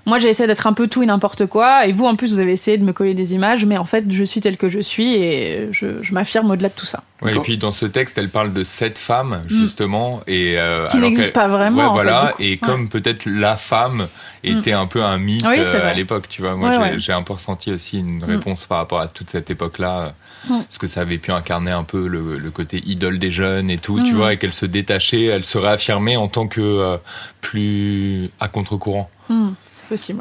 [0.06, 2.40] moi j'ai essayé d'être un peu tout et n'importe quoi et vous en plus vous
[2.40, 4.80] avez essayé de me coller des images mais en fait je suis telle que je
[4.80, 7.02] suis et je, je m'affirme au-delà de tout ça.
[7.22, 10.88] Ouais, et puis dans ce texte, elle parle de cette femme justement, et euh, Mm.
[10.88, 12.34] Qui n'existe pas vraiment, Ouais, en fait, voilà.
[12.38, 14.08] et comme peut-être la femme
[14.42, 16.54] était un peu un mythe Oui, euh, à l'époque, tu vois.
[16.54, 20.12] Moi, Ouais, j'ai un peu ressenti aussi une réponse par rapport à toute cette époque-là,
[20.50, 20.60] Mm.
[20.64, 23.78] parce que ça avait pu incarner un peu le, le côté idole des jeunes et
[23.78, 24.16] tout, tu Mm.
[24.16, 26.96] vois, et qu'elle se détachait, elle se réaffirmait en tant que euh,
[27.40, 29.08] plus à contre-courant.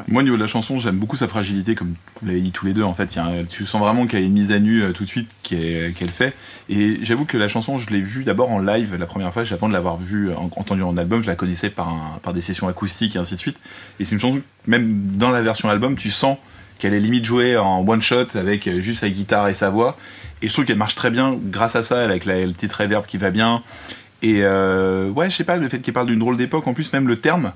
[0.08, 2.66] Moi, au niveau de la chanson, j'aime beaucoup sa fragilité, comme vous l'avez dit tous
[2.66, 2.82] les deux.
[2.82, 5.08] En fait, tu sens vraiment qu'il y a une mise à nu euh, tout de
[5.08, 6.34] suite qu'elle fait.
[6.68, 9.68] Et j'avoue que la chanson, je l'ai vue d'abord en live la première fois, avant
[9.68, 11.22] de l'avoir vue, en- entendue en album.
[11.22, 13.56] Je la connaissais par, des sessions acoustiques et ainsi de suite.
[14.00, 16.36] Et c'est une chanson, même dans la version album, tu sens
[16.78, 19.96] qu'elle est limite jouée en one shot avec euh, juste sa guitare et sa voix.
[20.42, 23.06] Et je trouve qu'elle marche très bien grâce à ça, avec la, le petit reverb
[23.06, 23.62] qui va bien.
[24.22, 26.92] Et euh, ouais, je sais pas, le fait qu'elle parle d'une drôle d'époque, en plus,
[26.92, 27.52] même le terme,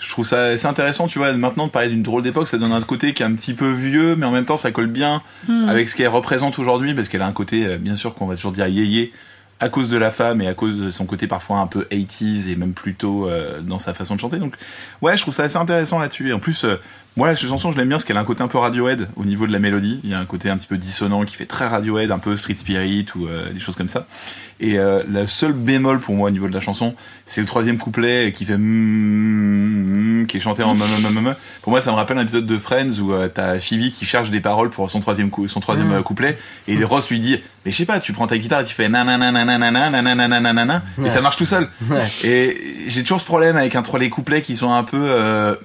[0.00, 2.72] je trouve ça assez intéressant, tu vois, maintenant de parler d'une drôle d'époque, ça donne
[2.72, 5.22] un côté qui est un petit peu vieux, mais en même temps ça colle bien
[5.48, 5.68] Hmm.
[5.68, 8.36] avec ce qu'elle représente aujourd'hui, parce qu'elle a un côté, euh, bien sûr, qu'on va
[8.36, 9.12] toujours dire yéyé,
[9.60, 12.48] à cause de la femme et à cause de son côté parfois un peu 80s
[12.48, 14.38] et même plutôt euh, dans sa façon de chanter.
[14.38, 14.54] Donc,
[15.02, 16.28] ouais, je trouve ça assez intéressant là-dessus.
[16.30, 16.76] Et en plus, euh,
[17.18, 19.24] Moi, cette chanson, je l'aime bien parce qu'elle a un côté un peu Radiohead au
[19.24, 19.98] niveau de la mélodie.
[20.04, 22.36] Il y a un côté un petit peu dissonant qui fait très Radiohead, un peu
[22.36, 24.06] Street Spirit ou euh, des choses comme ça.
[24.60, 26.94] Et euh, le seul bémol pour moi au niveau de la chanson,
[27.26, 31.28] c'est le troisième couplet qui fait mm, mm, qui est chanté en mm, mm, mm,
[31.30, 31.34] mm.
[31.62, 34.30] Pour moi, ça me rappelle un épisode de Friends où euh, t'as Phoebe qui cherche
[34.30, 36.38] des paroles pour son troisième cou- son troisième euh, couplet
[36.68, 38.88] et Ross lui dit mais je sais pas, tu prends ta guitare et tu fais
[38.88, 41.68] nanana nanana nanana nanana nanana et ça marche tout seul.
[41.90, 42.06] Ouais.
[42.22, 45.56] Et j'ai toujours ce problème avec un trois les couplets qui sont un peu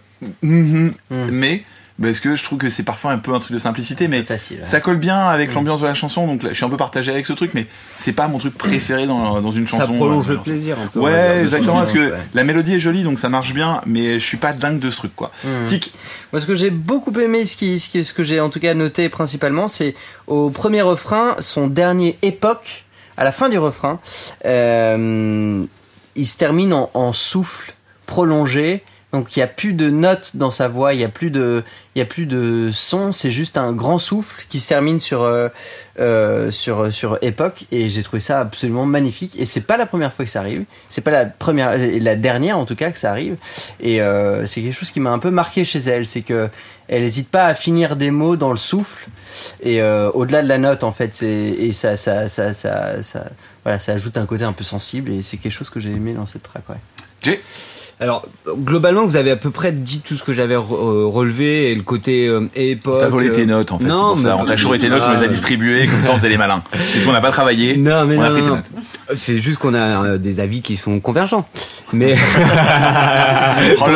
[0.43, 0.93] euh, mhm,
[1.31, 1.63] mais
[2.01, 4.57] parce que je trouve que c'est parfois un peu un truc de simplicité mais facile.
[4.59, 4.65] ouais.
[4.65, 7.11] ça colle bien avec l'ambiance de la chanson donc là, je suis un peu partagé
[7.11, 7.67] avec ce truc mais
[7.99, 10.87] c'est pas mon truc préféré dans, dans une chanson Ça prolonge euh, le plaisir un
[10.87, 10.99] peu.
[11.01, 12.17] Ouais, exactement, parce que ouais.
[12.33, 14.97] la mélodie est jolie, donc ça marche bien, mais je suis pas dingue de ce
[14.97, 15.31] truc, quoi.
[15.43, 15.67] Hmm.
[15.67, 15.93] Tic,
[16.31, 18.59] Moi, ce que j'ai beaucoup aimé, ce, qui, ce, qui- ce que j'ai en tout
[18.59, 19.93] cas noté principalement, c'est
[20.25, 22.85] au premier refrain, son dernier époque,
[23.17, 23.99] à la fin du refrain,
[24.45, 25.63] euh,
[26.15, 27.73] il se termine en, en souffle
[28.07, 28.83] prolongé.
[29.13, 31.63] Donc il n'y a plus de notes dans sa voix, il n'y a plus de,
[31.93, 35.21] il y a plus de son, c'est juste un grand souffle qui se termine sur
[35.21, 35.49] euh,
[35.99, 40.15] euh, sur sur époque et j'ai trouvé ça absolument magnifique et c'est pas la première
[40.15, 43.11] fois que ça arrive, c'est pas la première, la dernière en tout cas que ça
[43.11, 43.37] arrive
[43.79, 46.49] et euh, c'est quelque chose qui m'a un peu marqué chez elle, c'est que
[46.87, 49.07] elle n'hésite pas à finir des mots dans le souffle
[49.61, 53.25] et euh, au-delà de la note en fait et ça ça, ça ça ça
[53.63, 56.13] voilà ça ajoute un côté un peu sensible et c'est quelque chose que j'ai aimé
[56.13, 56.77] dans cette track ouais.
[57.21, 57.39] Jay?
[58.03, 58.23] Alors,
[58.57, 61.75] globalement, vous avez à peu près dit tout ce que j'avais re- euh, relevé et
[61.75, 62.99] le côté euh, époque.
[62.99, 63.85] T'as volé tes euh, notes, en fait.
[63.85, 64.35] Non, c'est pour ça.
[64.35, 66.27] mais- On t'a chouré tes notes, on les a Ah, distribuées, comme ça on faisait
[66.27, 66.61] les malins.
[66.89, 67.77] C'est tout, on n'a pas travaillé.
[67.77, 68.71] Non, mais on a non, pris notes.
[68.75, 68.81] non.
[69.15, 71.47] C'est juste qu'on a euh, des avis qui sont convergents.
[71.93, 72.15] Mais.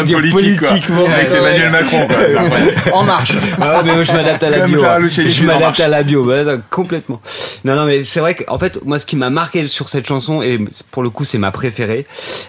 [0.06, 0.70] Dire politique, quoi.
[0.70, 1.38] politiquement, Avec ouais.
[1.38, 2.94] Emmanuel Macron, quoi.
[2.94, 4.86] En marche Ah, mais moi, je m'adapte à la Comme bio.
[4.86, 5.08] Hein.
[5.10, 7.20] Je m'adapte à la bio, bah, complètement.
[7.66, 10.42] Non, non, mais c'est vrai qu'en fait, moi, ce qui m'a marqué sur cette chanson,
[10.42, 10.60] et
[10.92, 12.06] pour le coup, c'est ma préférée,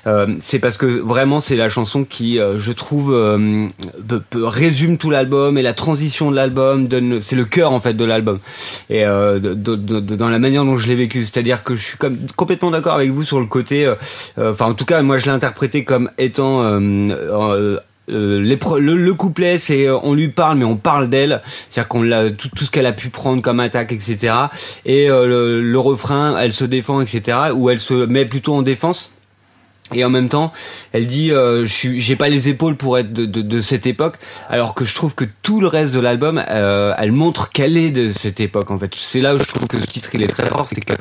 [0.06, 3.68] euh, c'est parce que vraiment, c'est la chanson qui, euh, je trouve, euh,
[4.34, 8.04] résume tout l'album et la transition de l'album donne, c'est le cœur en fait de
[8.04, 8.38] l'album.
[8.90, 12.70] Et euh, dans la manière dont je l'ai vécu, c'est-à-dire que je suis comme complètement
[12.70, 13.90] d'accord avec vous sur le côté.
[14.38, 20.12] Enfin, en tout cas, moi, je l'ai interprété comme étant le, le couplet, c'est on
[20.12, 21.40] lui parle, mais on parle d'elle.
[21.70, 22.02] C'est-à-dire qu'on
[22.36, 24.34] tout, ce qu'elle a pu prendre comme attaque, etc.
[24.84, 27.38] Et le, le refrain, elle se défend, etc.
[27.54, 29.12] Ou elle se met plutôt en défense.
[29.94, 30.52] Et en même temps,
[30.93, 34.16] elle dit, euh, j'ai pas les épaules pour être de, de, de cette époque,
[34.51, 37.90] alors que je trouve que tout le reste de l'album, euh, elle montre qu'elle est
[37.90, 38.70] de cette époque.
[38.70, 40.82] En fait, c'est là où je trouve que ce titre il est très fort, c'est
[40.82, 40.93] que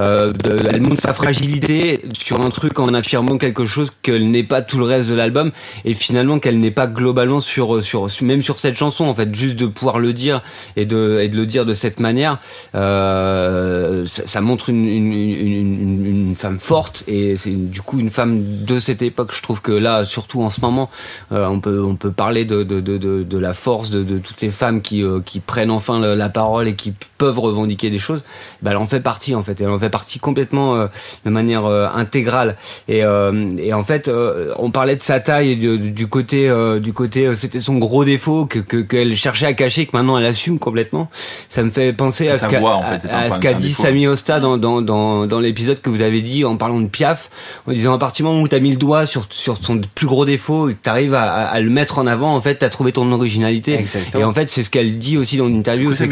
[0.00, 4.42] euh, de- elle montre sa fragilité sur un truc en affirmant quelque chose qu'elle n'est
[4.42, 5.52] pas tout le reste de l'album,
[5.84, 9.04] et finalement qu'elle n'est pas globalement sur, sur- même sur cette chanson.
[9.04, 10.42] En fait, juste de pouvoir le dire
[10.76, 12.40] et de, et de le dire de cette manière,
[12.74, 18.00] euh, ça, ça montre une, une, une, une, une femme forte et c'est du coup
[18.00, 19.32] une femme de cette époque.
[19.34, 20.90] Je trouve que là, surtout en ce moment,
[21.32, 24.18] euh, on peut on peut parler de de, de, de, de la force de, de
[24.18, 27.90] toutes ces femmes qui euh, qui prennent enfin la, la parole et qui peuvent revendiquer
[27.90, 28.22] des choses.
[28.62, 29.60] Ben, elle en fait partie en fait.
[29.60, 30.86] Elle en fait partie complètement euh,
[31.24, 32.56] de manière euh, intégrale.
[32.88, 36.48] Et euh, et en fait, euh, on parlait de sa taille et du, du côté
[36.48, 39.96] euh, du côté euh, c'était son gros défaut que que qu'elle cherchait à cacher que
[39.96, 41.08] maintenant elle assume complètement.
[41.48, 43.72] Ça me fait penser à ce qu'a en fait, à, à ce qu'a dit.
[43.72, 47.28] Samy Osta dans dans dans, dans l'épisode que vous avez dit en parlant de Piaf,
[47.66, 50.06] en disant à partir du moment où t'as mis le doigt sur sur ton plus
[50.06, 52.68] gros défaut et que t'arrives à, à, à le mettre en avant, en fait, t'as
[52.70, 53.78] trouvé ton originalité.
[53.78, 54.22] Exactement.
[54.22, 55.90] Et en fait, c'est ce qu'elle dit aussi dans une interview.
[55.90, 56.06] Coucou, c'est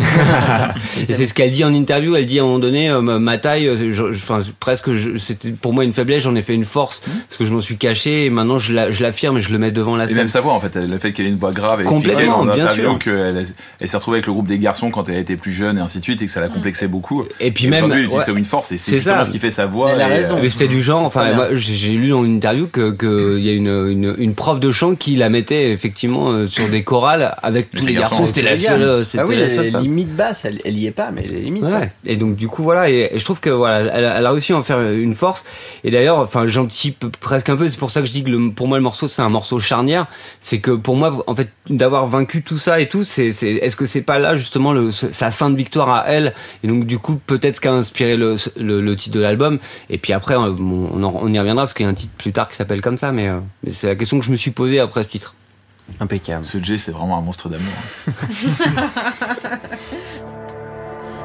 [0.00, 2.16] et c'est ce qu'elle dit en interview.
[2.16, 5.84] Elle dit à un moment donné, euh, ma, taille, euh, enfin presque, c'était pour moi
[5.84, 6.22] une faiblesse.
[6.22, 7.10] J'en ai fait une force Mmh.
[7.28, 9.58] parce que je m'en suis caché et maintenant je la- je l'affirme et je le
[9.58, 10.16] mets devant la Et scène.
[10.18, 12.64] même sa voix, en fait, le fait qu'elle ait une voix grave, Complètement, dans bien
[12.64, 12.98] l'interview sûr.
[12.98, 13.46] qu'elle
[13.80, 15.98] elle s'est retrouvée avec le groupe des garçons quand elle était plus jeune et ainsi
[15.98, 17.24] de suite et que ça la complexait beaucoup.
[17.40, 18.24] Et puis même, elle l'utilise ouais.
[18.26, 19.24] comme une force et c'est justement ça.
[19.26, 19.92] ce qui fait sa voix.
[19.92, 20.36] Elle a et, raison.
[20.36, 23.44] euh, Mais c'était du genre, enfin, moi, j'ai lu dans une interview que que il
[23.44, 26.82] y a une, une une prof de chant qui la mettait effectivement euh, sur des
[26.82, 28.16] chorales avec tous les les garçons.
[28.20, 31.10] garçons, C'était la seule, ah oui la seule limite basse elle, elle y est pas
[31.10, 31.72] mais elle est limite Ouais.
[31.72, 31.92] ouais.
[32.06, 34.30] Et donc du coup voilà, et, et je trouve que voilà, elle, a- elle a
[34.30, 35.44] réussi à en faire une force.
[35.84, 37.68] Et d'ailleurs, enfin, j'anticipe presque un peu.
[37.68, 39.58] C'est pour ça que je dis que le, pour moi le morceau c'est un morceau
[39.58, 40.06] charnière.
[40.40, 43.86] C'est que pour moi, en fait, d'avoir vaincu tout ça et tout, c'est, est-ce que
[43.86, 46.34] c'est pas là justement le, sa sainte victoire à elle?
[46.64, 49.58] Et donc du coup, peut-être ce qui a inspiré le, le, le titre de l'album.
[49.90, 52.14] Et puis après, on, on, en- on y reviendra parce qu'il y a un titre
[52.16, 53.12] plus tard qui s'appelle comme ça.
[53.12, 55.34] Mais, euh, mais c'est la question que je me suis posée après ce titre.
[56.00, 57.72] impeccable Ce Jay, c'est vraiment un monstre d'amour.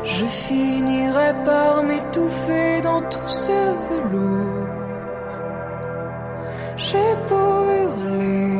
[0.05, 4.67] Je finirai par m'étouffer dans tout ce velours.
[6.77, 8.59] J'ai beau hurler,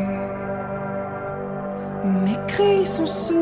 [2.04, 3.36] mes cris sont sourds.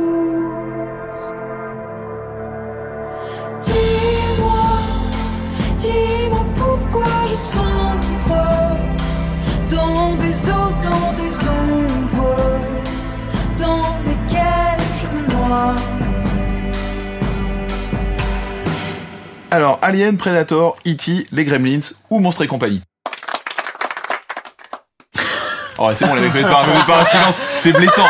[3.62, 4.64] Dis-moi,
[5.80, 7.83] dis-moi pourquoi je sombre
[19.54, 22.82] Alors, Alien, Predator, E.T., Les Gremlins ou Monstres et compagnie
[25.78, 27.40] Oh, c'est bon, les mecs, faites pas, pas un silence.
[27.60, 28.06] C'est blessant.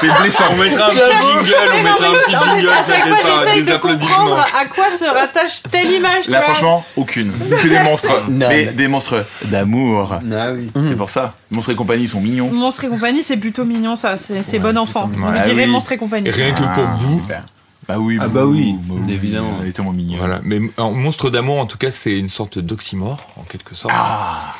[0.00, 0.44] C'est blessant.
[0.52, 3.70] On mettra un petit jingle, on mettra un petit jingle, à chaque fois, j'essaye des
[3.70, 4.16] de applaudissements.
[4.16, 6.28] comprendre à quoi se rattache telle image.
[6.28, 7.30] Là, franchement, aucune.
[7.32, 8.22] Que des monstres.
[8.30, 10.14] Non, mais des monstres d'amour.
[10.32, 10.70] Ah oui.
[10.88, 11.34] C'est pour ça.
[11.50, 12.50] Monstres et compagnie ils sont mignons.
[12.52, 14.16] Monstre et compagnie, c'est plutôt mignon, ça.
[14.16, 15.10] C'est bon enfant.
[15.36, 15.70] Je dirais oui.
[15.70, 16.30] Monstre et compagnie.
[16.30, 17.22] Rien que pour Ah, vous.
[17.88, 19.58] Bah oui, Ah bah oui, bah évidemment.
[19.62, 20.18] Elle est tellement mignonne.
[20.18, 23.94] Voilà, mais monstre d'amour, en tout cas, c'est une sorte d'oxymore, en quelque sorte.
[23.96, 24.54] Ah.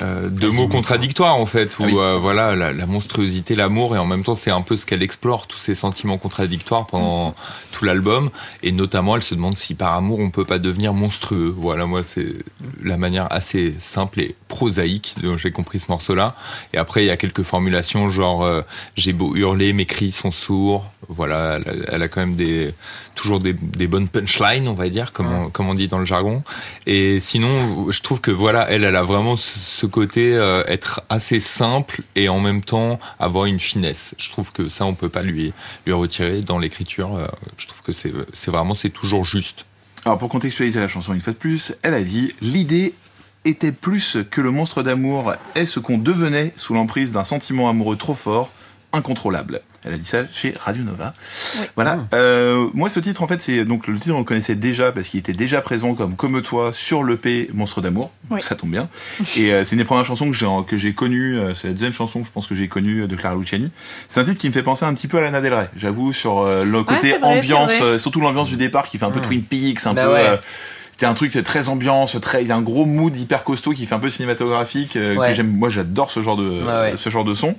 [0.00, 1.94] Euh, deux mots contradictoires en fait, où Ah oui.
[1.98, 5.02] euh, voilà la, la monstruosité, l'amour, et en même temps c'est un peu ce qu'elle
[5.02, 7.34] explore, tous ces sentiments contradictoires pendant
[7.72, 8.30] tout l'album,
[8.62, 11.54] et notamment elle se demande si par amour on peut pas devenir monstrueux.
[11.54, 12.36] Voilà, moi c'est
[12.82, 16.36] la manière assez simple et prosaïque dont j'ai compris ce morceau-là.
[16.72, 18.62] Et après il y a quelques formulations genre euh,
[18.96, 20.90] j'ai beau hurler, mes cris sont sourds.
[21.08, 22.72] Voilà, elle a, elle a quand même des
[23.14, 26.04] toujours des, des bonnes punchlines, on va dire, comme, on, comme on dit dans le
[26.04, 26.42] jargon.
[26.86, 31.40] Et sinon, je trouve que voilà, elle, elle a vraiment ce, côté euh, être assez
[31.40, 34.14] simple et en même temps avoir une finesse.
[34.18, 35.52] Je trouve que ça, on peut pas lui
[35.86, 37.16] lui retirer dans l'écriture.
[37.16, 37.26] euh,
[37.56, 39.64] je trouve que c'est c'est vraiment c'est toujours juste.
[40.04, 42.94] Alors pour contextualiser la chanson une fois de plus, elle a dit l'idée
[43.44, 47.96] était plus que le monstre d'amour est ce qu'on devenait sous l'emprise d'un sentiment amoureux
[47.96, 48.50] trop fort,
[48.92, 49.60] incontrôlable.
[49.84, 51.12] Elle a dit ça chez Radio Nova.
[51.74, 51.98] Voilà.
[52.14, 55.08] Euh, moi, ce titre, en fait, c'est donc le titre on le connaissait déjà parce
[55.08, 58.10] qu'il était déjà présent comme comme toi sur l'EP Monstre d'amour.
[58.30, 58.40] Oui.
[58.42, 58.88] Ça tombe bien.
[59.36, 61.38] Et euh, c'est une des premières chansons que j'ai que j'ai connues.
[61.38, 63.70] euh, c'est la deuxième chanson, que je pense que j'ai connue de Clara Luciani.
[64.08, 65.68] C'est un titre qui me fait penser un petit peu à Lana Del Rey.
[65.76, 68.98] J'avoue sur euh, le côté c'est vrai, ambiance, c'est euh, surtout l'ambiance du départ qui
[68.98, 70.12] fait un peu Twin Peaks, un Bah peu.
[70.12, 70.26] ouais.
[70.28, 70.36] euh,
[70.98, 73.86] T'as un truc très ambiance, très, il y a un gros mood hyper costaud qui
[73.86, 74.94] fait un peu cinématographique.
[74.94, 75.30] euh, Ouais.
[75.30, 76.92] que j'aime, moi j'adore ce genre de, Ouais, ouais.
[76.96, 77.56] ce genre de son.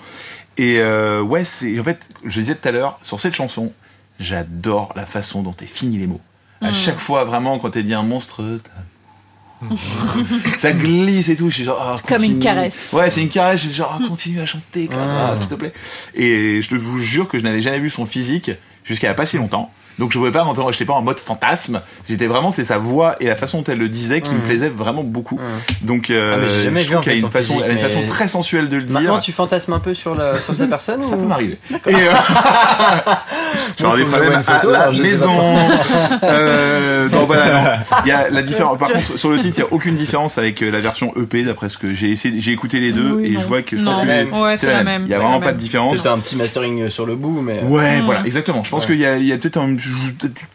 [0.57, 3.73] Et euh, ouais, c'est en fait, je disais tout à l'heure sur cette chanson,
[4.19, 6.21] j'adore la façon dont est fini les mots.
[6.61, 6.73] À Mm.
[6.75, 8.71] chaque fois, vraiment, quand elle dit un monstre, t'as-
[10.57, 11.49] ça glisse et tout.
[11.49, 12.93] Je suis genre, ah, Comme une caresse.
[12.93, 13.61] Ouais, c'est une caresse.
[13.61, 15.34] Je suis genre, ah, continue à chanter, Ah.
[15.38, 15.73] s'il te plaît.
[16.15, 18.51] Et je te vous jure que je n'avais jamais vu son physique
[18.84, 19.71] jusqu'à pas si longtemps.
[19.99, 21.82] Donc je pouvais pas m'entendre, j'étais pas en mode fantasme.
[22.10, 24.44] J'étais vraiment, c'est sa voix et la façon dont elle le disait qui me Mm.
[24.44, 25.40] plaisait vraiment beaucoup.
[25.82, 27.72] Donc euh, Ah, mais j'ai jamais je vu, trouve y a une façon, physique, elle
[27.72, 28.99] a une façon mais- très sensuelle de le dire.
[28.99, 31.18] Maintenant, tu fantasmes un peu sur, la, sur cette personne Ça ou...
[31.20, 31.60] peut m'arriver.
[31.88, 32.11] Et euh...
[33.80, 35.30] J'aurai des problèmes une photo, à la alors maison.
[36.24, 37.70] euh, non, voilà, non.
[38.06, 38.78] Il y a la différence.
[38.80, 41.44] Par contre, sur le titre, il n'y a aucune différence avec euh, la version EP,
[41.44, 42.40] d'après ce que j'ai essayé.
[42.40, 43.41] J'ai écouté les deux Oui, et non.
[43.41, 45.20] je vois que je pense que C'est la Ouais, c'est la même, Il y a
[45.20, 45.94] vraiment pas de différence.
[45.94, 47.61] Peut-être un petit mastering sur le bout, mais...
[47.64, 48.06] Ouais, Mm.
[48.06, 48.64] voilà, exactement.
[48.64, 49.76] Je pense qu'il y a, il y a peut-être un-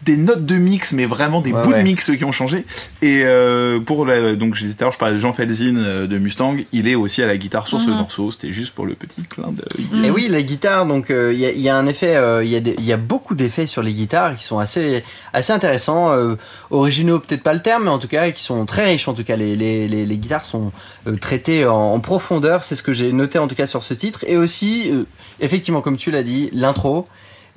[0.02, 2.64] des notes de mix, mais vraiment des Ouais, bouts de mix qui ont changé.
[3.02, 5.76] Et euh, pour la, donc je disais tout à l'heure, je parlais de Jean Felzin
[5.76, 6.56] euh, de Mustang.
[6.72, 7.96] Il est aussi à la guitare sur ce Mhm.
[7.96, 8.30] morceau.
[8.30, 10.04] C'était juste pour le petit clin d'œil.
[10.06, 12.44] Et oui, la guitare, donc euh, il y, a, il y a un effet, euh,
[12.44, 15.02] il y, a y beaucoup d'effets sur les guitares qui sont assez,
[15.32, 16.34] assez intéressants, euh,
[16.70, 19.08] originaux peut-être pas le terme, mais en tout cas qui sont très riches.
[19.08, 20.72] En tout cas, les, les, les, les guitares sont
[21.06, 22.64] euh, traitées en, en profondeur.
[22.64, 24.24] C'est ce que j'ai noté en tout cas sur ce titre.
[24.26, 25.04] Et aussi, euh,
[25.40, 27.06] effectivement, comme tu l'as dit, l'intro.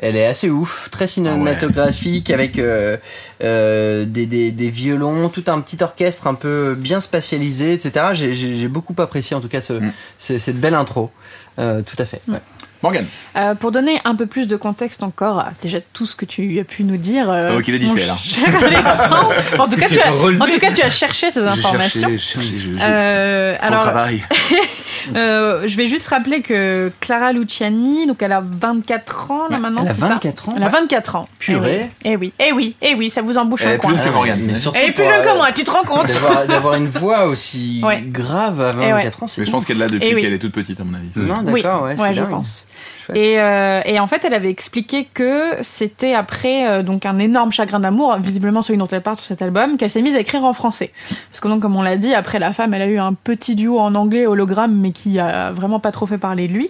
[0.02, 2.98] Elle est assez ouf, très cinématographique avec euh,
[3.44, 8.07] euh, des, des, des violons, tout un petit orchestre un peu bien spatialisé, etc.
[8.14, 9.91] J'ai- J'ai j'ai beaucoup apprécié en tout cas ce, Mm.
[10.18, 11.11] ce- cette belle intro.
[11.60, 12.22] Euh, tout à fait.
[12.28, 12.40] ouais.
[12.84, 13.06] Morgan.
[13.36, 16.60] Euh, pour donner un peu plus de contexte encore à déjà tout ce que tu
[16.60, 17.30] as pu nous dire.
[17.30, 18.18] euh, pas moi qui l'ai dit, c'est elle, hein.
[19.60, 22.10] en tout cas, tu as, en tout cas, tu as cherché ces J'ai informations.
[22.10, 24.23] cherché, cherché, je- je- Euh, alors, travail.
[25.15, 29.82] euh, je vais juste rappeler que Clara Luciani, donc elle a 24 ans là maintenant.
[29.84, 31.28] Elle a c'est ça 24 ans Elle a 24 ans.
[31.40, 31.90] Purée.
[32.06, 33.91] Eh oui, eh oui, eh oui, ça vous embouche Elle un est coin.
[33.91, 34.40] plus jeune que Morgane.
[34.41, 36.07] Mais surtout Elle est plus jeune que moi, tu te rends compte
[36.48, 38.02] D'avoir une voix aussi Ouais.
[38.06, 40.22] grave à Eh 24 ans, c'est Mais je pense qu'elle l'a depuis Eh oui.
[40.22, 41.07] qu'elle est toute petite, à mon avis.
[41.15, 42.68] Non, Oui, d'accord, ouais, c'est ouais, je pense.
[43.14, 47.52] Et, euh, et en fait, elle avait expliqué que c'était après euh, donc un énorme
[47.52, 50.45] chagrin d'amour, visiblement celui dont elle parle sur cet album, qu'elle s'est mise à écrire
[50.45, 50.91] en français.
[51.30, 53.56] Parce que donc, comme on l'a dit, après la femme, elle a eu un petit
[53.56, 56.69] duo en anglais, hologramme, mais qui a vraiment pas trop fait parler de lui.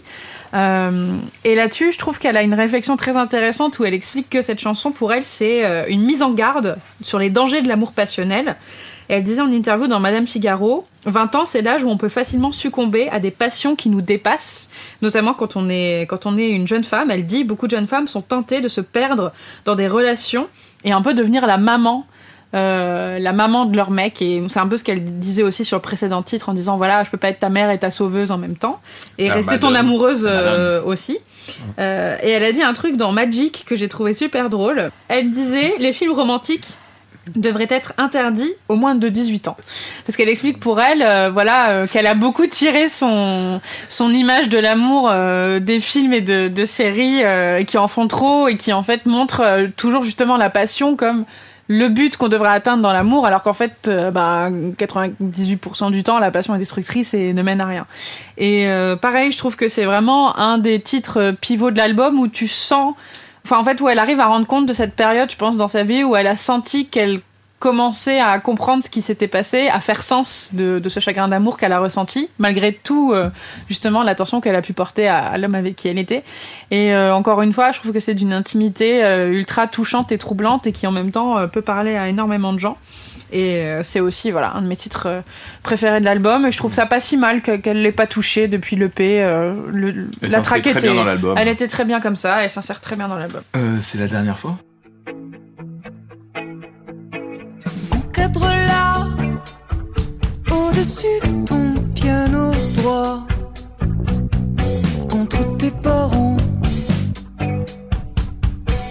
[0.54, 4.42] Euh, et là-dessus, je trouve qu'elle a une réflexion très intéressante où elle explique que
[4.42, 7.94] cette chanson, pour elle, c'est euh, une mise en garde sur les dangers de l'amour
[7.94, 8.58] passionnel.
[9.08, 12.52] Elle disait en interview dans Madame Figaro, 20 ans, c'est l'âge où on peut facilement
[12.52, 14.70] succomber à des passions qui nous dépassent,
[15.02, 17.12] notamment quand on est, quand on est une jeune femme.
[17.12, 19.34] Elle dit, beaucoup de jeunes femmes sont tentées de se perdre
[19.66, 20.48] dans des relations
[20.86, 22.06] et un peu devenir la maman.
[22.54, 25.78] Euh, la maman de leur mec et c'est un peu ce qu'elle disait aussi sur
[25.78, 28.32] le précédent titre en disant voilà je peux pas être ta mère et ta sauveuse
[28.32, 28.82] en même temps
[29.18, 31.20] et La rester ton amoureuse La euh, aussi.
[31.80, 34.92] Euh, et elle a dit un truc dans Magic que j'ai trouvé super drôle.
[35.08, 36.78] Elle disait les films romantiques
[37.36, 39.58] devraient être interdits au moins de 18 ans.
[40.06, 44.50] Parce qu'elle explique pour elle, euh, voilà, euh, qu'elle a beaucoup tiré son, son image
[44.50, 47.22] de l'amour euh, des films et de, de séries
[47.66, 51.26] qui en font trop et qui en fait montrent toujours justement la passion comme
[51.72, 56.20] le but qu'on devrait atteindre dans l'amour, alors qu'en fait, euh, bah, 98% du temps,
[56.20, 57.88] la passion est destructrice et ne mène à rien.
[58.38, 62.28] Et euh, pareil, je trouve que c'est vraiment un des titres pivots de l'album où
[62.28, 62.94] tu sens,
[63.46, 65.70] enfin en fait, où elle arrive à rendre compte de cette période, je pense, dans
[65.70, 67.22] sa vie où elle a senti qu'elle
[67.62, 71.58] commençait à comprendre ce qui s'était passé, à faire sens de, de ce chagrin d'amour
[71.60, 73.30] qu'elle a ressenti, malgré tout, euh,
[73.70, 76.24] justement, l'attention qu'elle a pu porter à, à l'homme avec qui elle était.
[76.72, 80.18] Et euh, encore une fois, je trouve que c'est d'une intimité euh, ultra touchante et
[80.18, 82.78] troublante et qui en même temps euh, peut parler à énormément de gens.
[83.34, 85.24] Et euh, c'est aussi voilà un de mes titres
[85.64, 86.46] préférés de l'album.
[86.48, 89.22] Et je trouve ça pas si mal que- qu'elle l'ait pas touché depuis l'EP.
[89.24, 91.38] Euh, le, la track très était, bien dans l'album.
[91.38, 92.44] elle était très bien comme ça.
[92.44, 93.42] Elle s'insère très bien dans l'album.
[93.56, 94.58] Euh, c'est la dernière fois?
[100.82, 103.28] Au-dessus de ton piano droit,
[105.12, 106.38] entre tes parents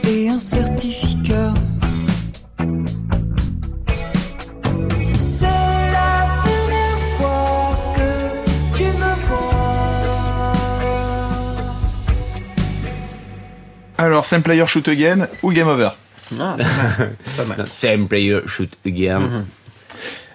[0.07, 1.53] et un certificat.
[5.15, 10.53] C'est la dernière fois que tu me vois.
[13.99, 15.91] Alors, Same Player Shoot Again ou Game Over
[16.39, 16.57] Ah,
[17.37, 17.67] pas mal.
[17.67, 19.45] Same player shoot again.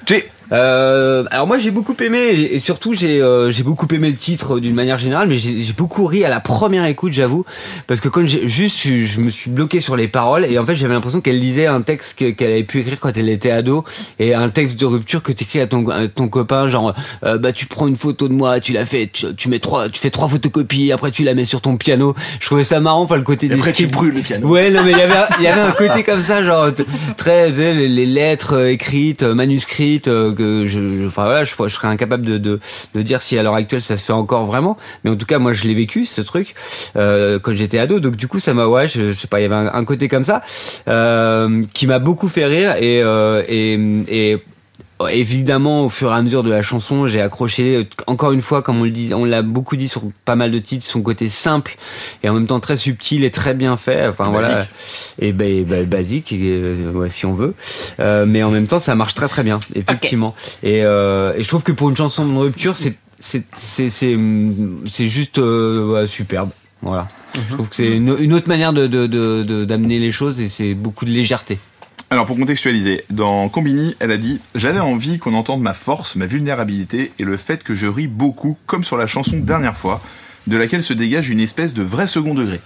[0.06, 4.10] Jay Euh, alors moi j'ai beaucoup aimé et et surtout j'ai euh, j'ai beaucoup aimé
[4.10, 7.46] le titre d'une manière générale mais j'ai beaucoup ri à la première écoute j'avoue
[7.88, 10.66] parce que quand j'ai juste je, je me suis bloqué sur les paroles et en
[10.66, 13.50] fait j'avais l'impression qu'elle lisait un texte que- qu'elle avait pu écrire quand elle était
[13.50, 13.84] ado
[14.20, 16.94] et un texte de rupture que t'écris à ton à ton copain genre
[17.24, 19.90] euh, bah tu prends une photo de moi tu la fais tu, tu mets trois
[19.90, 23.02] tu fais trois photocopies après tu la mets sur ton piano je trouvais ça marrant
[23.02, 24.48] enfin le côté des Après, tu brûles le piano.
[24.48, 26.70] Ouais, non, mais il y avait, il y avait un côté comme ça, genre
[27.18, 31.88] très, les, les lettres euh, écrites, euh, manuscrites, que je, enfin voilà, je, je serais
[31.88, 32.60] incapable de, de,
[32.94, 35.40] de dire si à l'heure actuelle ça se fait encore vraiment, mais en tout cas
[35.40, 36.54] moi je l'ai vécu ce truc
[36.96, 39.44] euh, quand j'étais ado, donc du coup ça m'a, ouais, je, je sais pas, il
[39.44, 40.42] y avait un, un côté comme ça
[40.88, 43.80] euh, qui m'a beaucoup fait rire et euh, et,
[44.10, 44.38] et
[45.12, 48.62] Évidemment, au fur et à mesure de la chanson, j'ai accroché euh, encore une fois,
[48.62, 51.28] comme on le dit, on l'a beaucoup dit sur pas mal de titres, son côté
[51.28, 51.76] simple
[52.24, 54.08] et en même temps très subtil et très bien fait.
[54.08, 54.66] Enfin voilà,
[55.20, 57.54] et ben bah, basique, et, euh, ouais, si on veut.
[58.00, 60.34] Euh, mais en même temps, ça marche très très bien, effectivement.
[60.64, 64.18] Et, euh, et je trouve que pour une chanson de rupture, c'est c'est c'est c'est
[64.86, 66.52] c'est juste ouais, superbe.
[66.82, 67.08] Voilà.
[67.50, 70.40] Je trouve que c'est une, une autre manière de de- de- de- d'amener les choses
[70.40, 71.58] et c'est beaucoup de légèreté.
[72.16, 76.26] Alors pour contextualiser, dans Combini, elle a dit J'avais envie qu'on entende ma force, ma
[76.26, 80.00] vulnérabilité et le fait que je ris beaucoup, comme sur la chanson Dernière fois,
[80.48, 82.62] de laquelle se dégage une espèce de vrai second degré.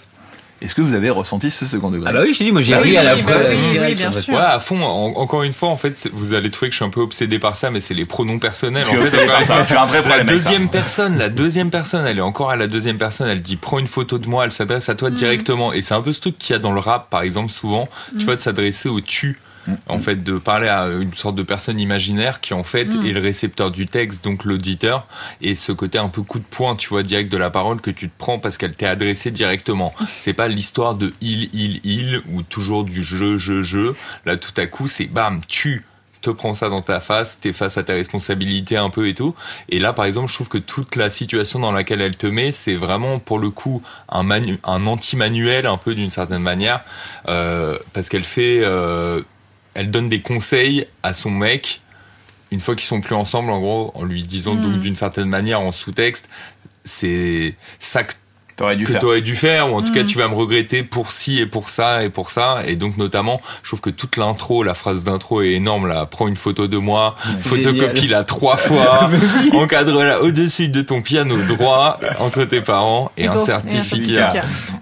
[0.61, 2.09] Est-ce que vous avez ressenti ce second degré?
[2.09, 3.33] Ah bah oui, je te dis, moi j'ai Bah ri oui, à la oui, bah
[3.49, 4.33] oui, direct, oui, bien sûr.
[4.33, 4.81] Ouais, à fond.
[4.81, 7.39] En- encore une fois, en fait, vous allez trouver que je suis un peu obsédé
[7.39, 8.85] par ça, mais c'est les pronoms personnels.
[8.87, 10.49] En fait, par ça, tu as un vrai La problème avec ça.
[10.49, 13.29] deuxième personne, la deuxième personne, elle est encore à la deuxième personne.
[13.29, 14.97] Elle dit prends une photo de moi, elle s'adresse à Mm.
[14.97, 15.71] toi directement.
[15.73, 17.87] Et c'est un peu ce truc qu'il y a dans le rap, par exemple, souvent.
[18.17, 19.39] Tu vois, de s'adresser au tu.
[19.87, 23.05] En fait, de parler à une sorte de personne imaginaire qui en fait Mm.
[23.05, 25.07] est le récepteur du texte, donc l'auditeur,
[25.41, 27.91] et ce côté un peu coup de poing, tu vois, direct de la parole que
[27.91, 29.93] tu te prends parce qu'elle t'est adressée directement.
[30.19, 33.93] C'est pas l'histoire de il, il, il ou toujours du je, je, je.
[34.25, 35.85] Là, tout à coup, c'est bam, tu
[36.21, 39.35] te prends ça dans ta face, t'es face à tes responsabilités un peu et tout.
[39.69, 42.51] Et là, par exemple, je trouve que toute la situation dans laquelle elle te met,
[42.51, 46.81] c'est vraiment pour le coup un, manu un anti-manuel un peu d'une certaine manière,
[47.29, 49.21] euh, parce qu'elle fait, euh,
[49.73, 51.81] elle donne des conseils à son mec
[52.51, 54.61] une fois qu'ils sont plus ensemble, en gros, en lui disant Mm.
[54.61, 56.29] donc d'une certaine manière en sous-texte,
[56.83, 58.13] c'est ça que
[58.59, 58.99] T'aurais dû que faire.
[58.99, 60.05] tu aurais dû faire, ou en tout cas Mhm.
[60.07, 62.59] tu vas me regretter pour ci et pour ça et pour ça.
[62.67, 66.05] Et donc notamment, je trouve que toute l'intro, la phrase d'intro est énorme là.
[66.05, 69.09] Prends une photo de moi, photocopie-la trois fois,
[69.53, 74.33] encadre-la au-dessus de ton piano droit, entre tes parents et, un ton- certificat.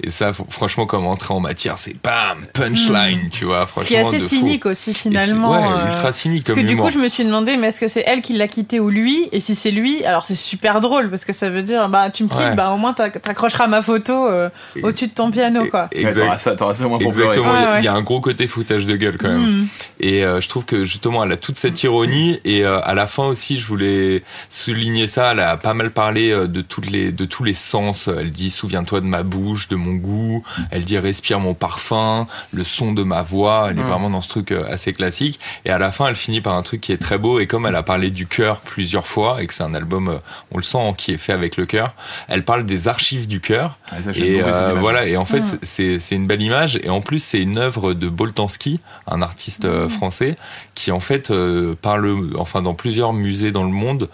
[0.04, 3.62] Et ça, franchement, comme entrée en matière, c'est bam, punchline, tu vois.
[3.68, 4.28] Ce Franchement, qui est assez fou.
[4.28, 5.52] cynique aussi finalement.
[5.52, 6.88] ouais, euh, ultra cynique Parce comme que du humour.
[6.88, 9.30] coup, je me suis demandé, mais est-ce que c'est elle qui l'a quitté ou lui?
[9.32, 12.24] Et si c'est lui, alors c'est super drôle parce que ça veut dire, bah tu
[12.24, 12.56] me quittes, Ouais.
[12.56, 13.22] bah au moins t'ac-
[13.68, 14.50] ma photo euh,
[14.84, 15.90] au-dessus de ton piano, quoi.
[15.94, 16.22] Ouais, Exact.
[16.22, 17.30] T'auras ça, t'auras ça au moins pour pleurer.
[17.30, 19.30] Exactement, il y a- Ouais, il y, a un gros côté foutage de gueule quand
[19.30, 19.62] même.
[19.62, 19.68] Mm.
[20.00, 22.40] Et euh, je trouve que justement, elle a toute cette ironie.
[22.46, 25.32] Et euh, à la fin aussi, je voulais souligner ça.
[25.32, 28.08] Elle a pas mal parlé de toutes les de tous les sens.
[28.08, 30.44] Elle dit souviens-toi de ma bouche, de mon goût.
[30.72, 33.68] Elle dit respire mon parfum, le son de ma voix.
[33.70, 35.40] Elle est vraiment dans ce truc assez classique.
[35.66, 37.40] Et à la fin, elle finit par un truc qui est très beau.
[37.40, 40.20] Et comme elle a parlé du cœur plusieurs fois et que c'est un album,
[40.52, 41.94] on le sent, qui est fait avec le cœur.
[42.28, 43.57] Elle parle des archives du cœur.
[43.92, 44.80] Ah, ça, Et euh, image.
[44.80, 45.60] voilà, et en fait, Mm.
[45.64, 46.80] c'est c'est une belle image.
[46.84, 50.38] Et en plus, c'est une œuvre de Boltanski, un artiste euh, français,
[50.76, 54.10] qui en fait euh, parle, enfin dans plusieurs musées dans le monde,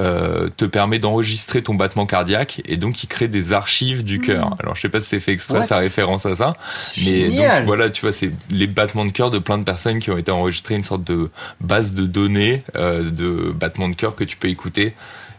[0.00, 4.56] euh, te permet d'enregistrer ton battement cardiaque et donc il crée des archives du cœur.
[4.62, 5.64] Alors je sais pas si c'est fait exprès, What?
[5.64, 6.54] ça référence à ça,
[6.96, 7.58] mais Génial.
[7.58, 10.16] donc voilà, tu vois, c'est les battements de cœur de plein de personnes qui ont
[10.16, 11.28] été enregistrés, une sorte de
[11.60, 14.94] base de données euh, de battements de cœur que tu peux écouter.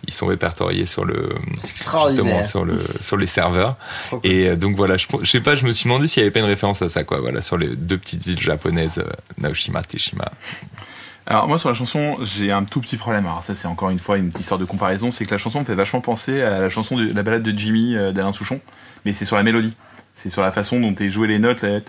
[0.08, 1.30] Ils sont répertoriés sur le
[2.08, 3.78] justement sur le sur les serveurs.
[4.24, 6.32] Et euh, donc voilà, je, je sais pas, je me suis demandé s'il y avait
[6.32, 7.20] pas une référence à ça, quoi.
[7.20, 10.32] Voilà, sur les deux petites îles japonaises, euh, Naoshima, Teshima.
[11.28, 13.26] Alors moi sur la chanson, j'ai un tout petit problème.
[13.28, 15.66] Alors ça c'est encore une fois une histoire de comparaison, c'est que la chanson me
[15.66, 18.60] fait vachement penser à la chanson de la balade de Jimmy euh, d'Alain Souchon,
[19.06, 19.76] mais c'est sur la mélodie.
[20.14, 21.62] C'est sur la façon dont est joué les notes.
[21.62, 21.80] là.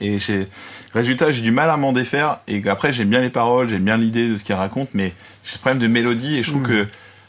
[0.00, 0.48] Et j'ai
[0.94, 2.38] résultat, j'ai du mal à m'en défaire.
[2.48, 5.12] Et après, j'aime bien les paroles, j'aime bien l'idée de ce qu'il raconte, mais
[5.44, 6.36] j'ai ce problème de mélodie.
[6.38, 6.86] Et je trouve que,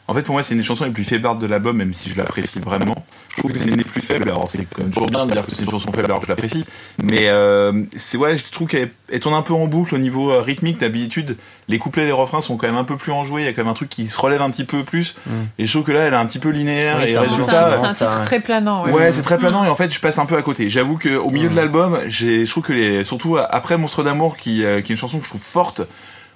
[0.08, 2.10] en fait, pour moi, c'est une des chansons les plus faiblardes de l'album, même si
[2.10, 3.06] je l'apprécie vraiment.
[3.36, 4.30] Je trouve que c'est une des plus faibles.
[4.30, 6.26] Alors, c'est quand même toujours bien de dire que c'est une chanson faible alors que
[6.26, 6.64] je l'apprécie.
[7.04, 10.32] Mais euh, c'est ouais, je trouve qu'elle elle tourne un peu en boucle au niveau
[10.32, 10.80] euh, rythmique.
[10.80, 11.36] D'habitude,
[11.68, 13.42] les couplets et les refrains sont quand même un peu plus enjoués.
[13.42, 15.16] Il y a quand même un truc qui se relève un petit peu plus.
[15.60, 16.96] Et je trouve que là, elle est un petit peu linéaire.
[17.00, 18.86] Oui, et C'est résultat, un, c'est un titre très planant.
[18.86, 18.92] Ouais.
[18.94, 20.70] Ouais, c'est très planant et en fait je passe un peu à côté.
[20.70, 24.38] J'avoue que au milieu de l'album, j'ai, je trouve que les, surtout après Monstre d'amour,
[24.38, 25.82] qui, euh, qui est une chanson que je trouve forte.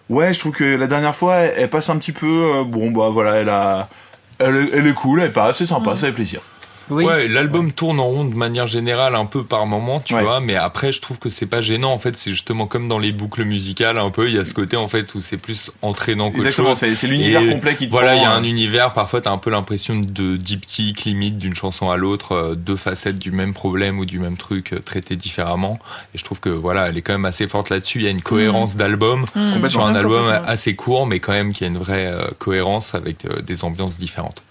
[0.09, 2.25] Ouais, je trouve que la dernière fois, elle, elle passe un petit peu.
[2.55, 3.87] euh, bon bah voilà, elle a,
[4.39, 6.41] elle, est- elle est cool, elle passe, c'est sympa, ça fait plaisir.
[6.89, 7.05] Oui.
[7.05, 10.23] Ouais, l'album tourne en rond de manière générale un peu par moment, tu Ouais.
[10.23, 12.99] vois, mais après je trouve que c'est pas gênant en fait, c'est justement comme dans
[12.99, 15.71] les boucles musicales un peu, il y a ce côté en fait où c'est plus
[15.81, 16.77] entraînant qu'autre Exactement, chose.
[16.79, 18.93] c'est, c'est l'univers Et complet qui te Voilà, il y a prend, un euh, univers,
[18.93, 23.19] parfois t'as un peu l'impression de diptyque limite d'une chanson à l'autre, euh, deux facettes
[23.19, 25.77] du même problème ou du même truc euh, traité différemment.
[26.15, 27.99] Et je trouve que voilà, elle est quand même assez forte là-dessus.
[27.99, 29.67] Il y a une cohérence d'album Complètement.
[29.69, 33.25] sur un album assez court, mais quand même qui a une vraie euh, cohérence avec
[33.25, 34.43] euh, des ambiances différentes.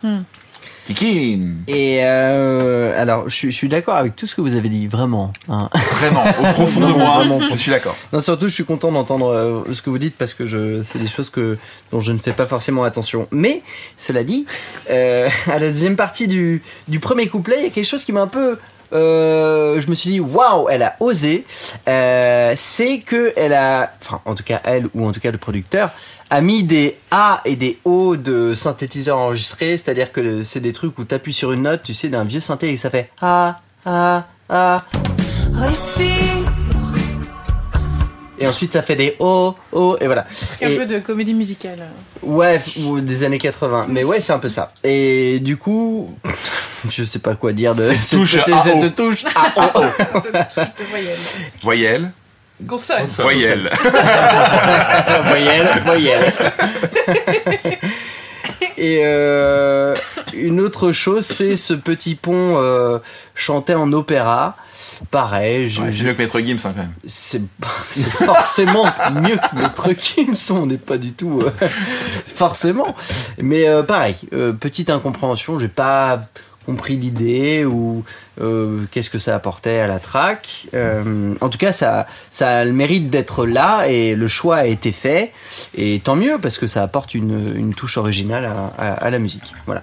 [1.68, 4.86] Et euh, alors, je, suis- je suis d'accord avec tout ce que vous avez dit,
[4.86, 5.32] vraiment.
[5.48, 5.68] hein.
[6.00, 7.96] Vraiment, au profond de moi, je suis d'accord.
[8.12, 10.98] Non, surtout, je suis content d'entendre euh, ce que vous dites parce que je, c'est
[10.98, 11.58] des choses que
[11.92, 13.28] dont je ne fais pas forcément attention.
[13.30, 13.62] Mais
[13.96, 14.46] cela dit,
[14.90, 18.12] euh, à la deuxième partie du, du premier couplet, il y a quelque chose qui
[18.12, 18.58] m'a un peu
[18.94, 21.44] euh, je me suis dit waouh, elle a osé.
[21.88, 25.36] Euh, c'est que elle a, enfin en tout cas elle ou en tout cas le
[25.36, 25.90] producteur
[26.30, 30.98] a mis des A et des O de synthétiseurs enregistrés, c'est-à-dire que c'est des trucs
[30.98, 33.60] où tu appuies sur une note, tu sais, d'un vieux synthé et ça fait A
[33.86, 34.76] A A
[35.54, 36.06] Respire,
[38.38, 40.26] et ensuite ça fait des O O et voilà.
[40.62, 41.88] Un Et- peu de comédie musicale.
[42.22, 43.86] Ouais, ou des années 80.
[43.88, 44.72] Mais ouais, c'est un peu ça.
[44.84, 46.14] Et du coup,
[46.90, 49.82] je sais pas quoi dire de cette, touche cette- touche à O.
[49.82, 51.16] De voyelle.
[51.62, 52.12] Voyelle,
[52.66, 53.04] Consonne.
[53.18, 53.70] voyelle.
[55.24, 56.32] voyelle, voyelle.
[58.76, 59.94] Et euh,
[60.32, 62.98] une autre chose, c'est ce petit pont euh,
[63.34, 64.56] chanté en opéra.
[65.10, 66.92] Pareil, je, Ouais, c'est mieux que Maître Gims hein, quand même.
[67.06, 67.42] c'est
[67.92, 71.50] c'est forcément mieux que Maître Gims, on n'est pas du tout euh,
[72.34, 72.96] forcément.
[73.38, 76.22] Mais euh, pareil, euh, petite incompréhension, j'ai pas
[76.68, 78.04] compris l'idée ou
[78.42, 80.66] euh, qu'est-ce que ça apportait à la track.
[80.74, 84.66] Euh, en tout cas, ça, ça a le mérite d'être là et le choix a
[84.66, 85.32] été fait.
[85.74, 88.46] Et tant mieux parce que ça apporte une, une touche originale
[88.76, 89.54] à, la musique.
[89.64, 89.82] Voilà.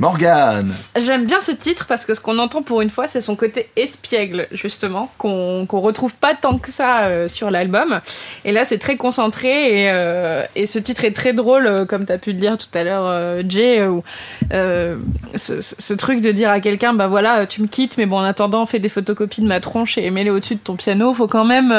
[0.00, 0.72] Morgane.
[0.96, 3.68] J'aime bien ce titre parce que ce qu'on entend pour une fois, c'est son côté
[3.74, 8.00] espiègle, justement, qu'on retrouve pas tant que ça euh, sur l'album.
[8.44, 12.06] Et là, c'est très concentré et, euh, et ce titre est très drôle, euh, comme
[12.06, 14.04] tu as pu le dire tout à l'heure, Jay, où,
[14.52, 18.24] ce, ce- truc de dire à quelqu'un, bah voilà, tu me quittes, mais bon, en
[18.24, 21.12] attendant, fais des photocopies de ma tronche et mets-les au-dessus de ton piano.
[21.12, 21.72] Faut quand même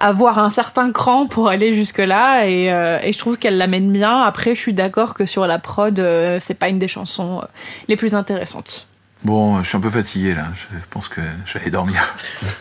[0.00, 3.92] avoir un certain cran pour aller jusque là et, euh, et je trouve qu'elle l'amène
[3.92, 4.22] bien.
[4.22, 7.46] Après, je suis d'accord que sur la prod, euh, c'est pas une des chansons euh,
[7.88, 8.86] les plus intéressantes.
[9.22, 10.44] Bon, je suis un peu fatigué là.
[10.56, 12.14] Je pense que je vais aller dormir.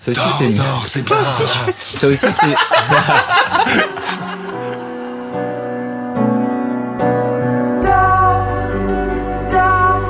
[0.00, 1.16] Ça aussi, c'est une- c'est bien.
[1.78, 2.26] ça aussi, c'est-
[7.82, 8.46] dors,
[9.50, 10.00] dors.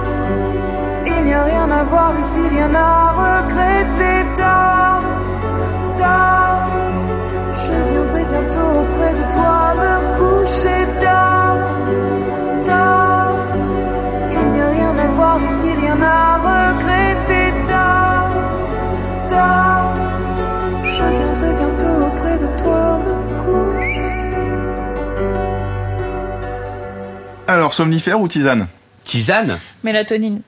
[1.07, 3.13] Il n'y a rien à voir ici, rien à
[27.49, 28.67] Alors, somnifère ou tisane
[29.05, 30.41] Tisane Mélatonine.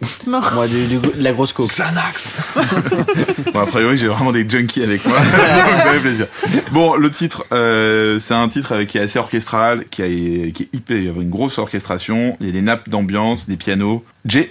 [0.26, 0.40] Non.
[0.54, 1.68] Moi, du, du- de la grosse coke.
[1.70, 2.32] Xanax.
[3.52, 5.18] Bon, a priori, j'ai vraiment des junkies avec moi.
[5.18, 5.26] Donc,
[5.84, 6.26] ça fait plaisir.
[6.72, 10.62] Bon, le titre, euh, c'est un titre avec, qui est assez orchestral, qui, a, qui
[10.62, 13.56] est hyper, il y a une grosse orchestration, il y a des nappes d'ambiance, des
[13.58, 14.02] pianos.
[14.24, 14.48] J.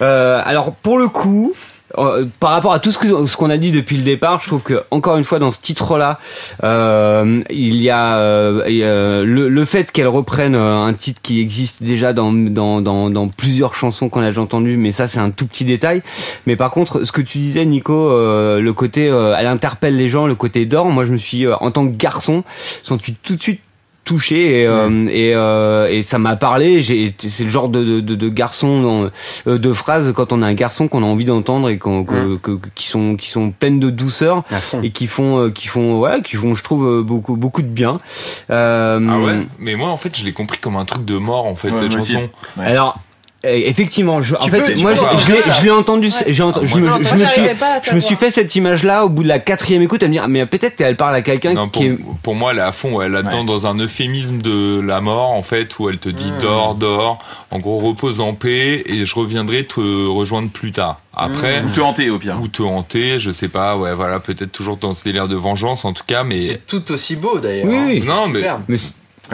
[0.00, 1.54] Euh, alors pour le coup,
[1.96, 4.48] euh, par rapport à tout ce que ce qu'on a dit depuis le départ, je
[4.48, 6.18] trouve que encore une fois dans ce titre-là,
[6.64, 11.40] euh, il y a euh, euh, le, le fait qu'elle reprenne euh, un titre qui
[11.40, 15.20] existe déjà dans dans dans, dans plusieurs chansons qu'on a déjà entendues, mais ça c'est
[15.20, 16.02] un tout petit détail.
[16.46, 20.34] Mais par contre, ce que tu disais, Nico, le côté elle interpelle les gens, le
[20.34, 20.90] côté d'or.
[20.90, 22.44] Moi, je me suis en tant que garçon
[22.82, 23.60] senti tout de suite
[24.08, 26.80] touché et euh, et, euh, et ça m'a parlé.
[26.80, 29.10] J'ai c'est le genre de de, de, de garçon dans-
[29.46, 32.36] euh, de phrases quand on a un garçon qu'on a envie d'entendre et qu'on que,
[32.36, 34.42] que- que- qui sont qui sont pleines de douceur
[34.82, 37.68] et qui font euh, qui font ouais qui font je trouve euh, beaucoup beaucoup de
[37.68, 38.00] bien.
[38.50, 39.34] Euh, Ah ouais?
[39.58, 41.80] Mais moi, en fait, je l'ai compris comme un truc de mort, en fait, Ouais,
[41.82, 42.28] cette chanson.
[42.56, 42.64] Ouais.
[42.66, 42.98] alors
[43.44, 45.52] effectivement je, en fait peux- moi je, l'ai ça.
[45.52, 47.42] je l'ai entendu j'ai ent- Ah, je me, je suis
[47.88, 50.12] je me suis fait cette image là au bout de la quatrième écoute à me
[50.12, 52.98] dire mais peut-être qu'elle parle à quelqu'un qui est pour moi, elle est à fond,
[52.98, 53.46] là-dedans, Ouais.
[53.46, 56.40] dans un euphémisme de la mort, en fait, où elle te dit Mm.
[56.42, 57.18] dors, dors,
[57.50, 61.00] en gros, repose en paix, et je reviendrai te rejoindre plus tard.
[61.14, 62.36] Après, Ou te hanter au pire.
[62.42, 65.84] ou te hanter, je sais pas, ouais, voilà, peut-être toujours dans ce délire de vengeance,
[65.84, 66.40] en tout cas, mais.
[66.40, 67.66] C'est tout aussi beau d'ailleurs.
[67.66, 68.04] Oui, hein.
[68.06, 68.76] Non, mais.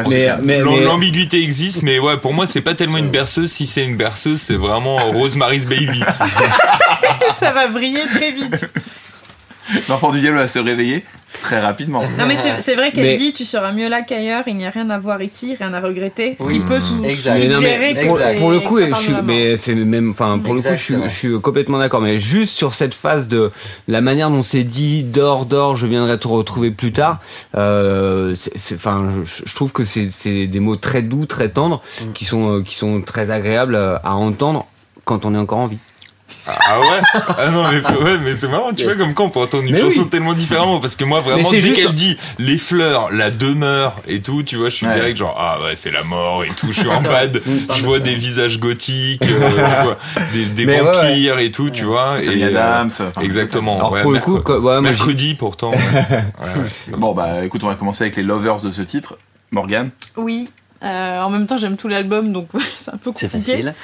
[0.09, 3.53] Mais, mais- L'ambiguïté existe, mais ouais, pour moi, c'est pas tellement une berceuse.
[3.53, 6.03] Si c'est une berceuse, c'est vraiment Rosemary's Baby.
[7.37, 8.69] Ça va briller très vite.
[9.89, 11.05] L'enfant du diable va se réveiller
[11.43, 12.02] très rapidement.
[12.19, 14.66] Non mais c'est- c'est vrai qu'elle Mais- dit tu seras mieux là qu'ailleurs, il n'y
[14.66, 16.36] a rien à voir ici, rien à regretter.
[16.39, 16.55] Ce Oui.
[16.55, 17.39] qui peut sous Exact.
[17.39, 20.11] Mais non, mais suggérer que pour, c'est- pour le coup, je suis, mais c'est même,
[20.11, 22.01] enfin, pour le coup, je suis, je suis complètement d'accord.
[22.01, 23.51] Mais juste sur cette phase de
[23.89, 27.20] la manière dont c'est dit, dors, dors, je viendrai te retrouver plus tard.
[27.56, 28.35] Euh,
[28.74, 32.12] enfin, je, je trouve que c'est, c'est des mots très doux, très tendres, Mm.
[32.12, 34.66] qui sont, euh, qui sont très agréables à entendre
[35.05, 35.78] quand on est encore en vie.
[36.47, 36.87] Ah ouais?
[37.39, 38.97] Ah non, mais, ouais, mais c'est marrant, tu Yes.
[38.97, 40.09] vois, comme quand on peut entendre une Mais chanson oui.
[40.09, 40.79] tellement différemment.
[40.81, 44.57] Parce que moi, vraiment, dès juste- qu'elle dit les fleurs, la demeure et tout, tu
[44.57, 44.95] vois, je suis Ouais.
[44.95, 47.41] direct genre, ah ouais, c'est la mort et tout, je suis en bad.
[47.47, 49.27] Mm, Je vois des visages gothiques, euh,
[49.81, 49.99] je vois
[50.35, 52.17] des, des ouais, vampires et tout, tu vois.
[52.17, 53.77] Famille Et, euh, Adams, enfin, exactement.
[53.77, 55.71] Alors ouais, pour le coup, quoi- mercredi pourtant.
[55.73, 55.79] ouais.
[56.05, 56.97] Ouais, ouais.
[56.99, 59.17] Bon bah écoute, on va commencer avec les lovers de ce titre.
[59.51, 59.91] Morgane?
[60.17, 60.49] Oui.
[60.83, 63.53] Euh, en même temps, j'aime tout l'album, donc c'est un peu C'est compliqué.
[63.63, 63.75] facile.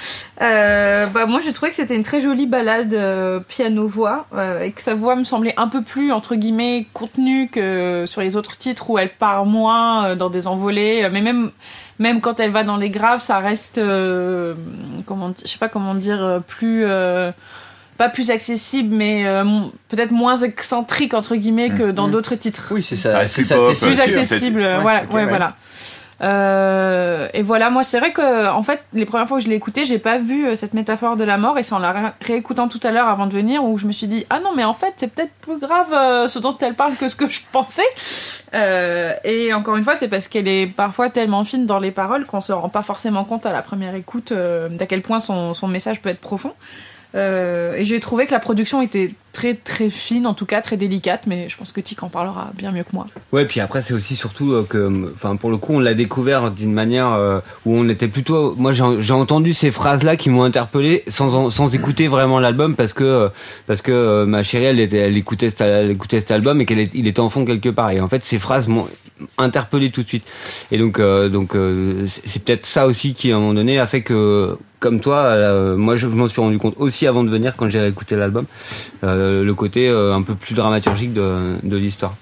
[0.43, 4.73] Euh, bah moi j'ai trouvé que c'était une très jolie balade euh, piano-voix euh, et
[4.73, 8.59] que sa voix me semblait un peu plus entre guillemets contenue que sur les autres
[8.59, 11.09] titres où elle part moins euh, dans des envolées.
[11.11, 11.51] Mais même
[11.99, 14.55] même quand elle va dans les graves, ça reste euh,
[15.07, 17.31] comment je sais pas comment dire plus euh,
[17.97, 19.45] pas plus accessible, mais euh,
[19.89, 22.13] peut-être moins excentrique entre guillemets que dans Mhm.
[22.13, 22.69] d'autres titres.
[22.73, 23.19] Oui, c'est Ça ça.
[23.19, 24.63] reste C'est plus plus accessible.
[24.63, 25.27] c'est- Ouais, voilà, ok, ouais, ouais.
[25.29, 25.55] voilà.
[26.23, 29.55] Euh, et voilà, moi c'est vrai que en fait les premières fois que je l'ai
[29.55, 32.13] écouté, j'ai pas vu euh, cette métaphore de la mort et c'est en la ré-
[32.21, 34.65] réécoutant tout à l'heure avant de venir où je me suis dit ah non mais
[34.65, 37.41] en fait c'est peut-être plus grave euh, ce dont elle parle que ce que je
[37.53, 37.83] pensais.
[39.25, 42.41] Et encore une fois c'est parce qu'elle est parfois tellement fine dans les paroles qu'on
[42.41, 46.03] se rend pas forcément compte à la première écoute d'à quel point son, son message
[46.03, 46.53] peut être profond.
[47.15, 51.25] Et j'ai trouvé que la production était très très fine, en tout cas très délicate,
[51.27, 53.07] mais je pense que Tic en parlera bien mieux que moi.
[53.33, 56.51] Ouais, puis après c'est aussi surtout euh, que, enfin pour le coup, on l'a découvert
[56.51, 58.55] d'une manière euh, où on était plutôt.
[58.57, 63.05] Moi, j'ai entendu ces phrases-là qui m'ont interpellé sans sans écouter vraiment l'album parce que
[63.05, 63.29] euh,
[63.67, 66.67] parce que euh, ma chérie, elle était, elle écoutait cet, elle écoutait cet album et
[66.67, 67.91] qu'elle il était en fond quelque part.
[67.91, 68.87] Et en fait, ces phrases m'ont
[69.39, 70.27] interpellé tout de suite.
[70.71, 73.87] Et donc euh, donc euh, c'est peut-être ça aussi qui à un moment donné a
[73.87, 77.55] fait que comme toi, euh, moi je, m'en suis rendu compte aussi avant de venir
[77.55, 78.47] quand j'ai réécouté l'album,
[79.05, 82.15] euh, le côté euh, un peu plus dramaturgique de, de l'histoire.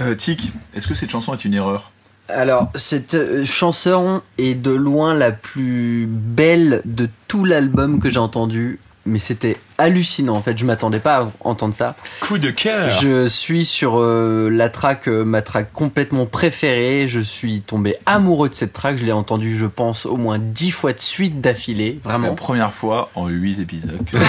[0.00, 1.92] Euh, Tic, est-ce que cette chanson est une erreur?
[2.28, 8.18] Alors, cette euh, chanson est de loin la plus belle de tout l'album que j'ai
[8.18, 8.78] entendu.
[9.04, 11.94] Mais c'était hallucinant en fait, je m'attendais pas à entendre ça.
[12.20, 12.90] Coup de cœur.
[13.00, 17.06] Je suis sur euh, la track, euh, ma track complètement préférée.
[17.08, 18.98] Je suis tombé amoureux de cette track.
[18.98, 22.00] Je l'ai entendue, je pense, au moins dix fois de suite d'affilée.
[22.04, 22.34] La Vraiment.
[22.34, 23.98] première fois en 8 épisodes.
[24.10, 24.16] que-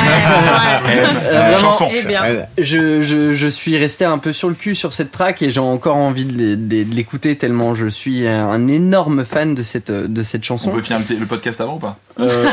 [0.84, 1.90] Euh, vraiment, chanson.
[1.94, 2.22] Eh bien.
[2.24, 2.45] Ouais.
[2.57, 5.60] je, je, je suis resté un peu sur le cul sur cette track et j'ai
[5.60, 9.64] encore envie de, l'é- de- de l'écouter tellement je suis un, un énorme fan de
[9.64, 10.72] cette, de cette On chanson.
[10.72, 11.98] peut finir le, le podcast avant ou pas?
[12.20, 12.45] Euh,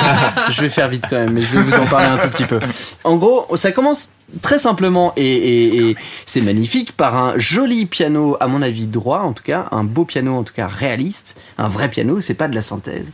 [0.50, 2.44] je vais faire vite quand même, mais je vais vous en parler un tout petit
[2.44, 2.60] peu.
[3.04, 4.10] En gros, ça commence
[4.42, 5.96] très simplement et, et- et
[6.26, 10.04] c'est magnifique par un joli piano, à mon avis droit en tout cas, un beau
[10.04, 13.12] piano en tout cas réaliste, un vrai piano, c'est pas de la synthèse.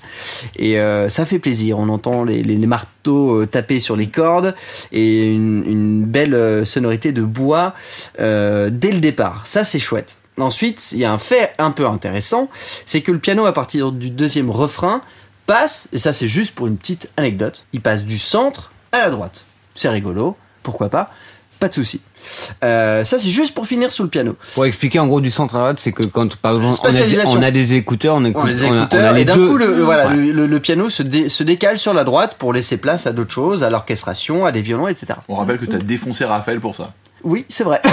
[0.56, 4.08] Et euh, ça fait plaisir, on entend les, les- les marteaux euh, taper sur les
[4.08, 4.54] cordes
[4.92, 7.74] et une, une belle euh, sonorité de bois
[8.18, 9.46] dès le départ.
[9.46, 10.16] Ça c'est chouette.
[10.38, 12.48] Ensuite, il y a un fait un peu intéressant,
[12.86, 15.02] c'est que le piano à partir du deuxième refrain
[15.44, 19.10] passe, et ça c'est juste pour une petite anecdote, il passe du centre à la
[19.10, 19.44] droite.
[19.74, 21.10] C'est rigolo, pourquoi pas?
[21.58, 22.00] pas de souci.
[22.64, 24.34] Euh, ça c'est juste pour finir sous le piano.
[24.54, 26.88] Pour expliquer en gros du centre à droite, c'est que quand par exemple on a,
[26.90, 27.38] des, Spatialisation.
[27.38, 29.24] on a des écouteurs, on écoute, On les on a- on écouteurs a les et
[29.26, 30.14] d'un coup le, le- voilà Ouais.
[30.16, 33.12] le, le- le piano se, dé- se décale sur la droite pour laisser place à
[33.12, 35.18] d'autres choses, à l'orchestration, à des violons, etc.
[35.28, 36.94] On rappelle que t'as défoncé Raphaël pour ça.
[37.24, 37.82] Oui, c'est vrai.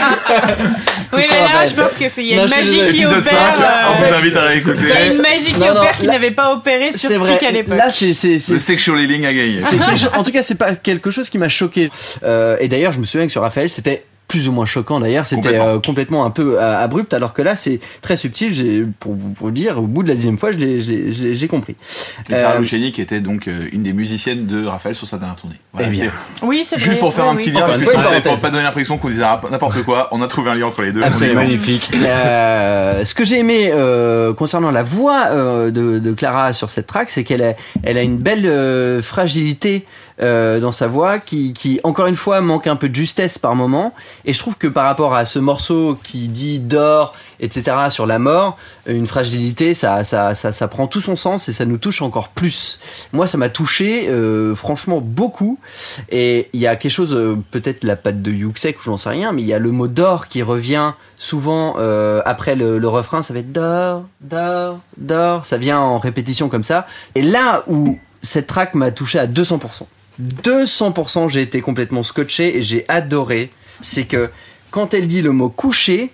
[1.12, 3.24] Oui, mais là, je pense que c'est il y a une magie qui opère.
[3.24, 4.78] 5, euh, on vous invite à réécouter.
[4.80, 7.08] Il y a une magie qui Non, non, opère qui là- n'avait pas opéré sur
[7.08, 7.36] C'est vrai.
[7.36, 7.76] Tic à l'époque.
[7.76, 9.58] Là, c'est c'est c'est Le sexualing a gagné.
[9.60, 11.90] c'est en tout cas, c'est pas quelque chose qui m'a choqué.
[12.22, 15.26] Euh, et d'ailleurs, je me souviens que sur Raphaël, c'était plus ou moins choquant d'ailleurs,
[15.26, 15.66] c'était Complètement.
[15.66, 18.54] euh, complètement un peu euh, abrupt, alors que là, c'est très subtil.
[18.54, 21.22] J'ai, pour vous dire, au bout de la dixième fois, je l'ai- je l'ai- je
[21.24, 21.74] l'ai- j'ai compris.
[22.20, 25.18] Et Clara Euh, Luciani qui était donc euh, une des musiciennes de Raphaël sur sa
[25.18, 25.56] dernière tournée.
[25.72, 26.12] Voilà, Eh bien.
[26.42, 26.84] Oui, c'est vrai.
[26.84, 27.56] Juste pour faire oui, un petit oui.
[27.56, 28.40] lien, parce que sinon, pour parenthèse.
[28.40, 31.02] pas donner l'impression qu'on disait n'importe quoi, on a trouvé un lien entre les deux.
[31.02, 31.40] Absolument.
[31.42, 31.90] Magnifique.
[31.94, 36.86] Euh, ce que j'ai aimé euh, concernant la voix euh, de, de Clara sur cette
[36.86, 39.84] track, c'est qu'elle a, elle a une belle euh, fragilité
[40.22, 43.54] euh, dans sa voix qui, qui, encore une fois, manque un peu de justesse par
[43.54, 43.94] moment.
[44.24, 48.18] Et je trouve que par rapport à ce morceau qui dit d'or, etc., sur la
[48.18, 48.56] mort,
[48.86, 52.78] une fragilité, ça, ça, ça, prend tout son sens et ça nous touche encore plus.
[53.12, 55.58] Moi, ça m'a touché, euh, franchement, beaucoup.
[56.10, 59.10] Et il y a quelque chose, euh, peut-être la patte de Yuxek ou j'en sais
[59.10, 62.88] rien, mais il y a le mot d'or qui revient souvent euh, après le, le
[62.88, 66.86] refrain, ça va être d'or, d'or, d'or, ça vient en répétition comme ça.
[67.14, 69.82] Et là où cette track m'a touché à 200%,
[70.44, 74.30] 200%, j'ai été complètement scotché et j'ai adoré, c'est que
[74.70, 76.10] quand elle dit le mot coucher,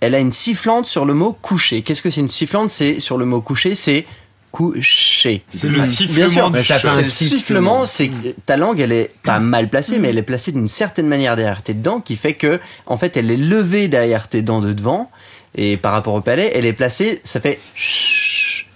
[0.00, 1.82] elle a une sifflante sur le mot coucher.
[1.82, 2.70] Qu'est-ce que c'est une sifflante?
[2.70, 4.04] C'est sur le mot coucher, c'est
[4.52, 5.42] coucher.
[5.48, 7.38] C'est le Bien sifflement sûr, du un c'est le sifflement.
[7.38, 10.68] sifflement, c'est que ta langue, elle est pas mal placée, mais elle est placée d'une
[10.68, 14.42] certaine manière derrière tes dents, qui fait que, en fait, elle est levée derrière tes
[14.42, 15.10] dents de devant,
[15.56, 17.58] et par rapport au palais, elle est placée, ça fait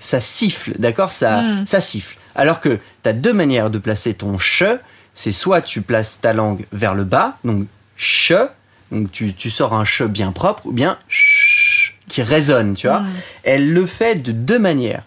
[0.00, 1.66] ça siffle, d'accord, ça, Mm.
[1.66, 2.16] ça siffle.
[2.38, 4.78] Alors que t'as deux manières de placer ton che,
[5.12, 7.66] c'est soit tu places ta langue vers le bas, donc
[7.96, 8.48] che,
[8.92, 13.02] donc tu, tu sors un che bien propre, ou bien chut, qui résonne, tu vois.
[13.42, 15.02] Elle le fait de deux manières.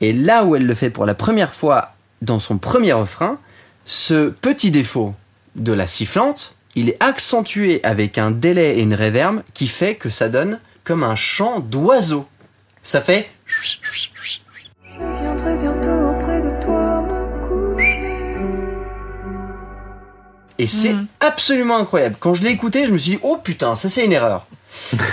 [0.00, 3.38] Et là où elle le fait pour la première fois dans son premier refrain,
[3.84, 5.14] ce petit défaut
[5.56, 10.08] de la sifflante, il est accentué avec un délai et une réverbe qui fait que
[10.08, 12.26] ça donne comme un chant d'oiseau.
[12.82, 13.76] Ça fait Je
[15.20, 16.03] viendrai bientôt
[20.58, 22.16] et c'est absolument incroyable.
[22.18, 24.46] Quand je l'ai écouté, je me suis dit oh putain, ça c'est une erreur.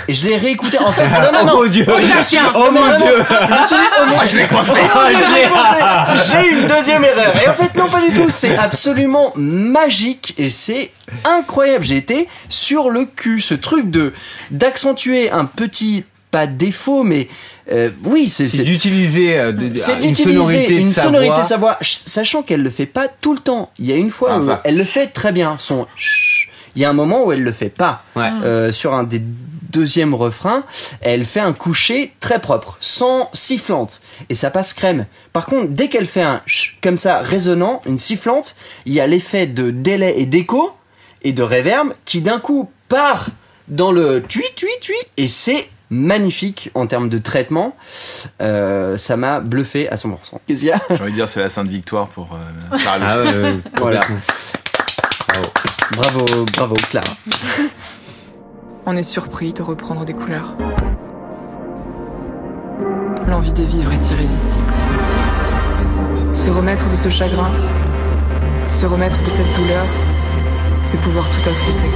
[0.08, 1.06] Et je l'ai réécouté en fait.
[1.22, 1.52] Non non non.
[1.54, 1.86] Oh mon dieu.
[1.88, 3.24] Oh, je me suis dit, oh mon dieu.
[3.28, 4.80] Je me suis dit oh mon Ah, je l'ai coincé.
[6.30, 7.32] J'ai une deuxième erreur.
[7.42, 8.28] Et en fait, non, pas du tout.
[8.28, 10.90] C'est absolument magique et c'est
[11.24, 11.84] incroyable.
[11.84, 13.40] J'ai été sur le cul.
[13.40, 14.12] Ce truc de
[14.50, 17.28] d'accentuer un petit pas défaut, mais
[17.70, 21.02] euh, oui, c'est C'est c'est d'utiliser euh, de- c'est une d'utiliser sonorité, de une sa
[21.02, 21.42] sonorité voix.
[21.42, 23.70] de sa voix, ch- sachant qu'elle le fait pas tout le temps.
[23.78, 24.60] Il y a une fois Ah, où ça.
[24.64, 25.86] elle le fait très bien, son
[26.74, 28.02] Il y a un moment où elle le fait pas.
[28.16, 28.30] Ouais.
[28.42, 29.20] Euh, sur un des
[29.70, 30.64] deuxièmes refrains,
[31.00, 35.06] elle fait un coucher très propre, sans sifflante, et ça passe crème.
[35.32, 38.54] Par contre, dès qu'elle fait un ch- comme ça résonnant, une sifflante,
[38.86, 40.72] il y a l'effet de délai et d'écho
[41.22, 43.28] et de réverb qui d'un coup part
[43.68, 47.76] dans le tui tui tui et c'est magnifique en termes de traitement.
[48.40, 50.08] Euh, ça m'a bluffé à 100%.
[50.46, 52.98] Qu'est-ce qu'il y a J'ai envie de dire, c'est la Sainte Victoire pour euh, Clara
[53.02, 54.00] Ah ouais, Voilà.
[55.92, 57.06] Bravo, bravo Clara.
[58.86, 60.56] On est surpris de reprendre des couleurs.
[63.28, 64.64] L'envie de vivre est irrésistible.
[66.34, 67.50] Se remettre de ce chagrin,
[68.66, 69.86] se remettre de cette douleur,
[70.84, 71.90] c'est pouvoir tout affronter.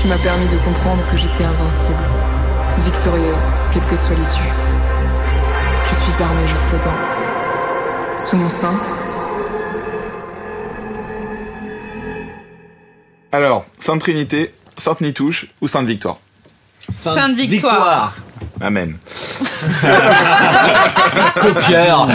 [0.00, 1.96] Tu m'as permis de comprendre que j'étais invincible,
[2.84, 4.40] victorieuse, quelle que soit l'issue.
[5.88, 8.20] Je suis armée jusqu'aux dents.
[8.20, 8.72] Sous mon sein,
[13.30, 16.18] Alors, Sainte Trinité, Sainte Nitouche ou Sainte Victoire?
[16.94, 18.14] Sainte Victoire.
[18.60, 18.96] Amen.
[21.34, 22.08] Copieur.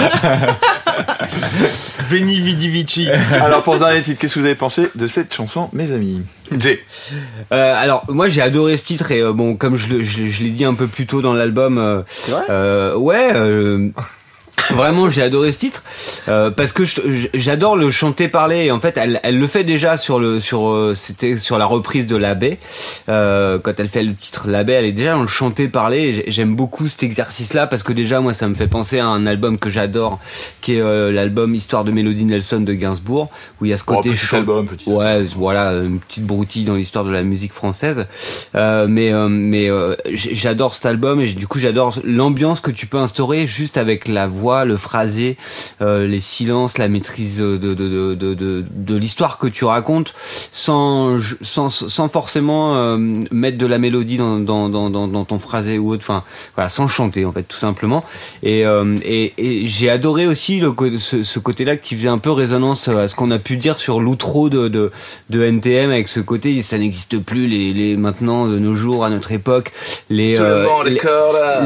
[2.10, 3.10] Veni Vidi Vici.
[3.10, 6.22] Alors, pour dernier titre, qu'est-ce que vous avez pensé de cette chanson, mes amis
[6.60, 6.80] Jay.
[7.51, 10.43] Euh, alors moi j'ai adoré ce titre et euh, bon comme je, le- je, je
[10.43, 13.31] l'ai dit un peu plus tôt dans l'album, euh, vrai euh, ouais.
[14.72, 15.84] Vraiment, j'ai adoré ce titre
[16.27, 16.84] euh, parce que
[17.34, 18.65] j'adore le chanter parler.
[18.65, 21.65] Et en fait, elle, elle le fait déjà sur le sur euh, c'était sur la
[21.65, 22.60] reprise de l'abbé
[23.10, 24.73] euh, quand elle fait le titre l'abbé.
[24.73, 26.23] Elle est déjà dans le chanter parler.
[26.27, 29.57] J'aime beaucoup cet exercice-là parce que déjà moi ça me fait penser à un album
[29.57, 30.19] que j'adore
[30.61, 33.30] qui est euh, l'album Histoire de Mélodie Nelson de Gainsbourg
[33.61, 36.26] où il y a ce Oh, côté petit chant- album, petit Ouais, voilà, une petite
[36.26, 38.06] broutille dans l'histoire de la musique française.
[38.56, 42.88] Euh, mais euh, mais euh, j'adore cet album et du coup j'adore l'ambiance que tu
[42.88, 45.38] peux instaurer juste avec la voix voix, le phrasé,
[45.82, 50.14] euh, les silences, la maîtrise de de de de, de, de l'histoire que tu racontes,
[50.52, 52.98] sans sans sans forcément euh,
[53.32, 56.04] mettre de la mélodie dans dans dans dans, ton phrasé ou autre.
[56.04, 56.24] Enfin
[56.56, 58.04] voilà, sans chanter en fait tout simplement.
[58.44, 62.32] Et euh, et, et j'ai adoré aussi le ce, ce côté-là qui faisait un peu
[62.32, 64.92] résonance à ce qu'on a pu dire sur l'outro de, de
[65.30, 69.10] de NTM avec ce côté ça n'existe plus les les maintenant de nos jours à
[69.10, 69.72] notre époque
[70.10, 70.92] les euh, les,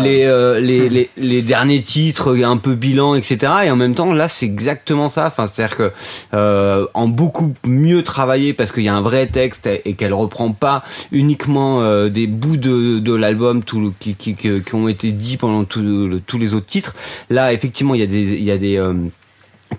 [0.04, 4.14] les, euh, les, les, les derniers titres un peu bilan etc et en même temps
[4.14, 5.28] là c'est exactement ça.
[5.28, 5.92] Enfin c'est à dire que
[6.34, 10.52] euh, en beaucoup mieux travaillé parce qu'il y a un vrai texte et qu'elle reprend
[10.52, 15.38] pas uniquement euh, des bouts de, l'album tout le- qui, qui, qui, ont été dits
[15.38, 16.96] pendant tous les autres titres.
[17.30, 18.94] Là effectivement il y a des il y a des euh,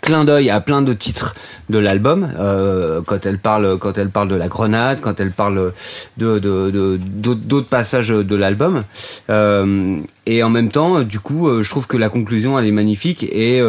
[0.01, 1.35] clin d'œil à plein de titres
[1.71, 5.73] de l'album euh, quand elle parle quand elle parle de la grenade quand elle parle
[6.17, 6.39] de
[6.99, 8.85] d'autres passages de l'album.
[9.31, 12.73] Euh, et en même temps du coup euh, je trouve que la conclusion elle est
[12.73, 13.61] magnifique et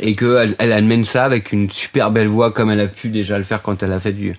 [0.00, 3.08] et que elle, elle amène ça avec une super belle voix comme elle a pu
[3.08, 4.34] déjà le faire quand elle a fait du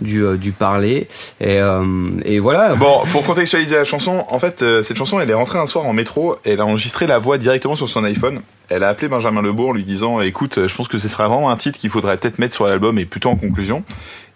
[0.00, 1.08] du, euh, du parler
[1.40, 1.84] et euh,
[2.24, 5.58] et voilà Bon, pour contextualiser la chanson, en fait, euh, cette chanson, elle est rentrée
[5.58, 8.40] un soir en métro, elle a enregistré la voix directement sur son iPhone.
[8.68, 11.50] Elle a appelé Benjamin Lebourg en lui disant, écoute, je pense que ce serait vraiment
[11.50, 13.84] un titre qu'il faudrait peut-être mettre sur l'album et plutôt en conclusion.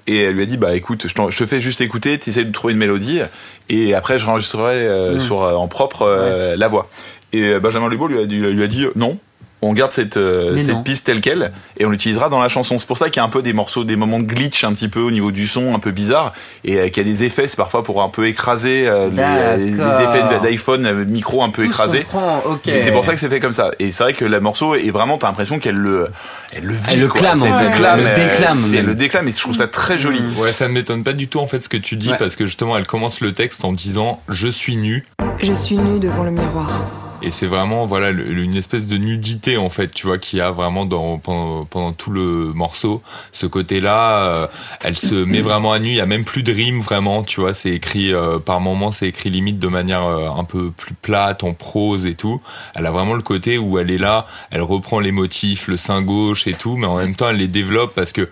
[0.07, 2.73] Et elle lui a dit, bah écoute, je, te fais juste écouter, t'essayes de trouver
[2.73, 3.21] une mélodie,
[3.69, 5.21] et après je enregistrerai euh, Mm.
[5.21, 6.89] sur, euh, en propre euh, la voix.
[7.33, 9.19] Et Benjamin Lebourg lui a dit, lui a dit non.
[9.62, 12.78] On garde cette, euh, cette piste telle quelle et on l'utilisera dans la chanson.
[12.78, 14.73] C'est pour ça qu'il y a un peu des morceaux, des moments de glitch un
[14.73, 16.32] petit peu au niveau du son, un peu bizarre,
[16.65, 19.65] et euh, qu'il y a des effets, c'est parfois pour un peu écraser euh, les,
[19.65, 20.01] les D'accord.
[20.01, 22.05] effets de- d'iPhone, euh, micro un peu Tout écrasé.
[22.05, 22.69] comprend, ok.
[22.69, 23.70] Et c'est pour ça que c'est fait comme ça.
[23.78, 26.09] Et c'est vrai que le morceau est vraiment, t'as l'impression qu'elle le,
[26.53, 28.87] elle le vit, Elle le clame, elle clame, Elle le euh, déclame, même.
[28.87, 30.23] le déclame et je trouve ça très joli.
[30.39, 32.16] Ouais, ça ne m'étonne pas du tout en fait ce que tu dis Ouais.
[32.19, 35.05] parce que justement elle commence le texte en disant je suis nu
[35.43, 36.82] Je suis nue devant le miroir.
[37.23, 40.51] Et c'est vraiment voilà une espèce de nudité en fait tu vois qu'il y a
[40.51, 43.03] vraiment dans pendant, pendant tout le morceau.
[43.33, 44.49] Ce côté là
[44.83, 45.89] elle se met vraiment à nu.
[45.89, 47.55] Il y a même plus de rime vraiment tu vois.
[47.55, 51.45] C'est écrit euh, par moments c'est écrit limite de manière euh, un peu plus plate
[51.45, 52.41] en prose et tout.
[52.75, 54.27] Elle a vraiment le côté où elle est là.
[54.51, 56.77] Elle reprend les motifs le sein gauche et tout.
[56.77, 58.29] Mais en même temps elle les développe parce que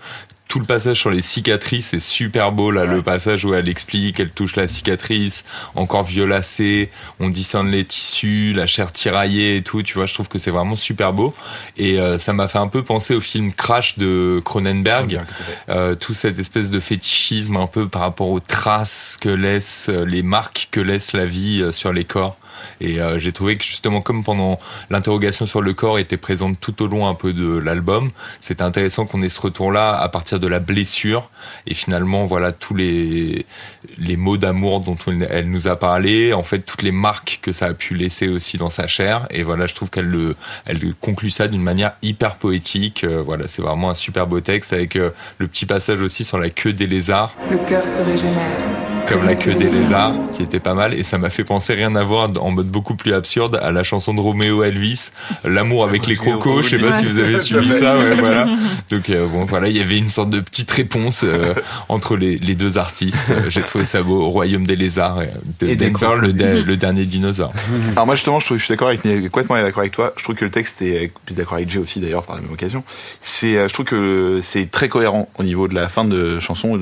[0.49, 4.19] tout le passage sur les cicatrices c'est super beau là le passage où elle explique
[4.19, 5.45] elle touche la cicatrice
[5.75, 10.29] encore violacée on discerne les tissus la chair tiraillée et tout tu vois je trouve
[10.29, 11.35] que c'est vraiment super beau.
[11.77, 15.21] Et euh, ça m'a fait un peu penser au film Crash de Cronenberg.
[15.69, 20.05] Euh, tout cette espèce de fétichisme un peu par rapport aux traces que laissent euh,
[20.05, 22.37] les marques que laisse la vie euh, sur les corps
[22.81, 24.59] et euh, j'ai trouvé que justement comme pendant
[24.91, 28.11] l'interrogation sur le corps était présente tout au long un peu de l'album
[28.41, 31.31] c'était intéressant qu'on ait ce retour là à partir de la blessure.
[31.67, 33.47] Et finalement voilà tous les
[33.99, 37.53] les mots d'amour dont on- elle nous a parlé en fait toutes les marques que
[37.53, 39.27] ça a pu laisser aussi dans sa chair.
[39.31, 40.37] Et voilà je trouve qu'elle le
[40.67, 43.05] elle conclut ça d'une manière hyper poétique.
[43.05, 46.39] Euh, voilà c'est vraiment un super beau texte avec euh, le petit passage aussi sur
[46.39, 47.35] la queue des lézards.
[47.51, 48.88] Le cœur se régénère.
[49.09, 51.95] Comme la queue des lézards, qui était pas mal, et ça m'a fait penser rien
[51.97, 55.11] à voir en mode beaucoup plus absurde à la chanson de Roméo Elvis,
[55.45, 56.63] l'amour avec les crocos.
[56.63, 58.47] Je sais pas si vous avez suivi ça, ouais, voilà.
[58.91, 61.55] Donc euh, bon, voilà, il y avait une sorte de petite réponse euh,
[61.89, 63.27] entre les, les deux artistes.
[63.31, 65.25] Euh, J'ai trouvé ça beau, au royaume des lézards, euh,
[65.61, 67.53] de Et Denver, le, de- le dernier dinosaure.
[67.93, 70.13] Alors moi justement, je, trouve, je suis d'accord avec complètement d'accord avec toi.
[70.17, 72.53] Je trouve que le texte est, puis d'accord avec Jay aussi d'ailleurs par la même
[72.53, 72.83] occasion.
[73.23, 76.79] C'est, je trouve que c'est très cohérent au niveau de la fin de chanson,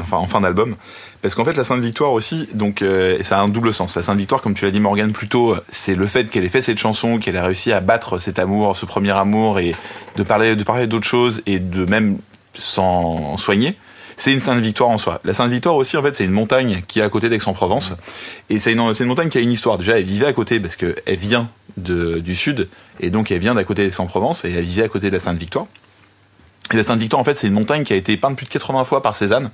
[0.00, 0.76] enfin en fin d'album,
[1.22, 3.96] parce qu'en fait la Sainte Victoire aussi, donc euh, ça a un double sens.
[3.96, 6.48] La Sainte Victoire, comme tu l'as dit Morgan plus tôt, c'est le fait qu'elle ait
[6.48, 9.74] fait cette chanson, qu'elle ait réussi à battre cet amour, ce premier amour, et
[10.16, 12.18] de parler, de parler d'autres choses et de même
[12.56, 13.76] s'en soigner.
[14.16, 15.20] C'est une Sainte Victoire en soi.
[15.24, 17.92] La Sainte Victoire aussi, en fait, c'est une montagne qui est à côté d'Aix-en-Provence.
[18.50, 19.78] Et c'est une, montagne qui a une histoire.
[19.78, 22.68] Déjà, elle vivait à côté parce qu'elle vient de, du sud.
[22.98, 24.44] Et donc, elle vient d'à côté d'Aix-en-Provence.
[24.44, 25.68] Et elle vivait à côté de la Sainte Victoire.
[26.72, 28.50] Et la Sainte Victoire, en fait, c'est une montagne qui a été peinte plus de
[28.50, 29.50] 80 fois par Cézanne.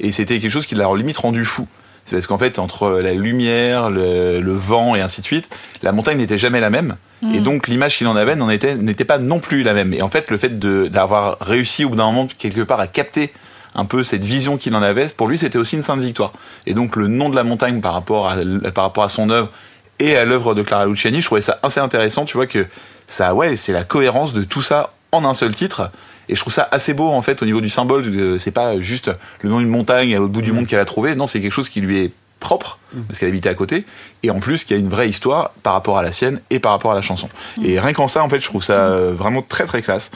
[0.00, 1.68] Et c'était quelque chose qui l'a limite rendu fou.
[2.04, 5.48] C'est parce qu'en fait, entre la lumière, le, le vent et ainsi de suite,
[5.82, 6.96] la montagne n'était jamais la même.
[7.34, 9.94] Et donc, l'image qu'il en avait n'était pas non plus la même.
[9.94, 13.32] Et en fait, le fait d'avoir réussi au bout d'un moment, quelque part, à capter
[13.74, 16.32] un peu cette vision qu'il en avait, pour lui, c'était aussi une sainte victoire.
[16.66, 18.36] Et donc, le nom de la montagne par rapport à,
[18.72, 19.50] par rapport à son œuvre
[19.98, 22.26] et à l'œuvre de Clara Luciani, je trouvais ça assez intéressant.
[22.26, 22.66] Tu vois que
[23.06, 25.90] ça, ouais, c'est la cohérence de tout ça en un seul titre.
[26.28, 28.04] Et je trouve ça assez beau en fait au niveau du symbole.
[28.04, 29.10] que C'est pas juste
[29.42, 31.14] le nom d'une montagne à l'autre bout du monde qu'elle a trouvé.
[31.14, 32.78] Non, c'est quelque chose qui lui est propre
[33.08, 33.84] parce qu'elle habitait à côté
[34.22, 36.58] et en plus qu'il y a une vraie histoire par rapport à la sienne et
[36.58, 37.28] par rapport à la chanson.
[37.62, 40.10] Et rien qu'en ça, en fait, je trouve ça euh, vraiment très très classe.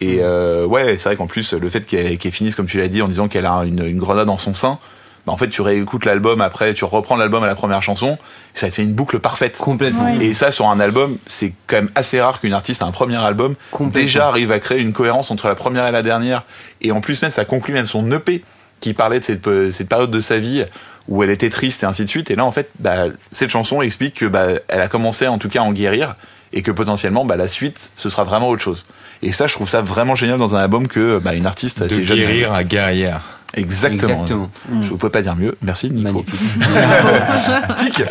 [0.00, 3.02] Et euh, ouais, c'est vrai qu'en plus le fait qu'elle finisse comme tu l'as dit
[3.02, 4.78] en disant qu'elle a une, une grenade dans son sein,
[5.26, 8.18] bah, en fait tu réécoutes l'album après, tu reprends l'album à la première chanson,
[8.52, 9.56] ça te fait une boucle parfaite.
[9.58, 10.12] Complètement.
[10.16, 10.26] Oui.
[10.26, 13.16] Et ça sur un album, c'est quand même assez rare qu'une artiste à un premier
[13.16, 13.54] album
[13.92, 16.44] déjà arrive à créer une cohérence entre la première et la dernière.
[16.80, 18.42] Et en plus même ça conclut même son EP
[18.80, 20.64] qui parlait de cette, euh, cette période de sa vie
[21.08, 22.30] où elle était triste et ainsi de suite.
[22.30, 25.48] Et là en fait, bah, cette chanson explique que bah, elle a commencé en tout
[25.48, 26.16] cas à en guérir
[26.52, 28.84] et que potentiellement bah, la suite ce sera vraiment autre chose.
[29.22, 31.86] Et ça je trouve ça vraiment génial dans un album que bah, une artiste De
[31.86, 32.18] assez jeune.
[32.18, 33.33] guérir à guerrière.
[33.56, 34.12] Exactement.
[34.22, 34.50] Exactement.
[34.82, 35.56] Je ne pouvais pas dire mieux.
[35.62, 36.02] Merci Nico.
[36.02, 36.40] Magnifique.
[37.78, 38.02] Tic.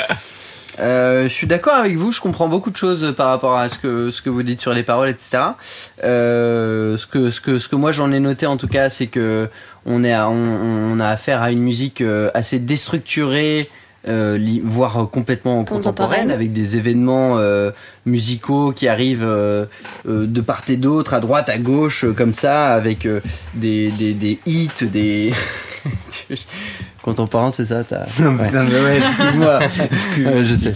[0.79, 3.77] Euh, je suis d'accord avec vous, je comprends beaucoup de choses par rapport à ce
[3.77, 5.37] que, ce que vous dites sur les paroles, etc.
[6.03, 9.05] Euh, ce, que, ce, que, ce que moi j'en ai noté en tout cas, c'est
[9.05, 9.49] que
[9.85, 13.69] on, est à- on, on a affaire à une musique euh, assez déstructurée,
[14.07, 16.31] euh, voire complètement contemporaine, Contemporaine.
[16.31, 17.71] avec des événements euh,
[18.05, 19.65] musicaux qui arrivent euh,
[20.07, 23.21] euh, de part et d'autre, à droite, à gauche, euh, comme ça, avec euh,
[23.53, 25.31] des, des, des hits, des...
[27.01, 28.05] Contemporain, c'est ça t'as...
[28.23, 28.45] Ouais.
[28.45, 29.59] Putain, mais ouais, excuse-moi.
[29.59, 30.73] Ouais, je sais.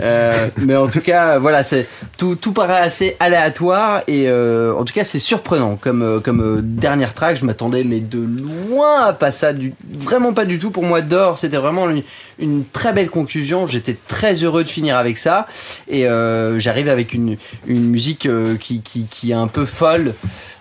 [0.00, 1.86] Euh, mais en tout cas, voilà, c'est
[2.18, 6.40] tout, tout paraît assez aléatoire et euh, en tout cas c'est surprenant comme euh, comme
[6.40, 7.36] euh, dernière track.
[7.36, 10.70] Je m'attendais mais de loin à pas ça, du, vraiment pas du tout.
[10.72, 12.02] Pour moi, d'or, c'était vraiment une,
[12.40, 13.66] une très belle conclusion.
[13.68, 15.46] J'étais très heureux de finir avec ça
[15.88, 17.36] et euh, j'arrive avec une
[17.66, 20.14] une musique euh, qui, qui qui est un peu folle.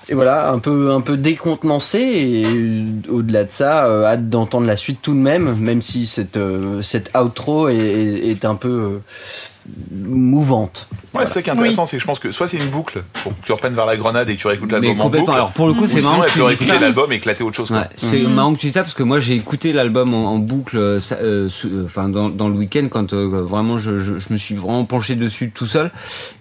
[0.10, 4.76] Et voilà, un peu, un peu décontenancé et au-delà de ça, euh, hâte d'entendre la
[4.76, 8.68] suite tout de même, même si cette, euh, cette outro est, est, est un peu
[8.70, 9.00] euh,
[9.92, 10.88] mouvante.
[11.14, 13.04] Ouais, c'est ça qui est intéressant, c'est que je pense que soit c'est une boucle
[13.24, 15.32] pour que tu reprennes vers la grenade et que tu réécoutes l'album en boucle.
[15.32, 17.16] Alors pour le coup, ou c'est sinon, marrant elle que tu peut réécouter l'album et
[17.16, 17.72] éclater autre chose.
[17.72, 18.34] Ouais, c'est Mhm.
[18.34, 21.00] marrant que tu dis ça parce que moi j'ai écouté l'album en, en boucle,
[21.86, 25.16] enfin dans, dans le week-end quand euh, vraiment je, je, je me suis vraiment penché
[25.16, 25.92] dessus tout seul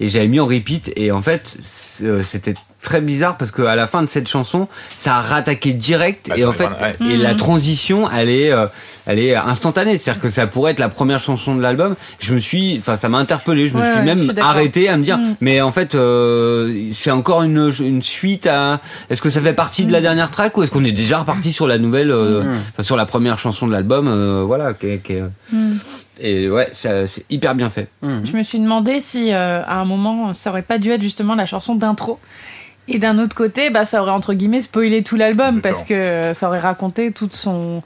[0.00, 3.86] et j'avais mis en repeat et en fait c'était très bizarre parce que à la
[3.86, 4.68] fin de cette chanson
[4.98, 6.96] ça a rattaqué direct Bah, et en fait ouais.
[7.12, 8.66] et la transition elle est euh,
[9.06, 12.40] elle est instantanée c'est-à-dire que ça pourrait être la première chanson de l'album je me
[12.40, 15.34] suis enfin ça m'a interpellé je me suis même suis arrêté à me dire Mm.
[15.40, 18.80] mais en fait euh, c'est encore une, une suite à
[19.10, 21.52] est-ce que ça fait partie de la dernière track ou est-ce qu'on est déjà reparti
[21.52, 22.56] sur la nouvelle euh, Mm.
[22.72, 25.22] enfin, sur la première chanson de l'album euh, voilà qui est- qui est-
[26.20, 28.22] et ouais c'est hyper bien fait Mhm.
[28.24, 31.34] Je me suis demandé si euh, à un moment ça aurait pas dû être justement
[31.34, 32.18] la chanson d'intro.
[32.88, 36.34] Et d'un autre côté, bah, ça aurait entre guillemets spoilé tout l'album parce que euh,
[36.34, 37.82] ça aurait raconté toute son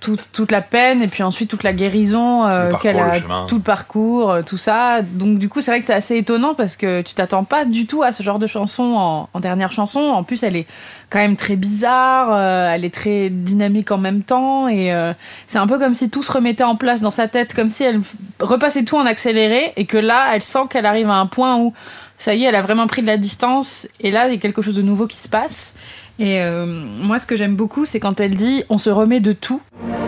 [0.00, 3.56] toute, toute la peine et puis ensuite toute la guérison euh, qu'elle le a, tout
[3.56, 5.02] le parcours, euh, tout ça.
[5.02, 7.86] Donc du coup, c'est vrai que c'est assez étonnant parce que tu t'attends pas du
[7.86, 10.00] tout à ce genre de chanson en, en dernière chanson.
[10.00, 10.66] En plus, elle est
[11.10, 15.12] quand même très bizarre, euh, elle est très dynamique en même temps et euh,
[15.46, 17.82] c'est un peu comme si tout se remettait en place dans sa tête, comme si
[17.82, 18.00] elle
[18.40, 21.72] repassait tout en accéléré et que là, elle sent qu'elle arrive à un point où
[22.18, 24.40] ça y est, elle a vraiment pris de la distance et là, il y a
[24.40, 25.74] quelque chose de nouveau qui se passe.
[26.18, 29.32] Et euh, moi, ce que j'aime beaucoup, c'est quand elle dit on se remet de
[29.32, 29.60] tout.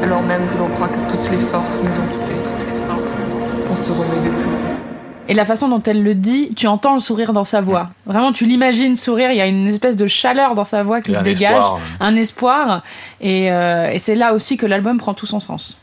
[0.03, 2.37] Alors même que l'on croit que toutes les forces nous ont quittés.
[3.71, 4.51] On se remet de tout.
[5.29, 7.91] Et la façon dont elle le dit, tu entends le sourire dans sa voix.
[8.05, 11.15] Vraiment, tu l'imagines sourire, il y a une espèce de chaleur dans sa voix qui
[11.15, 11.81] se un dégage, espoir.
[12.01, 12.83] un espoir.
[13.21, 15.81] Et, euh, et c'est là aussi que l'album prend tout son sens.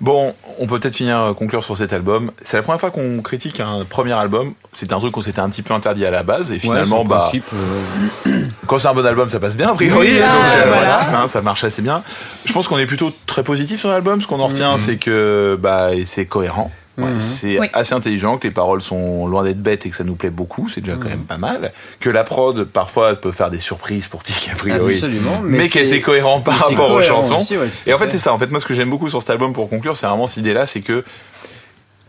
[0.00, 2.30] Bon, on peut peut-être finir euh, conclure sur cet album.
[2.42, 4.54] C'est la première fois qu'on critique un premier album.
[4.72, 7.08] C'était un truc qu'on s'était un petit peu interdit à la base et finalement, Ouais,
[7.08, 10.08] bah, principe, euh, quand c'est un bon album, ça passe bien a priori.
[10.08, 11.00] Oui, donc ah, euh, voilà.
[11.02, 12.02] voilà, hein, ça marche assez bien.
[12.46, 14.22] Je pense qu'on est plutôt très positif sur l'album.
[14.22, 16.70] Ce qu'on en retient, c'est que bah c'est cohérent.
[17.02, 17.20] Ouais, Mhm.
[17.20, 17.68] C'est Oui.
[17.72, 20.68] assez intelligent, que les paroles sont loin d'être bêtes et que ça nous plaît beaucoup,
[20.68, 21.72] c'est déjà quand même pas mal.
[22.00, 24.94] Que la prod, parfois, peut faire des surprises pour Tic, a priori.
[24.94, 25.40] Absolument.
[25.42, 27.40] Mais, que c'est cohérent par rapport aux chansons.
[27.40, 28.10] aussi, ouais, tout Et en fait, fait.
[28.12, 28.32] c'est ça.
[28.32, 30.38] En fait, moi, ce que j'aime beaucoup sur cet album, pour conclure, c'est vraiment cette
[30.38, 31.04] idée-là, c'est que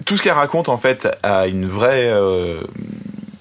[0.06, 2.08] tout ce qu'elle raconte, en fait, a une vraie.
[2.12, 2.62] euh,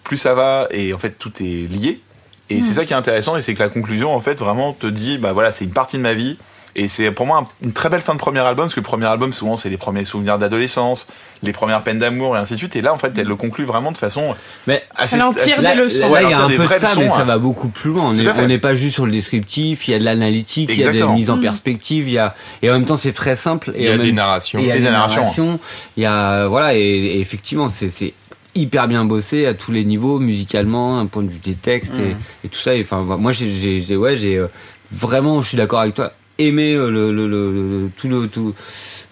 [0.05, 2.01] plus ça va, et en fait, tout est lié.
[2.49, 4.89] Et c'est ça qui est intéressant, et c'est que la conclusion, en fait, vraiment te
[4.89, 6.37] dit, bah voilà, c'est une partie de ma vie.
[6.77, 8.85] Et c'est pour moi un- une très belle fin de premier album, parce que le
[8.85, 11.09] premier album, souvent, c'est les premiers souvenirs d'adolescence,
[11.43, 12.77] les premières peines d'amour, et ainsi de suite.
[12.77, 14.35] Et là, en fait, elle le conclut vraiment de façon
[14.67, 15.17] mais assez.
[15.17, 16.01] Elle en tire assez- des là, leçons.
[16.07, 17.25] là, Ouais, il y a un peu de ça, mais ça hein.
[17.25, 18.15] va beaucoup plus loin.
[18.15, 20.93] On n'est pas juste sur le descriptif, il y a de l'analytique, il y a
[20.93, 23.73] des mises en perspective, il y a et en même temps c'est très simple.
[23.77, 24.59] Il y a même- des narrations.
[24.59, 25.23] il y a Des des narrations.
[25.23, 25.61] narrations,
[25.97, 28.15] il y a voilà et, et effectivement c'est
[28.55, 32.17] hyper bien bossé à tous les niveaux musicalement, un point de vue des textes et,
[32.45, 32.75] et tout ça.
[32.75, 34.47] Et, enfin moi j'ai ouais j'ai euh,
[34.93, 36.13] vraiment je suis d'accord avec toi
[36.47, 38.55] aimé euh, le, le, le, le- tout le tout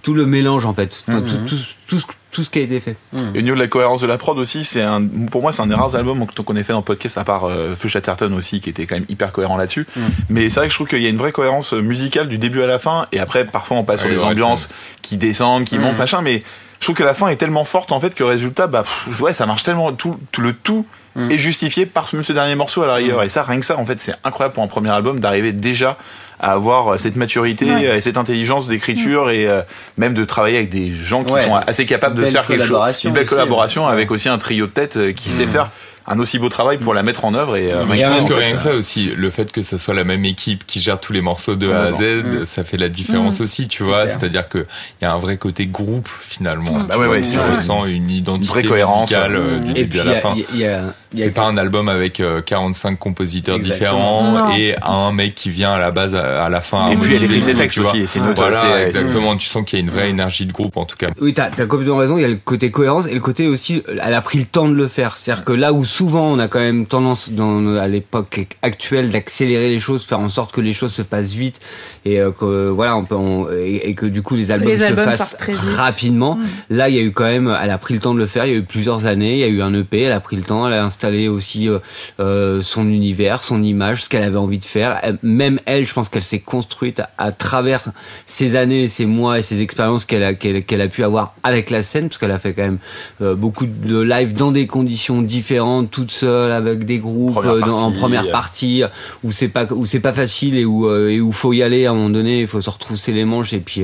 [0.02, 1.56] tout le mélange en fait, Enfin, tout, tout,
[1.88, 2.96] tout, ce, tout ce qui a été fait.
[3.34, 5.60] Et au niveau de la cohérence de la prod aussi, c'est un, pour moi, c'est
[5.60, 8.32] un des rares albums qu'on ait fait dans le podcast, à part euh, Feu Chatterton
[8.32, 9.86] aussi, qui était quand même hyper cohérent là-dessus.
[10.30, 12.38] Mais c'est vrai que je trouve qu'il y a une vraie cohérence euh, musicale du
[12.38, 14.70] début à la fin, et après, parfois, on passe Oui, sur des ouais, ambiances
[15.02, 16.42] qui descendent, qui montent, machin, mais
[16.78, 19.20] je trouve que la fin est tellement forte, en fait, que le résultat, bah, pff,
[19.20, 20.86] ouais, ça marche tellement, tout, tout le tout
[21.30, 23.24] est justifié par ce, ce dernier morceau à la rigueur.
[23.24, 25.98] Et ça, rien que ça, en fait, c'est incroyable pour un premier album d'arriver déjà
[26.40, 27.98] à avoir euh, cette maturité Ouais.
[27.98, 29.62] et cette intelligence d'écriture et euh,
[29.96, 31.40] même de travailler avec des gens qui Ouais.
[31.40, 32.68] sont assez capables de faire quelque chose.
[32.68, 33.92] collaboration Une belle aussi, collaboration ouais.
[33.92, 35.50] avec aussi un trio de tête euh, qui sait Mm.
[35.50, 35.70] faire
[36.10, 38.32] un aussi beau travail pour la mettre en œuvre et, euh, Mais je pense que
[38.32, 40.98] rien que euh, ça aussi, le fait que ça soit la même équipe qui gère
[40.98, 42.40] tous les morceaux de A à Z, Complètement.
[42.40, 42.46] Mm.
[42.46, 43.42] ça fait la différence Mm.
[43.42, 44.08] aussi, tu vois.
[44.08, 46.72] C'est-à-dire que il y a un vrai côté groupe finalement.
[46.78, 46.82] Mm.
[46.82, 49.10] Tu Bah ouais, ouais, on ressent une identité vraie cohérence.
[49.10, 50.34] musicale euh, du Et début puis, à la y a- fin.
[50.34, 52.40] il y a- il y a- il y a- C'est pas un album avec euh,
[52.42, 54.22] 45 compositeurs Exactement.
[54.22, 54.56] différents Non.
[54.56, 56.90] et un mec qui vient à la base à, la fin.
[56.90, 59.36] Et puis, elle écrit ses textes aussi, c'est une Voilà, exactement.
[59.36, 61.08] Tu sens qu'il y a une vraie énergie de groupe en tout cas.
[61.20, 62.18] Oui, t'as as complètement raison.
[62.18, 64.68] Il y a le côté cohérence et le côté aussi, elle a pris le temps
[64.68, 65.16] de le faire.
[65.16, 69.68] C'est-à-dire que là où souvent on a quand même tendance, dans, à l'époque actuelle, d'accélérer
[69.70, 71.60] les choses, faire en sorte que les choses se passent vite
[72.04, 74.76] et euh, que voilà, on peut, on- et, et que du coup les albums les
[74.78, 76.36] se albums fassent sortent très rapidement.
[76.36, 76.46] Mm.
[76.70, 78.44] Là, il y a eu quand même, elle a pris le temps de le faire.
[78.46, 79.32] Il y a eu plusieurs années.
[79.34, 80.02] Il y a eu un EP.
[80.02, 80.66] Elle a pris le temps.
[80.66, 81.78] Elle a installé aussi euh,
[82.18, 85.00] euh, son univers, son image, ce qu'elle avait envie de faire.
[85.22, 87.82] Même elle, je pense qu'elle s'est construite à, à travers
[88.26, 91.70] ces années, ces mois et ces expériences qu'elle a qu'elle qu'elle a pu avoir avec
[91.70, 92.78] la scène, parce qu'elle a fait quand même
[93.22, 97.60] euh, beaucoup de live dans des conditions différentes, toute seule, avec des groupes, Première euh,
[97.60, 98.32] dans- en première euh.
[98.32, 98.82] partie,
[99.22, 101.86] où c'est pas où c'est pas facile et où euh, et où faut y aller
[101.86, 102.40] à un moment donné.
[102.40, 103.82] Il faut se retrousser les manches et puis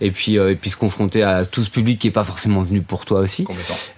[0.00, 2.80] et puis et puis se confronter à tout ce public qui est pas forcément venu
[2.80, 3.44] pour toi aussi.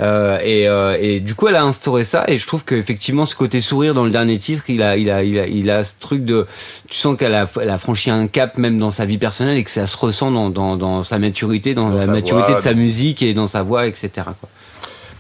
[0.01, 0.63] Et,
[1.01, 4.05] et du coup, elle a instauré ça et je trouve qu'effectivement, ce côté sourire dans
[4.05, 6.47] le dernier titre, il a, il a, il a, il a ce truc de,
[6.89, 9.65] tu sens qu'elle a, elle a franchi un cap même dans sa vie personnelle et
[9.65, 12.65] que ça se ressent dans, dans, dans sa maturité, dans, Dans la maturité voix, de
[12.65, 14.11] sa musique et dans sa voix, etc.
[14.41, 14.49] Quoi.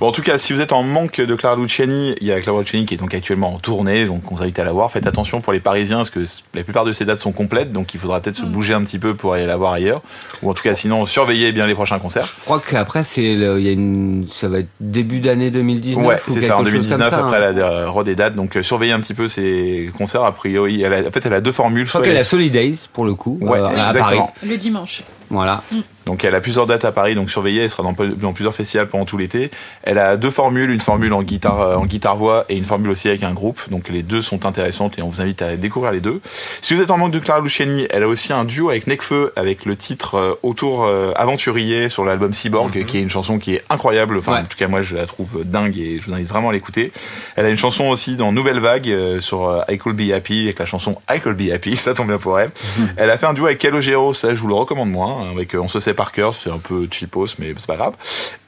[0.01, 2.41] Bon, en tout cas, si vous êtes en manque de Clara Luciani, il y a
[2.41, 4.89] Clara Luciani qui est donc actuellement en tournée, donc on vous invite à la voir.
[4.93, 6.20] Faites attention pour les Parisiens, parce que
[6.55, 9.01] la plupart de ces dates sont complètes, donc il faudra peut-être se bouger un petit
[9.01, 10.01] peu pour aller la voir ailleurs.
[10.45, 12.27] Ou en tout cas, sinon, surveillez bien les prochains concerts.
[12.27, 16.07] Je crois qu'après, c'est, le- il y a une, ça va être début d'année 2019.
[16.07, 17.27] Ouais, ou c'est ça, en chose comme 2019, ça, hein.
[17.27, 20.23] après elle a re des dates, donc euh, surveillez un petit peu ces concerts.
[20.23, 21.87] A priori, elle a, en fait, elle a deux formules.
[21.87, 24.20] Je crois qu'elle elle- a Solidays pour le coup, Ouais, euh, à Paris.
[24.47, 25.03] Le dimanche.
[25.31, 25.63] Voilà.
[26.07, 28.89] Donc elle a plusieurs dates à Paris, donc surveillez, elle sera dans, dans plusieurs festivals
[28.89, 29.51] pendant tout l'été.
[29.83, 32.89] Elle a deux formules, une formule en guitare euh, en guitare voix et une formule
[32.91, 33.61] aussi avec un groupe.
[33.71, 36.23] Donc les deux sont intéressantes et on vous invite à découvrir les deux.
[36.63, 39.33] Si vous êtes en manque de Clara Luciani, elle a aussi un duo avec Necfeu
[39.37, 43.57] avec le titre euh, autour euh, aventurier sur l'album Cyborg, qui est une chanson qui
[43.57, 44.17] est incroyable.
[44.17, 44.39] Enfin, Ouais.
[44.41, 46.91] en tout cas moi je la trouve dingue et je vous invite vraiment à l'écouter.
[47.37, 50.45] Elle a une chanson aussi dans Nouvelle Vague euh, sur euh, I Could Be Happy
[50.45, 52.51] avec la chanson I Could Be Happy, ça tombe bien pour elle.
[52.97, 55.55] Elle a fait un duo avec Calogero, ça je vous le recommande moins, hein, avec
[55.55, 57.95] euh, On se sait par cœur, c'est un peu cheapos mais c'est pas grave.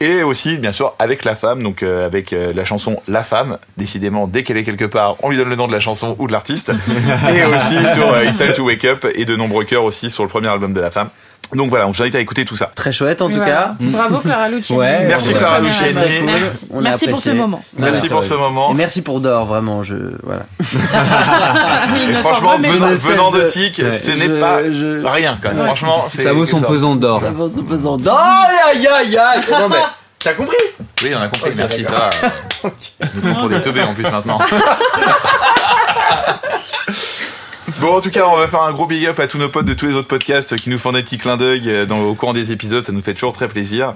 [0.01, 3.59] Et aussi bien sûr avec La Femme, donc euh, avec euh, la chanson La Femme,
[3.77, 6.27] décidément dès qu'elle est quelque part, on lui donne le nom de la chanson ou
[6.27, 6.73] de l'artiste.
[7.35, 10.29] et aussi sur It's Time to Wake Up et de nombreux cœurs aussi sur le
[10.29, 11.11] premier album de La Femme.
[11.55, 12.71] Donc voilà, on vous invite à écouter tout ça.
[12.75, 13.51] Très chouette en tout Voilà.
[13.53, 13.75] cas.
[13.81, 14.79] Bravo Clara Luciani.
[14.81, 15.59] Ouais, Merci Clara.
[15.61, 15.95] Luciani.
[16.25, 16.69] Merci.
[16.73, 17.63] On Merci pour ce moment.
[17.77, 18.71] Merci pour ce moment.
[18.71, 20.43] Et merci pour Dor, vraiment, je voilà.
[22.11, 23.91] Et franchement, venant, de Tic, Ouais.
[23.93, 25.59] ce Je- n'est pas je- rien quand même.
[25.59, 25.65] Ouais.
[25.67, 27.21] Franchement, c'est Ça vaut son pesant d'or.
[27.21, 28.19] Ça vaut son pesant d'or.
[28.69, 29.77] Aïe aïe aïe Non mais,
[30.19, 30.57] t'as compris
[31.03, 31.51] Oui, on a compris.
[31.57, 32.11] Merci, ça va.
[33.15, 34.39] Nous comptons pour des teubés en plus maintenant.
[37.81, 39.65] Bon, en tout cas, on va faire un gros big up à tous nos potes
[39.65, 42.15] de tous les autres podcasts qui nous font des petits clins d'œil euh, dans, au
[42.15, 42.85] courant des épisodes.
[42.85, 43.95] Ça nous fait toujours très plaisir.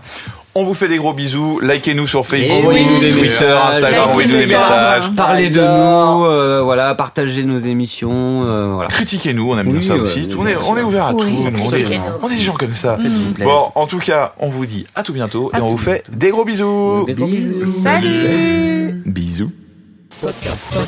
[0.55, 1.61] On vous fait des gros bisous.
[1.61, 3.77] Likez-nous sur Facebook, Envoyez-nous des Twitter, messages.
[3.77, 5.11] Instagram, envoyez-nous des messages.
[5.15, 8.89] Parlez de nous, euh, voilà, partagez nos émissions, euh, voilà.
[8.89, 10.29] Critiquez-nous, on aime bien Oui, ça ouais, aussi.
[10.39, 11.43] on, est, on est ouvert à Oui, tout.
[11.45, 12.05] on, est, critiquez-nous.
[12.23, 12.99] on est des gens comme ça.
[13.41, 16.31] Bon, en tout cas, on vous dit à tout bientôt et on vous fait des
[16.31, 17.05] gros bisous.
[17.07, 17.83] Des gros bisous.
[17.83, 19.51] Salut Bisous.
[20.23, 20.79] Podcast.